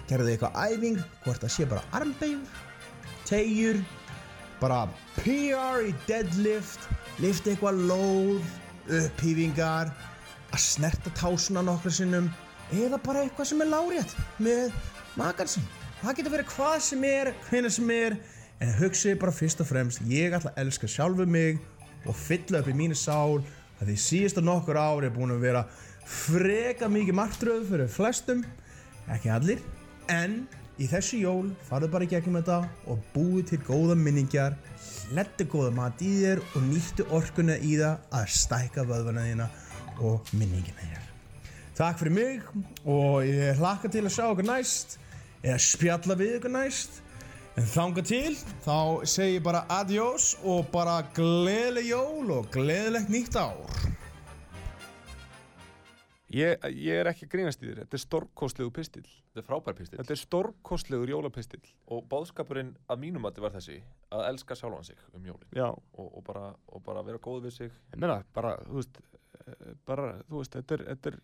gerðu 0.10 0.34
eitthvað 0.34 0.60
æfing 0.68 1.00
hvort 1.24 1.44
það 1.44 1.56
sé 1.56 1.68
bara 1.72 1.88
armbegjur 1.96 2.71
tegjur 3.32 3.80
bara 4.62 4.84
PR 5.18 5.86
í 5.88 5.94
deadlift 6.08 6.88
lift 7.24 7.48
eitthvað 7.48 7.82
lóð 7.90 8.92
upphýfingar 8.92 9.92
að 10.52 10.64
snerta 10.64 11.14
tásuna 11.16 11.64
nokkru 11.66 11.94
sinnum 11.96 12.28
eða 12.76 13.00
bara 13.04 13.24
eitthvað 13.26 13.52
sem 13.52 13.64
er 13.64 13.72
lárétt 13.72 14.16
með 14.42 14.76
makan 15.20 15.50
sinn. 15.50 15.68
Það 16.02 16.18
getur 16.18 16.34
verið 16.36 16.54
hvað 16.56 16.78
sem 16.86 17.04
er, 17.08 17.34
hvenær 17.50 17.76
sem 17.76 17.92
er 17.96 18.18
en 18.62 18.76
hugsið 18.78 19.18
bara 19.22 19.34
fyrst 19.36 19.62
og 19.64 19.70
fremst 19.70 20.04
ég 20.10 20.36
ætla 20.36 20.54
að 20.54 20.64
elska 20.66 20.90
sjálfu 20.90 21.26
mig 21.30 21.60
og 22.06 22.18
fylla 22.18 22.62
upp 22.62 22.70
í 22.72 22.78
mínu 22.78 22.98
sál 22.98 23.42
að 23.80 23.90
því 23.90 23.98
síðustu 24.06 24.44
nokkur 24.46 24.78
ár 24.78 25.06
er 25.06 25.14
búin 25.14 25.34
að 25.34 25.46
vera 25.46 25.66
freka 26.06 26.90
mikið 26.92 27.18
martröð 27.18 27.68
fyrir 27.70 27.92
flestum 27.92 28.44
ekki 29.12 29.32
allir 29.34 29.62
en 30.12 30.44
í 30.82 30.88
þessu 30.90 31.20
jól 31.22 31.52
farðu 31.68 31.92
bara 31.94 32.10
gegnum 32.10 32.40
þetta 32.40 32.58
og 32.90 33.04
búið 33.14 33.52
til 33.52 33.60
góða 33.68 33.98
minningar 34.00 34.58
hlettu 35.12 35.46
góða 35.52 35.76
mat 35.78 36.02
í 36.02 36.10
þér 36.22 36.42
og 36.48 36.66
nýttu 36.70 37.06
orkuna 37.14 37.60
í 37.60 37.76
það 37.82 38.18
að 38.20 38.34
stækka 38.40 38.88
vöðvana 38.90 39.28
þína 39.28 39.48
og 40.02 40.34
minningina 40.34 40.82
þér 40.82 41.08
Takk 41.78 42.02
fyrir 42.02 42.14
mig 42.14 42.50
og 42.90 43.22
ég 43.26 43.62
hlakka 43.62 43.90
til 43.92 44.04
að 44.06 44.14
sjá 44.18 44.26
okkur 44.28 44.50
næst 44.50 44.98
eða 45.42 45.62
spjalla 45.64 46.18
við 46.20 46.38
ykkur 46.40 46.54
næst 46.54 47.02
En 47.60 47.66
þanga 47.68 48.02
til, 48.08 48.36
þá 48.64 49.04
segi 49.12 49.36
ég 49.36 49.44
bara 49.44 49.66
adiós 49.76 50.38
og 50.48 50.70
bara 50.72 51.02
gleðileg 51.18 51.90
jól 51.90 52.32
og 52.38 52.48
gleðilegt 52.54 53.12
nýtt 53.12 53.36
ár. 53.36 53.91
Ég, 56.36 56.66
ég 56.78 57.00
er 57.02 57.10
ekki 57.12 57.28
grínast 57.32 57.62
í 57.64 57.68
þér, 57.70 57.82
þetta 57.84 57.98
er 57.98 58.04
stórkostlegu 58.04 58.72
pistil 58.76 59.04
Þetta 59.06 59.42
er 59.42 59.48
frábær 59.48 59.78
pistil 59.78 60.00
þetta 60.00 60.16
er 60.16 60.22
stórkostlegur 60.22 61.12
jólapistil 61.12 61.62
og 61.92 62.06
báðskapurinn 62.12 62.72
að 62.92 63.02
mínum 63.04 63.28
að 63.28 63.42
var 63.44 63.56
þessi 63.56 63.78
að 64.12 64.26
elska 64.30 64.58
sjálfan 64.60 64.88
sig 64.88 65.04
um 65.18 65.28
jólin. 65.28 65.50
Já, 65.56 65.68
og, 65.72 66.08
og, 66.08 66.24
bara, 66.28 66.48
og 66.68 66.84
bara 66.86 67.04
vera 67.08 67.22
góð 67.24 67.46
við 67.48 67.58
sig. 67.58 67.76
Ég 67.94 68.02
meina, 68.02 68.22
bara, 68.36 68.56
þú 68.68 68.80
veist 68.80 69.00
eh, 69.02 69.70
bara, 69.88 70.10
þú 70.30 70.42
veist, 70.42 70.58
þetta 70.60 70.78
er 70.78 70.84
þetta 70.92 71.14
er, 71.14 71.20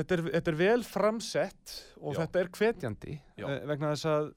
þetta 0.00 0.18
er, 0.18 0.24
þetta 0.36 0.52
er 0.52 0.58
vel 0.62 0.80
framsett 0.86 1.76
og 2.00 2.16
Já. 2.16 2.22
þetta 2.24 2.42
er 2.42 2.52
hvetjandi 2.58 3.16
Já. 3.38 3.46
eh, 3.46 3.62
vegna 3.70 3.94
þess 3.94 4.10
að 4.12 4.32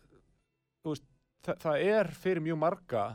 veist, 0.89 1.09
það, 1.47 1.65
það 1.65 1.87
er 1.97 2.13
fyrir 2.23 2.45
mjög 2.45 2.61
marga 2.65 3.05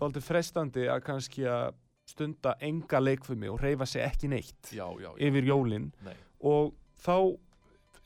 dálítið 0.00 0.26
frestandi 0.26 0.88
að 0.90 1.02
kannski 1.06 1.46
að 1.48 1.80
stunda 2.08 2.54
enga 2.60 3.00
leikfumi 3.00 3.48
og 3.48 3.60
reyfa 3.62 3.86
sig 3.88 4.02
ekki 4.04 4.28
neitt 4.28 4.72
Já, 4.72 4.84
já, 5.00 5.08
já. 5.08 5.28
yfir 5.28 5.44
jólin. 5.48 5.90
Nei. 6.04 6.16
og 6.44 6.74
þá 7.04 7.16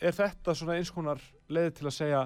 er 0.01 0.12
þetta 0.14 0.55
svona 0.55 0.76
eins 0.78 0.90
konar 0.94 1.18
leið 1.51 1.72
til 1.80 1.88
að 1.90 1.96
segja 1.96 2.20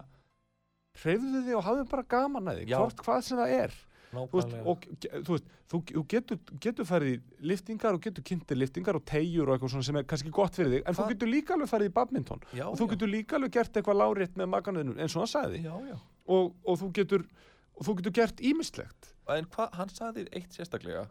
hreyfðu 1.02 1.40
þig 1.46 1.56
og 1.56 1.64
hafðu 1.64 1.86
bara 1.88 2.04
gaman 2.12 2.50
að 2.52 2.60
þig 2.62 2.68
Já. 2.74 2.78
hvort 2.82 3.00
hvað 3.06 3.22
sem 3.24 3.38
það 3.40 3.54
er. 3.62 3.74
Þú 4.12 4.26
veist, 4.36 4.50
og 4.68 4.82
þú, 5.24 5.32
veist, 5.32 5.46
þú, 5.72 5.78
þú 5.88 6.00
getur, 6.12 6.38
getur 6.60 6.84
farið 6.84 7.14
í 7.14 7.46
liftingar 7.48 7.96
og 7.96 8.02
getur 8.04 8.24
kynntir 8.28 8.58
liftingar 8.60 8.98
og 8.98 9.06
tegjur 9.08 9.48
og 9.48 9.54
eitthvað 9.56 9.72
svona 9.72 9.86
sem 9.88 9.96
er 9.96 10.04
kannski 10.10 10.32
gott 10.36 10.58
fyrir 10.58 10.74
þig 10.74 10.82
en 10.82 10.92
Hvað- 10.92 10.98
þú 11.08 11.14
getur 11.14 11.30
líka 11.32 11.54
alveg 11.56 11.70
farið 11.70 11.88
í 11.88 11.94
badminton. 11.96 12.42
Já, 12.52 12.66
og 12.68 12.76
þú 12.76 12.84
já. 12.84 12.90
getur 12.92 13.08
líka 13.08 13.38
alveg 13.38 13.54
gert 13.56 13.72
eitthvað 13.80 14.00
lárétt 14.02 14.36
með 14.36 14.50
maganuðinu 14.52 14.98
eins 15.00 15.16
og 15.16 15.22
hann 15.24 15.32
sagði. 15.32 15.62
Já, 15.64 15.72
já. 15.88 15.96
Og, 16.28 16.52
og 16.68 16.76
þú 16.82 16.90
getur 17.00 17.24
og 17.72 17.86
þú 17.88 17.96
getur 18.02 18.12
gert 18.20 18.40
ímislegt 18.44 19.14
En 19.32 19.46
hvað, 19.48 19.72
hann 19.80 19.88
sagði 19.88 20.26
eitt 20.36 20.52
sérstaklega 20.52 21.06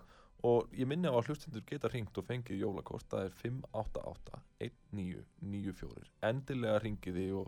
og 0.47 0.69
ég 0.73 0.87
minni 0.89 1.07
á 1.09 1.13
að 1.13 1.25
hlustendur 1.29 1.63
geta 1.67 1.87
ringt 1.91 2.17
og 2.17 2.25
fengið 2.27 2.61
jólakort, 2.63 3.07
það 3.11 3.21
er 3.27 3.33
588-1994 3.41 6.07
endilega 6.29 6.77
ringiði 6.81 7.27
og, 7.37 7.47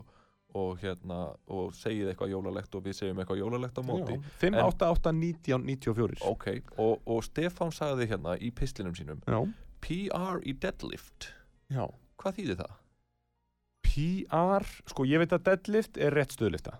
og 0.59 0.69
hérna 0.83 1.19
og 1.53 1.65
segið 1.77 2.07
eitthvað 2.11 2.33
jólalegt 2.35 2.71
og 2.77 2.81
við 2.85 2.93
segjum 2.99 3.19
eitthvað 3.23 3.41
jólalegt 3.41 3.79
á 3.81 3.83
móti. 3.87 4.15
5, 4.43 4.53
8, 4.61 4.91
8, 4.99 5.11
19, 5.19 5.61
94 5.71 6.21
Ok, 6.29 6.47
og, 6.77 6.93
og 7.09 7.19
Stefán 7.25 7.71
sagði 7.73 8.03
hérna 8.13 8.31
í 8.37 8.49
pislinum 8.53 8.95
sínum 8.97 9.19
Já, 9.25 9.39
PR 9.83 10.37
í 10.45 10.53
deadlift. 10.53 11.19
Já. 11.73 11.85
Hvað 12.21 12.33
þýðir 12.39 12.57
það? 12.61 12.73
PR, 13.93 14.65
sko 14.89 15.05
ég 15.05 15.21
veit 15.21 15.33
að 15.35 15.43
deadlift 15.49 15.99
er 16.01 16.15
rétt 16.17 16.33
stöðlifta 16.33 16.79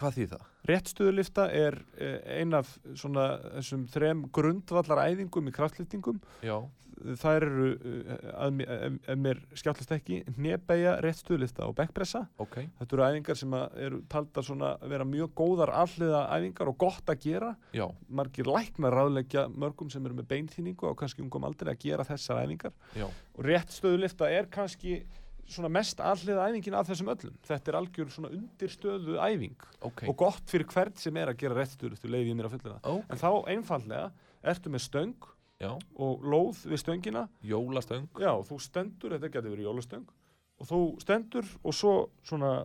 Hvað 0.00 0.14
þýðir 0.16 0.30
það? 0.34 0.44
Réttstöðulifta 0.70 1.48
er 1.52 1.80
eh, 2.00 2.20
ein 2.40 2.54
af 2.56 2.70
svona 2.98 3.26
þessum 3.58 3.88
þrem 3.92 4.22
grundvallar 4.34 5.02
æfingum 5.10 5.50
í 5.50 5.56
kraftliftingum. 5.56 6.22
Já, 6.44 6.60
Það 7.02 7.36
eru, 7.40 7.64
eh, 7.82 8.82
ef, 9.10 9.16
mér 9.18 9.38
skjáttlast 9.58 9.90
ekki, 9.96 10.20
hnebæja, 10.36 10.92
réttstöðulifta 11.02 11.64
og 11.66 11.74
bekkpressa. 11.80 12.20
ok 12.38 12.60
Þetta 12.78 12.94
eru 12.94 13.04
æfingar 13.08 13.38
sem 13.40 13.56
eru 13.58 13.98
taldar 14.12 14.46
svona 14.46 14.68
að 14.76 14.92
vera 14.94 15.06
mjög 15.08 15.32
góðar 15.40 15.72
alliða 15.80 16.20
æfingar 16.36 16.70
og 16.70 16.76
gott 16.78 17.10
að 17.10 17.24
gera. 17.24 17.50
Já, 17.74 17.88
Margir 18.08 18.46
læknar 18.46 18.94
ráðleggja 18.94 19.48
mörgum 19.50 19.90
sem 19.90 20.06
eru 20.06 20.20
með 20.20 20.28
beinþýningu 20.30 20.92
og 20.92 20.96
kannski 21.00 21.24
ungum 21.24 21.48
aldrei 21.48 21.72
að 21.74 21.82
gera 21.88 22.06
þessar 22.06 22.44
æfingar. 22.44 22.76
já, 22.94 23.08
Og 23.34 23.44
réttstöðulifta 23.50 24.30
er 24.30 24.46
kannski 24.52 25.00
svona 25.50 25.70
mest 25.72 26.00
alliða 26.00 26.46
æfingin 26.48 26.76
af 26.78 26.88
þessum 26.88 27.10
öllum. 27.12 27.36
Þetta 27.46 27.72
er 27.72 27.78
algjör 27.80 28.10
svona 28.14 28.32
undirstöðu 28.32 29.18
æfing 29.20 29.66
ok 29.82 30.04
og 30.08 30.16
gott 30.22 30.50
fyrir 30.50 30.68
hvern 30.70 30.96
sem 30.96 31.16
er 31.20 31.32
að 31.32 31.40
gera 31.42 31.58
réttstöðuliftu 31.58 32.10
leiði 32.10 32.32
ég 32.32 32.38
mér 32.38 32.48
að 32.48 32.56
fullina. 32.56 32.80
Ok, 32.82 33.04
En 33.10 33.22
þá 33.22 33.30
einfallega 33.54 34.10
ertu 34.42 34.72
með 34.72 34.84
stöng 34.86 35.30
já, 35.62 35.70
og 35.94 36.24
lóð 36.26 36.64
við 36.66 36.82
stöngina. 36.82 37.28
jólastöng 37.42 38.08
Já, 38.18 38.32
þú 38.48 38.58
stendur, 38.62 39.16
þetta 39.16 39.32
getur 39.32 39.54
verið 39.54 39.68
jólastöng 39.68 40.06
og 40.62 40.68
þú 40.68 40.82
stendur 41.02 41.48
og 41.62 41.74
svo 41.74 41.94
svona 42.26 42.62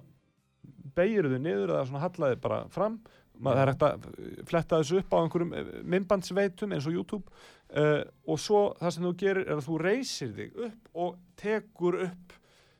beigir 0.98 1.28
þau 1.30 1.40
niður 1.42 1.74
eða 1.74 1.86
svona 1.90 2.04
hallaði 2.06 2.40
bara 2.42 2.66
fram 2.74 3.00
maður 3.38 3.58
það 3.58 3.62
er 3.64 3.72
hægt 3.72 3.86
að 3.86 4.08
eh, 4.10 4.42
fletta 4.50 4.80
þessu 4.82 5.00
upp 5.02 5.14
á 5.14 5.18
einhverjum 5.20 5.54
eh, 5.54 5.72
myndbandsveitum 5.94 6.74
eins 6.74 6.88
og 6.90 6.98
YouTube 6.98 7.38
uh, 7.78 8.04
og 8.26 8.42
svo 8.42 8.62
það 8.80 8.94
sem 8.96 9.08
þú 9.08 9.14
gerir 9.22 9.46
er 9.46 9.60
að 9.60 9.68
þú 9.68 9.80
reysir 9.84 10.34
þig 10.38 10.60
upp 10.68 11.02
og 11.06 11.20
tekur 11.40 12.00
upp 12.08 12.38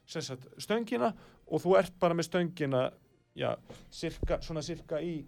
sagt, 0.08 0.46
stöngina 0.58 1.12
og 1.48 1.62
þú 1.64 1.78
ert 1.78 1.98
bara 2.00 2.16
með 2.16 2.28
stöngina 2.30 2.84
já, 3.38 3.52
cirka, 3.90 4.40
svona 4.44 4.62
cirka 4.64 5.00
í 5.04 5.24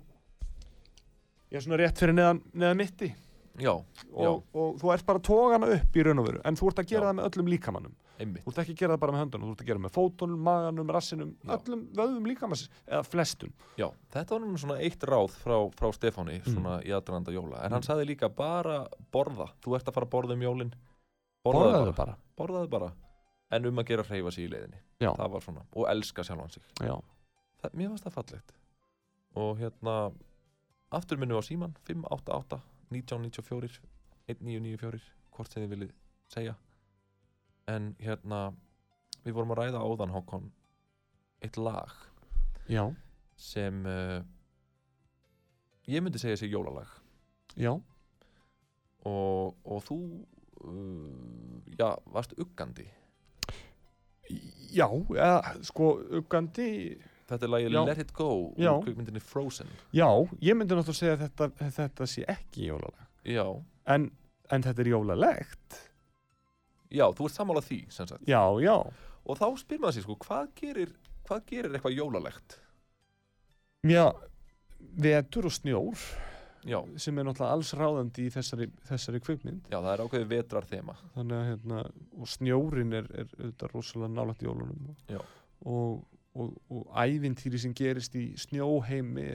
já, 1.51 1.61
svona 1.61 1.81
rétt 1.81 2.01
fyrir 2.01 2.17
neðan, 2.17 2.43
neðan 2.55 2.81
mitti 2.81 3.11
Já, 3.61 3.73
og, 3.75 4.45
og 4.57 4.77
þú 4.81 4.93
ert 4.95 5.07
bara 5.09 5.21
hana 5.53 5.69
upp 5.75 5.97
í 5.97 6.05
raun 6.07 6.23
og 6.23 6.29
veru 6.29 6.41
en 6.49 6.57
þú 6.57 6.71
ert 6.71 6.79
að 6.81 6.93
gera 6.93 7.11
það 7.11 7.17
með 7.19 7.27
öllum 7.29 7.51
líkamannum. 7.53 7.97
Einmitt. 8.21 8.45
þú 8.45 8.53
ert 8.53 8.59
ekki 8.63 8.73
að 8.75 8.81
gera 8.83 8.95
það 8.95 9.01
bara 9.03 9.13
með 9.15 9.21
höndunum, 9.25 9.49
þú 9.49 9.53
ert 9.55 9.63
að 9.65 9.69
gera 9.71 9.79
það 9.79 9.85
með 9.87 9.93
fótunum, 9.97 10.41
maganum, 10.45 10.91
rassinum, 10.93 11.31
öllum 11.57 11.83
vöðum 11.97 12.27
líkamanns 12.29 12.65
eða 12.87 13.03
flestum. 13.09 13.53
Já, 13.81 13.87
þetta 14.13 14.37
var 14.37 14.45
nú 14.45 14.61
svona 14.61 14.79
eitt 14.85 15.07
ráð 15.09 15.37
frá, 15.41 15.57
frá 15.77 15.89
Stefáni 15.97 16.39
Mm. 16.41 16.53
svona 16.55 16.75
í 16.85 16.93
aðranda 16.93 17.33
jóla. 17.33 17.63
En 17.65 17.73
hann 17.73 17.83
sagði 17.87 18.11
líka 18.13 18.29
bara 18.29 18.87
borða. 19.13 19.49
Þú 19.65 19.77
ert 19.77 19.89
að 19.89 19.95
fara 19.95 20.07
að 20.07 20.15
borða 20.17 20.37
um 20.37 20.45
jólin. 20.45 20.73
Borðaðu 21.45 21.97
bara. 21.97 22.17
Borðaðu 22.37 22.71
bara 22.71 22.93
en 23.51 23.67
um 23.67 23.83
að 23.83 23.91
gera 23.91 24.07
hreyfa 24.07 24.33
sig 24.35 24.47
í 24.47 24.51
leiðinni. 24.53 24.81
Já. 25.03 25.11
það 25.17 25.31
var 25.35 25.45
svona, 25.45 25.67
og 25.73 25.87
elska 25.91 26.25
sjálfan 26.27 26.53
sig. 26.55 26.67
Já. 26.81 26.97
það, 27.63 27.77
mér 27.79 27.93
fannst 27.93 28.07
það 28.07 28.17
fallegt. 28.19 28.57
Og 29.41 29.53
hérna 29.61 29.95
aftur 30.91 31.21
minnum 31.21 31.39
við 31.39 31.47
á 31.47 31.49
síman 31.49 31.77
588 31.87 32.61
1994 32.91 33.81
1994 34.31 35.01
hvort 35.35 35.53
sem 35.53 35.65
þið 35.65 35.75
viljið 35.75 35.95
segja. 36.31 36.57
En 37.71 37.95
hérna 38.03 38.51
við 39.25 39.37
vorum 39.37 39.55
að 39.55 39.63
ræða 39.65 39.85
áðan 39.85 40.15
Hákon 40.15 40.51
eitt 41.45 41.59
lag. 41.61 41.93
Já, 42.71 42.85
sem 43.41 43.85
uh, 43.89 44.21
ég 45.91 46.03
myndi 46.05 46.21
segja 46.23 46.39
sig 46.39 46.53
jólalag. 46.53 46.91
Já, 47.59 47.73
og, 49.09 49.57
og 49.65 49.83
þú 49.87 49.99
uh, 50.69 51.71
já, 51.79 51.89
varst 52.13 52.37
uggandi 52.39 52.87
já, 54.75 54.87
eða, 55.17 55.55
sko, 55.67 55.91
uggandi 56.21 56.71
þetta 57.31 57.47
er 57.47 57.53
lagið. 57.55 57.77
Let 57.87 58.03
It 58.05 58.15
Go 58.17 58.31
Já. 58.59 58.73
úr 58.73 58.87
kvikmyndinni 58.87 59.23
Frozen. 59.23 59.69
Já, 59.95 60.09
ég 60.43 60.57
myndi 60.59 60.75
náttúrulega 60.79 60.99
segja 60.99 61.19
að 61.19 61.27
þetta, 61.27 61.71
þetta 61.79 62.09
sé 62.11 62.25
ekki 62.31 62.71
jólalag. 62.71 63.07
Já, 63.29 63.45
en, 63.95 64.09
en 64.51 64.67
þetta 64.67 64.85
er 64.85 64.91
jólalegt. 64.95 65.79
Já, 66.91 67.07
þú 67.15 67.29
ert 67.29 67.37
sammála 67.37 67.63
því 67.63 67.85
sem 67.95 68.09
sagt. 68.11 68.27
Já, 68.27 68.43
já, 68.65 68.75
og 68.81 69.39
þá 69.39 69.47
spyr 69.61 69.79
maður 69.83 69.99
sér 69.99 70.07
sko, 70.09 70.19
hvað 70.25 70.51
gerir 70.59 70.97
hvað 71.31 71.47
gerir 71.47 71.77
eitthvað 71.77 71.95
jólalegt? 71.95 72.59
Já 73.87 74.09
vetur 75.01 75.47
og 75.47 75.55
snjór 75.55 76.01
já, 76.67 76.79
sem 77.01 77.19
er 77.19 77.27
náttúrulega 77.29 77.57
alls 77.57 77.73
ráðandi 77.79 78.27
í 78.27 78.33
þessari, 78.35 78.69
þessari 78.89 79.21
kvikmynd. 79.25 79.69
Já, 79.73 79.79
það 79.79 79.93
er 79.93 80.05
ákveðið 80.05 80.33
vetrar 80.35 80.69
þema 80.69 80.97
þannig 81.17 81.37
að 81.39 81.49
hérna, 81.51 81.83
og 82.17 82.31
snjórin 82.35 82.97
er, 83.01 83.11
er 83.15 83.35
auðvitað 83.39 83.75
rosalega 83.75 84.15
nálægt 84.15 84.45
jólunum. 84.47 84.97
Já. 85.11 85.21
og, 85.65 86.05
og, 86.35 86.55
og 86.73 87.01
ævintýri 87.01 87.63
sem 87.63 87.75
gerist 87.77 88.17
í 88.19 88.27
snjóheimi 88.41 89.29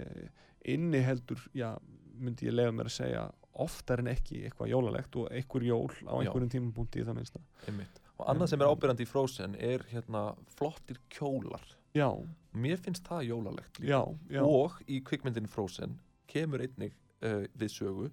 inniheldur, 0.76 1.42
já, 1.54 1.74
myndi 2.16 2.50
ég 2.50 2.56
lega 2.56 2.74
mér 2.74 2.90
að 2.90 2.98
segja 2.98 3.26
oftar 3.66 4.02
en 4.04 4.12
ekki 4.12 4.42
eitthvað 4.46 4.72
jólalegt 4.74 5.16
og 5.20 5.30
einhver 5.32 5.64
jól 5.64 5.92
á 6.08 6.14
einhverjum 6.20 6.52
tímapunkti 6.52 7.02
í 7.02 7.06
það 7.08 7.22
einmitt. 7.68 8.02
og 8.18 8.30
annað 8.32 8.52
sem 8.52 8.62
er 8.62 8.72
ábyrjandi 8.72 9.06
í 9.06 9.10
Frozen 9.10 9.56
er 9.56 9.86
hérna 9.92 10.26
flottir 10.58 11.00
kjólar. 11.14 11.64
Já, 11.96 12.10
mér 12.52 12.82
finnst 12.84 13.08
það 13.08 13.30
jólalegt 13.30 13.80
líka. 13.80 13.92
Já, 13.94 14.02
já, 14.36 14.42
og 14.44 14.82
í 14.88 15.00
kvikmyndin 15.08 15.48
Frozen 15.48 16.00
kemur 16.28 16.64
einnig 16.66 16.96
uh, 17.24 17.46
við 17.56 17.72
sögu 17.74 18.10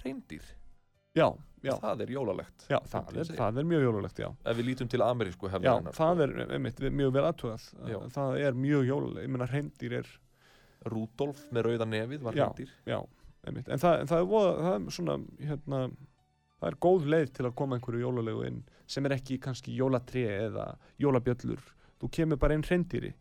reyndir, 0.00 0.44
já, 1.16 1.26
já, 1.62 1.72
það 1.82 2.04
er 2.04 2.12
jólalegt 2.14 2.66
já 2.70 2.78
það, 2.88 3.14
er, 3.20 3.30
það 3.40 3.60
er 3.62 3.68
mjög 3.70 3.86
jólalegt, 3.86 4.20
já. 4.22 4.28
Ef 4.46 4.58
við 4.58 4.68
lítum 4.70 4.90
til 4.90 5.02
amerísku 5.04 5.48
Já, 5.48 5.54
hefðarinnar 5.56 5.96
það 5.98 6.24
er 6.26 6.34
einmitt, 6.56 6.82
mjög 7.00 7.14
vel 7.16 7.24
aðtugað 7.28 7.64
Já. 7.90 7.98
það 8.16 8.36
er 8.46 8.60
mjög 8.66 8.84
jólalegt, 8.90 9.24
ég 9.26 9.32
meina 9.34 9.48
reyndir 9.50 9.96
er 10.00 10.12
Rúdolf 10.90 11.42
með 11.52 11.66
rauða 11.66 11.88
nefið 11.90 12.22
var 12.24 12.38
reyndir 12.38 12.70
Já, 12.88 13.00
einmitt. 13.44 13.68
En 13.68 13.82
það, 13.82 13.98
en 14.00 14.10
það, 14.12 14.22
er 14.22 14.30
voða, 14.30 14.54
það 14.64 14.76
er 14.78 14.94
svona, 14.96 15.16
hérna, 15.50 15.80
það 16.60 16.70
er 16.70 16.78
góð 16.86 17.10
leið 17.14 17.32
til 17.36 17.48
að 17.48 17.56
koma 17.58 17.76
einhverju 17.76 18.04
jólalegu 18.06 18.46
inn 18.48 18.62
sem 18.90 19.06
er 19.06 19.16
ekki 19.18 19.36
kannski 19.42 19.74
jólatri 19.76 20.24
eða 20.30 20.70
jólabjöllur. 21.02 21.60
Þú 22.00 22.08
kemur 22.16 22.40
bara 22.40 22.56
inn 22.56 22.64
hrendýri 22.64 23.12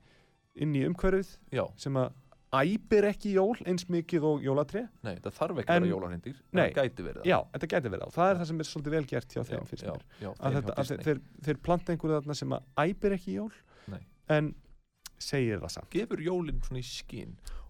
inn 0.60 0.76
í 0.76 0.86
umhverfið 0.88 1.36
sem 1.80 2.00
að 2.00 2.16
æpir 2.54 3.06
ekki 3.12 3.32
jól 3.36 3.58
eins 3.70 3.84
mikið 3.94 4.24
og 4.26 4.42
jólatri. 4.42 4.82
nei, 5.06 5.16
það 5.22 5.34
þarf 5.38 5.60
ekki 5.62 5.70
að 5.70 5.76
En- 5.76 5.84
vera 5.84 5.94
jólarreyndir 5.94 6.36
Nei. 6.52 6.64
það 6.72 6.80
gæti 6.80 7.04
verið 7.06 7.20
það 7.22 7.26
Já, 7.30 7.38
þetta 7.54 7.68
gæti 7.74 7.90
verið 7.94 8.06
á. 8.06 8.10
Það 8.16 8.30
er 8.32 8.36
það 8.40 8.48
sem 8.50 8.60
er 8.60 8.70
svolítið 8.70 8.96
vel 8.96 9.06
gert 9.06 9.30
hjá 9.36 9.40
já, 9.40 9.44
þeim, 9.50 9.60
já, 9.60 9.92
mér. 9.92 10.34
Að, 10.40 10.54
hjá 10.54 10.74
að 10.74 11.04
þeir, 11.06 11.22
þeir, 11.46 11.58
planta 11.62 11.94
einhverju 11.94 12.18
þarna 12.22 12.36
sem 12.36 12.50
að 12.58 12.64
æpir 12.90 13.12
ekki 13.20 13.34
jól 13.38 13.52
Nei. 13.88 14.02
en 14.30 14.56
segir 15.20 15.60
það 15.60 15.70
samt. 15.76 15.90
gefur 15.92 16.18
jólinn 16.26 16.62
svona 16.64 16.80
í 16.80 16.88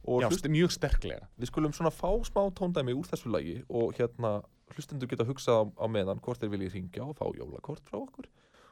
og 0.07 0.21
Já, 0.23 0.27
hlust, 0.29 0.45
st- 0.45 0.51
mjög 0.53 0.71
sterklega. 0.71 1.27
við 1.37 1.49
skulum 1.51 1.73
svona 1.75 1.91
fá 1.91 2.09
smá 2.23 2.47
tóndæmi 2.55 2.93
úr 2.95 3.03
þessu 3.09 3.29
lagi 3.33 3.63
og 3.69 3.93
hérna 3.99 4.43
hlustendur 4.71 5.09
geta 5.09 5.25
hugsað 5.25 5.59
á, 5.59 5.63
á 5.75 5.85
meðan 5.91 6.21
hvort 6.21 6.39
þeir 6.39 6.51
viljið 6.55 6.73
ringja 6.77 7.03
og 7.03 7.17
fá 7.17 7.25
jólakort 7.35 7.83
frá 7.83 7.99
okkur 7.99 8.25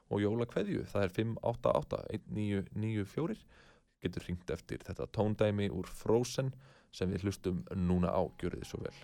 og 0.10 0.22
jólakveðju, 0.24 0.86
það 0.88 1.04
er 1.04 1.10
588 1.10 2.00
1994 2.32 3.36
getur 4.04 4.26
ringt 4.28 4.50
eftir 4.54 4.84
þetta 4.86 5.08
tóndæmi 5.16 5.70
úr 5.74 5.88
Frozen 5.90 6.54
sem 6.92 7.12
við 7.12 7.28
hlustum 7.28 7.64
núna 7.76 8.14
á, 8.14 8.22
gjörið 8.40 8.64
þið 8.64 8.70
svo 8.72 8.84
vel 8.86 8.98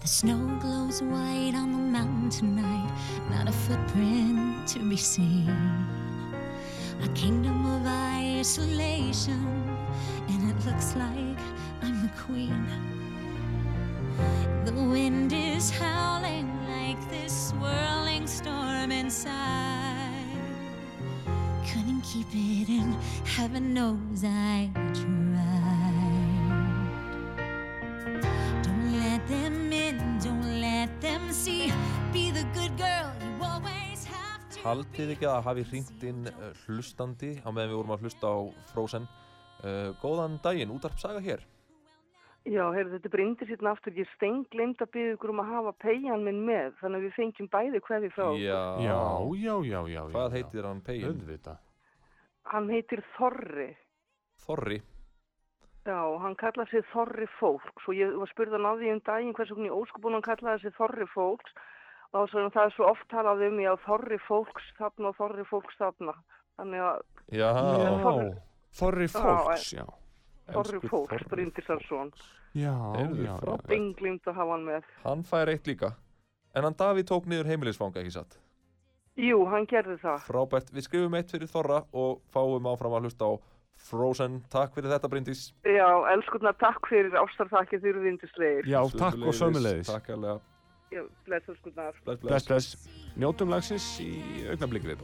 The 0.00 0.14
snow 0.14 0.58
glows 0.58 1.02
white 1.02 1.54
on 1.54 1.72
the 1.72 1.78
mountain 1.78 2.30
tonight, 2.30 2.90
not 3.28 3.46
a 3.46 3.52
footprint 3.52 4.66
to 4.68 4.78
be 4.78 4.96
seen. 4.96 5.86
A 7.02 7.08
kingdom 7.08 7.66
of 7.66 7.86
isolation, 7.86 9.68
and 10.28 10.50
it 10.50 10.64
looks 10.64 10.96
like 10.96 11.38
I'm 11.82 12.00
the 12.00 12.10
queen. 12.16 12.97
The 14.64 14.72
wind 14.72 15.32
is 15.32 15.70
howling 15.70 16.48
like 16.68 17.00
this 17.10 17.50
swirling 17.50 18.26
storm 18.26 18.92
inside. 18.92 20.24
Couldn't 21.66 22.02
keep 22.02 22.26
it 22.32 22.68
in, 22.68 22.92
heaven 23.24 23.74
knows 23.74 24.24
I 24.24 24.70
tried. 24.94 25.28
Don't 28.62 28.92
let 29.00 29.26
them 29.28 29.72
in, 29.72 30.18
don't 30.18 30.60
let 30.60 31.00
them 31.00 31.32
see. 31.32 31.72
Be 32.12 32.30
the 32.30 32.44
good 32.54 32.76
girl 32.78 33.12
you 33.22 33.44
always 33.44 34.04
have 34.04 34.40
to 34.50 34.60
Haldið 34.64 35.14
ekki 35.14 35.28
að 35.28 35.44
hafi 35.44 35.64
hringt 35.70 36.04
inn 36.08 36.26
uh, 36.30 36.52
hlustandi 36.64 37.36
á 37.44 37.48
meðan 37.52 37.70
við 37.70 37.78
vorum 37.80 37.94
að 37.96 38.06
hlusta 38.06 38.32
á 38.32 38.36
Frozen 38.72 39.04
uh, 39.04 39.92
Góðan 40.02 40.38
daginn, 40.42 40.72
útarp 40.72 40.98
saga 41.00 41.20
hér 41.20 41.44
Já, 42.46 42.64
heyrðu, 42.72 42.94
þetta 42.96 43.10
brindir 43.12 43.48
sérna 43.50 43.72
aftur. 43.74 43.96
Ég 43.98 44.08
stengleimt 44.14 44.82
að 44.84 44.92
byggja 44.94 45.16
ykkur 45.16 45.32
um 45.34 45.42
að 45.42 45.50
hafa 45.52 45.72
peyjan 45.84 46.22
minn 46.24 46.44
með, 46.46 46.70
þannig 46.80 47.00
að 47.00 47.06
við 47.08 47.16
fengjum 47.16 47.48
bæði 47.52 47.80
hverði 47.88 48.12
frá. 48.14 48.28
Já, 48.40 48.60
Já, 48.84 49.00
já, 49.42 49.54
já, 49.68 49.80
já. 49.92 50.02
Hvað 50.14 50.28
já, 50.28 50.34
heitir 50.36 50.68
hann 50.68 50.84
pegin? 50.86 51.10
Auðvitað. 51.10 51.58
Hann 52.48 52.70
heitir 52.72 53.02
Þorri. 53.16 53.72
Þorri 54.46 54.78
Já, 55.88 56.04
hann 56.20 56.34
kallaði 56.36 56.68
sig 56.70 56.88
Þorri 56.92 57.26
Fólks 57.38 57.86
og 57.88 57.96
ég 57.96 58.12
var 58.20 58.28
spurðan 58.28 58.66
á 58.68 58.76
því 58.76 58.90
um 58.92 58.98
daginn 59.06 59.34
hvers 59.36 59.52
vegna 59.54 59.70
í 59.70 59.76
óskubun 59.76 60.16
hann 60.18 60.24
kallaði 60.26 60.66
sig 60.66 60.74
Þorri 60.76 61.06
Fólks 61.14 61.54
og 62.12 62.26
svo 62.28 62.44
það 62.52 62.66
er 62.66 62.74
svo 62.74 62.88
oft 62.90 63.06
talað 63.12 63.44
um 63.46 63.60
já, 63.62 63.70
Þorri 63.86 64.18
Fólks 64.26 64.66
þarna 64.76 65.12
og 65.12 65.16
Þorri 65.16 65.46
Fólks 65.48 65.80
þarna. 65.80 66.14
Þannig 66.60 66.84
að 66.84 67.00
Já, 67.38 67.48
Þorri 68.78 69.08
fólks, 69.12 69.72
já. 69.78 69.84
Þorri 70.52 70.80
Fólks, 70.88 71.24
frábært. 73.44 73.66
benglimt 73.68 74.24
að 74.30 74.34
hafa 74.40 74.52
hann 74.56 74.64
með. 74.64 74.82
hann 75.04 75.22
fær 75.28 75.48
eitt 75.52 75.66
líka 75.68 75.94
En 76.56 76.64
hann 76.64 76.74
Davíð 76.74 77.04
tók 77.10 77.26
niður 77.28 77.46
heimilisfanga, 77.50 78.00
ekki 78.00 78.10
satt? 78.14 78.38
Jú, 79.18 79.44
hann 79.50 79.66
gerði 79.68 79.98
það. 80.00 80.20
Frábært, 80.24 80.70
við 80.72 80.86
skrifum 80.86 81.14
eitt 81.18 81.30
fyrir 81.30 81.50
Þorra 81.50 81.82
og 81.92 82.20
fáum 82.32 82.66
áfram 82.70 82.94
að 82.96 83.08
hlusta 83.08 83.28
á 83.28 83.32
Frozen 83.78 84.40
Takk 84.50 84.74
fyrir 84.74 84.90
þetta, 84.90 85.10
Bryndís 85.12 85.42
Já, 85.68 85.86
elskurnar, 86.14 86.56
takk 86.58 86.88
fyrir 86.90 87.12
ástarþakkið 87.20 87.82
þið 87.84 87.90
eru 87.92 88.04
vindislegir. 88.06 88.66
Já, 88.66 88.80
takk 88.98 89.20
og 89.22 89.34
sömulegis. 89.38 89.86
Takk 89.92 90.08
alveg, 90.16 90.40
Já, 90.90 91.02
bless 91.28 91.48
elskurnar. 91.52 91.92
bless, 92.04 92.20
Bless, 92.22 92.46
bless 92.46 92.48
bless. 92.48 92.88
Njótum 93.18 93.50
lagsins 93.52 93.86
í 94.00 94.10
augnablikri 94.48 94.96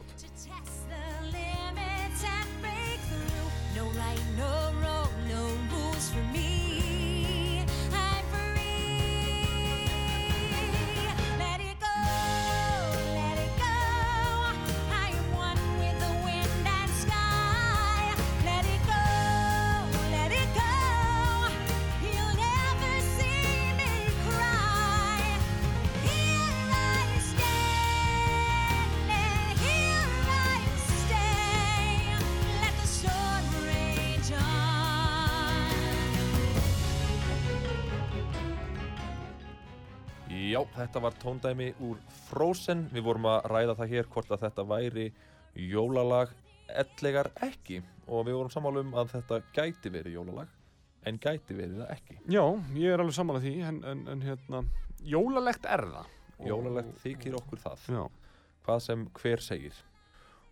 þetta 40.85 41.03
var 41.03 41.17
tóndæmi 41.21 41.71
úr 41.85 41.99
Frozen. 42.29 42.85
Við 42.93 43.07
vorum 43.09 43.29
að 43.31 43.49
ræða 43.51 43.77
það 43.81 43.95
hér 43.95 44.11
hvort 44.13 44.31
að 44.31 44.45
þetta 44.45 44.67
væri 44.69 45.07
jólalag 45.55 46.33
ellegar 46.69 47.31
ekki 47.45 47.81
og 48.05 48.27
við 48.27 48.39
vorum 48.39 48.53
sammála 48.53 48.85
um 48.85 48.95
að 48.97 49.17
þetta 49.17 49.41
gæti 49.55 49.91
verið 49.93 50.19
jólalag 50.19 50.53
en 51.05 51.19
gæti 51.21 51.57
verið 51.57 51.83
það 51.83 51.95
ekki. 51.95 52.19
Já, 52.33 52.43
ég 52.79 52.93
er 52.93 53.01
alveg 53.01 53.17
sammála 53.17 53.41
því 53.43 53.55
en, 53.69 53.81
en, 53.91 54.05
en 54.13 54.23
hérna, 54.25 54.63
jólalegt 55.05 55.67
er 55.69 55.85
það 55.93 56.13
Jólalegt 56.43 56.97
þykir 56.99 57.37
okkur 57.39 57.59
það, 57.63 57.77
Já, 57.95 58.03
hvað 58.65 58.79
sem 58.83 59.05
hver 59.19 59.39
segir. 59.43 59.75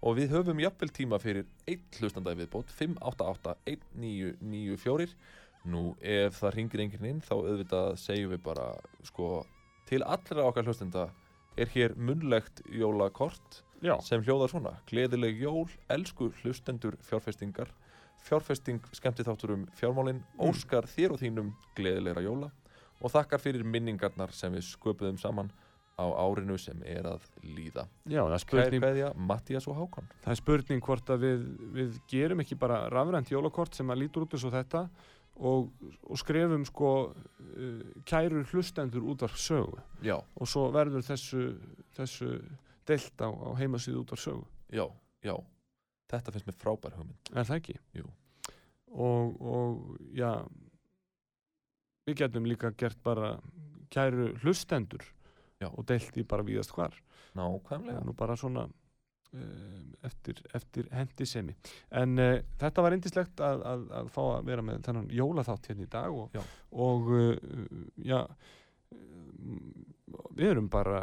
Og 0.04 0.12
við 0.20 0.30
höfum 0.36 0.60
jafnvel 0.60 0.92
tíma 0.96 1.18
fyrir 1.20 1.46
einn 1.70 1.84
hlustandæði 1.98 2.38
viðbót, 2.44 2.70
588-1994. 2.78 5.10
Nú, 5.72 5.82
ef 6.00 6.40
það 6.42 6.54
ringir 6.58 6.82
enginn 6.84 7.08
inn, 7.08 7.22
þá 7.24 7.36
auðvitað 7.38 7.88
segjum 8.02 8.32
við 8.34 8.42
bara, 8.44 8.68
sko, 9.08 9.26
til 9.94 10.02
allra 10.10 10.48
okkar 10.50 10.66
hlustenda 10.66 11.08
er 11.60 11.70
hér 11.70 11.94
munnlegt 12.00 12.64
jólakort 12.74 13.62
já, 13.84 13.94
sem 14.02 14.24
hljóðar 14.26 14.50
svona. 14.50 14.74
Gleðileg 14.90 15.42
jól, 15.44 15.68
elsku 15.94 16.32
hlustendur 16.42 16.98
fjárfestingar. 17.06 17.70
Fjárfesting 18.24 18.82
skemmti 18.96 19.26
þáttur 19.28 19.54
um 19.58 19.68
fjármálin. 19.78 20.24
Óskar 20.42 20.88
þér 20.90 21.14
og 21.14 21.22
þínum 21.22 21.54
gleðilegra 21.78 22.24
jóla 22.26 22.50
og 23.04 23.12
þakkar 23.12 23.42
fyrir 23.44 23.66
minningarnar 23.68 24.32
sem 24.34 24.54
við 24.56 24.64
sköpuðum 24.70 25.20
saman 25.20 25.52
á 26.00 26.06
árinu 26.24 26.56
sem 26.58 26.80
er 26.90 27.06
að 27.06 27.26
líða. 27.44 27.84
Já, 28.08 28.24
það 28.24 28.36
er 28.38 28.42
spurning 28.42 28.82
kveðja, 28.82 29.10
Mattías 29.30 29.68
og 29.70 29.78
Hákon. 29.78 30.08
Það 30.24 30.34
er 30.34 30.40
spurning 30.40 30.86
hvort 30.88 31.12
að 31.14 31.26
við, 31.28 31.44
við 31.76 32.00
gerum 32.10 32.42
ekki 32.42 32.58
bara 32.58 32.86
rafrænt 32.90 33.30
jólakort 33.30 33.76
sem 33.78 33.92
að 33.94 34.06
lítur 34.06 34.26
út 34.26 34.34
eins 34.34 34.48
og 34.48 34.56
þetta 34.56 34.88
og, 35.36 35.72
og 36.04 36.20
skrefum 36.20 36.66
sko 36.66 36.92
uh, 37.14 37.80
kæru 38.06 38.44
hlustendur 38.52 39.06
út 39.14 39.24
af 39.24 39.38
sögu. 39.38 39.80
Já, 40.06 40.18
og 40.36 40.48
svo 40.48 40.68
verður 40.74 41.06
þessu, 41.06 41.54
þessu 41.98 42.36
deilt 42.88 43.24
á, 43.24 43.30
á 43.30 43.50
heimasíðu 43.60 44.04
út 44.04 44.14
af 44.14 44.22
sögu. 44.22 44.46
Já, 44.74 44.86
já. 45.24 45.36
Þetta 46.14 46.34
finnst 46.36 46.50
mér 46.50 46.60
frábær 46.60 46.98
hugmynd. 47.00 47.34
Er 47.34 47.48
það 47.48 47.62
ekki? 47.62 47.80
Jú. 47.98 48.10
og, 48.94 49.42
og 49.42 49.98
já 50.14 50.46
við 52.08 52.20
getum 52.20 52.48
líka 52.48 52.72
gert 52.78 53.00
bara 53.04 53.38
kæru 53.94 54.34
hlustendur 54.44 55.04
Já. 55.62 55.70
og 55.70 55.86
deilt 55.88 56.18
í 56.18 56.26
bara 56.28 56.44
víðast 56.44 56.74
hvar. 56.76 56.96
Nákvæmlega. 57.38 58.04
Nú 58.04 58.16
bara 58.18 58.36
svona 58.38 58.68
eftir, 60.04 60.42
eftir 60.54 60.90
hendisemi 60.94 61.56
en 61.96 62.20
uh, 62.22 62.36
þetta 62.62 62.86
var 62.86 62.96
indislegt 62.96 63.44
að, 63.44 63.64
að, 63.70 63.86
að 64.00 64.12
fá 64.14 64.22
að 64.26 64.50
vera 64.50 64.66
með 64.66 64.84
þennan 64.88 65.08
jólaþátt 65.14 65.72
hérna 65.72 65.88
í 65.88 65.94
dag 65.94 66.20
og, 66.20 66.36
Já. 66.36 66.44
og 66.86 67.10
uh, 67.14 67.32
já 68.04 68.20
um, 68.94 69.64
við 70.38 70.52
erum 70.52 70.68
bara 70.72 71.02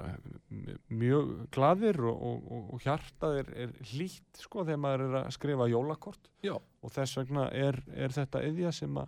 mjög 0.92 1.32
gladir 1.54 1.98
og, 2.06 2.22
og, 2.30 2.70
og, 2.74 2.84
hjartað 2.84 3.40
er, 3.40 3.50
er 3.64 3.74
hlýtt 3.92 4.44
sko 4.44 4.64
þegar 4.66 4.82
maður 4.84 5.04
er 5.08 5.18
að 5.22 5.34
skrifa 5.36 5.68
jólakort 5.70 6.30
Já. 6.46 6.54
og 6.54 6.94
þess 6.94 7.18
vegna 7.20 7.48
er, 7.56 7.80
er 7.94 8.14
þetta 8.14 8.44
eðja 8.46 8.72
sem, 8.76 9.02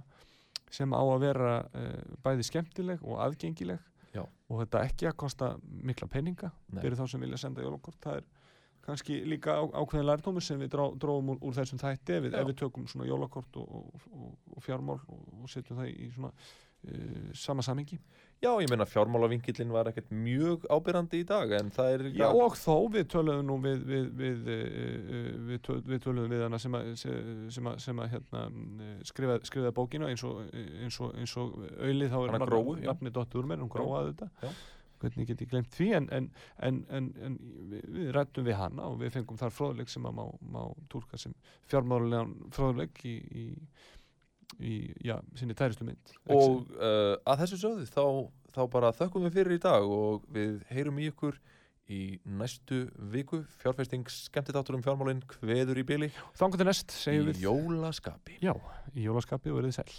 sem 0.73 0.95
á 0.95 1.03
að 1.03 1.25
vera 1.29 1.57
uh, 1.63 2.19
bæði 2.25 2.49
skemmtileg 2.51 3.03
og 3.07 3.23
aðgengileg 3.29 3.91
Já. 4.13 4.25
og 4.25 4.63
þetta 4.65 4.87
ekki 4.89 5.09
að 5.09 5.19
kosta 5.25 5.55
mikla 5.63 6.11
peninga 6.13 6.53
fyrir 6.75 6.99
þá 6.99 7.07
sem 7.09 7.23
vilja 7.23 7.41
senda 7.41 7.65
jólakort 7.65 8.01
það 8.03 8.23
er 8.23 8.31
kannski 8.83 9.21
líka 9.31 9.55
á, 9.59 9.63
ákveðin 9.83 10.09
lærdómur 10.09 10.43
sem 10.43 10.59
við 10.63 10.73
dró, 10.75 10.89
dróum 10.99 11.35
úr, 11.35 11.39
úr 11.43 11.55
þessum 11.61 11.79
þætti 11.83 12.17
ef 12.19 12.27
við, 12.27 12.35
ef 12.41 12.51
við 12.51 12.59
tökum 12.65 12.89
svona 12.91 13.07
jólakort 13.07 13.57
og, 13.63 13.71
og, 13.79 14.11
og, 14.13 14.35
og 14.57 14.67
fjármál 14.67 14.99
og, 15.07 15.23
og 15.43 15.49
setjum 15.53 15.79
það 15.79 15.93
í 15.95 16.11
svona 16.17 16.33
uh, 16.35 17.33
sama 17.39 17.63
samingi 17.63 18.01
Já, 18.43 18.51
ég 18.59 18.67
meina 18.73 18.83
fjármálavinkillin 18.91 19.71
var 19.71 19.87
ekkert 19.87 20.09
mjög 20.11 20.65
ábyrrandi 20.67 21.21
í 21.23 21.27
dag 21.29 21.53
en 21.61 21.69
það 21.71 21.91
er 21.95 22.03
Já, 22.19 22.25
og 22.35 22.57
þó 22.59 22.89
við 22.91 23.05
töluðum 23.13 23.47
nú 23.53 23.59
við, 23.63 23.85
við, 23.87 24.09
við, 24.19 24.41
við, 25.47 25.61
töl, 25.63 25.77
við 25.87 26.01
töluðum 26.03 26.35
við 26.35 26.43
hana 26.49 26.59
sem 26.59 26.75
að, 26.75 26.89
sem 27.55 27.71
að, 27.71 27.77
sem 27.85 28.03
að 28.03 28.11
hérna, 28.17 28.43
skrifaði, 29.07 29.47
skrifaði 29.47 29.77
bókina 29.79 30.11
eins 30.11 30.25
og, 30.27 30.43
eins 30.59 30.99
og, 30.99 31.15
eins 31.23 31.37
og 31.39 31.55
auðlið 31.79 32.11
þá 32.11 32.19
er 32.19 32.35
Hana 32.35 32.41
nafn- 32.43 32.51
Gróu, 32.51 32.75
já. 32.83 32.89
nafni 32.91 33.15
Dottur 33.15 33.45
Úrmer, 33.45 33.63
hún 33.63 33.71
Gróu. 33.71 33.87
gróaði 33.93 34.17
þetta 34.17 34.49
Já. 34.49 34.53
Hvernig 35.03 35.29
get 35.29 35.43
ég 35.45 35.51
glemt 35.53 35.73
því 35.75 35.89
en, 35.99 36.09
en, 36.17 36.29
en, 36.69 36.83
en, 36.99 37.09
en 37.27 37.39
við, 37.71 37.87
við 37.97 38.13
rættum 38.17 38.47
við 38.49 38.59
hana 38.59 38.91
og 38.91 39.01
við 39.03 39.15
fengum 39.17 39.41
þar 39.41 39.55
fróðleik 39.57 39.93
sem 39.93 40.07
að 40.09 40.19
má, 40.19 40.25
má 40.55 40.63
túlka 40.93 41.21
sem 41.21 41.35
fjármálulegan 41.71 42.37
fróðleik 42.55 43.03
í, 43.09 43.17
í, 43.43 43.47
í 44.61 44.75
já, 45.09 45.17
sinni 45.39 45.57
tæristu 45.59 45.87
mynd. 45.89 46.15
Og 46.33 46.63
uh, 46.79 47.17
að 47.27 47.45
þessu 47.45 47.63
sögðu 47.65 47.89
þá, 47.91 48.05
þá 48.55 48.63
bara 48.77 48.95
þökkum 48.97 49.27
við 49.29 49.41
fyrir 49.41 49.59
í 49.59 49.65
dag 49.65 49.89
og 49.89 50.29
við 50.33 50.63
heyrum 50.73 51.03
í 51.03 51.11
ykkur 51.13 51.41
í 51.93 52.03
næstu 52.39 52.87
viku. 53.13 53.43
Fjárfesting 53.61 54.09
skemmti 54.13 54.55
þáttur 54.55 54.79
um 54.79 54.85
fjármálin 54.85 55.25
kveður 55.29 55.83
í 55.83 55.87
byli 55.89 56.09
Þannig 56.39 56.63
til 56.63 56.69
næst 56.71 56.95
segjum 56.95 57.27
í 57.27 57.33
við. 57.33 57.45
jólaskapi. 57.49 58.39
Já, 58.45 58.55
í 58.95 59.09
jólaskapi 59.09 59.53
og 59.53 59.61
verið 59.61 59.79
sæl 59.81 59.91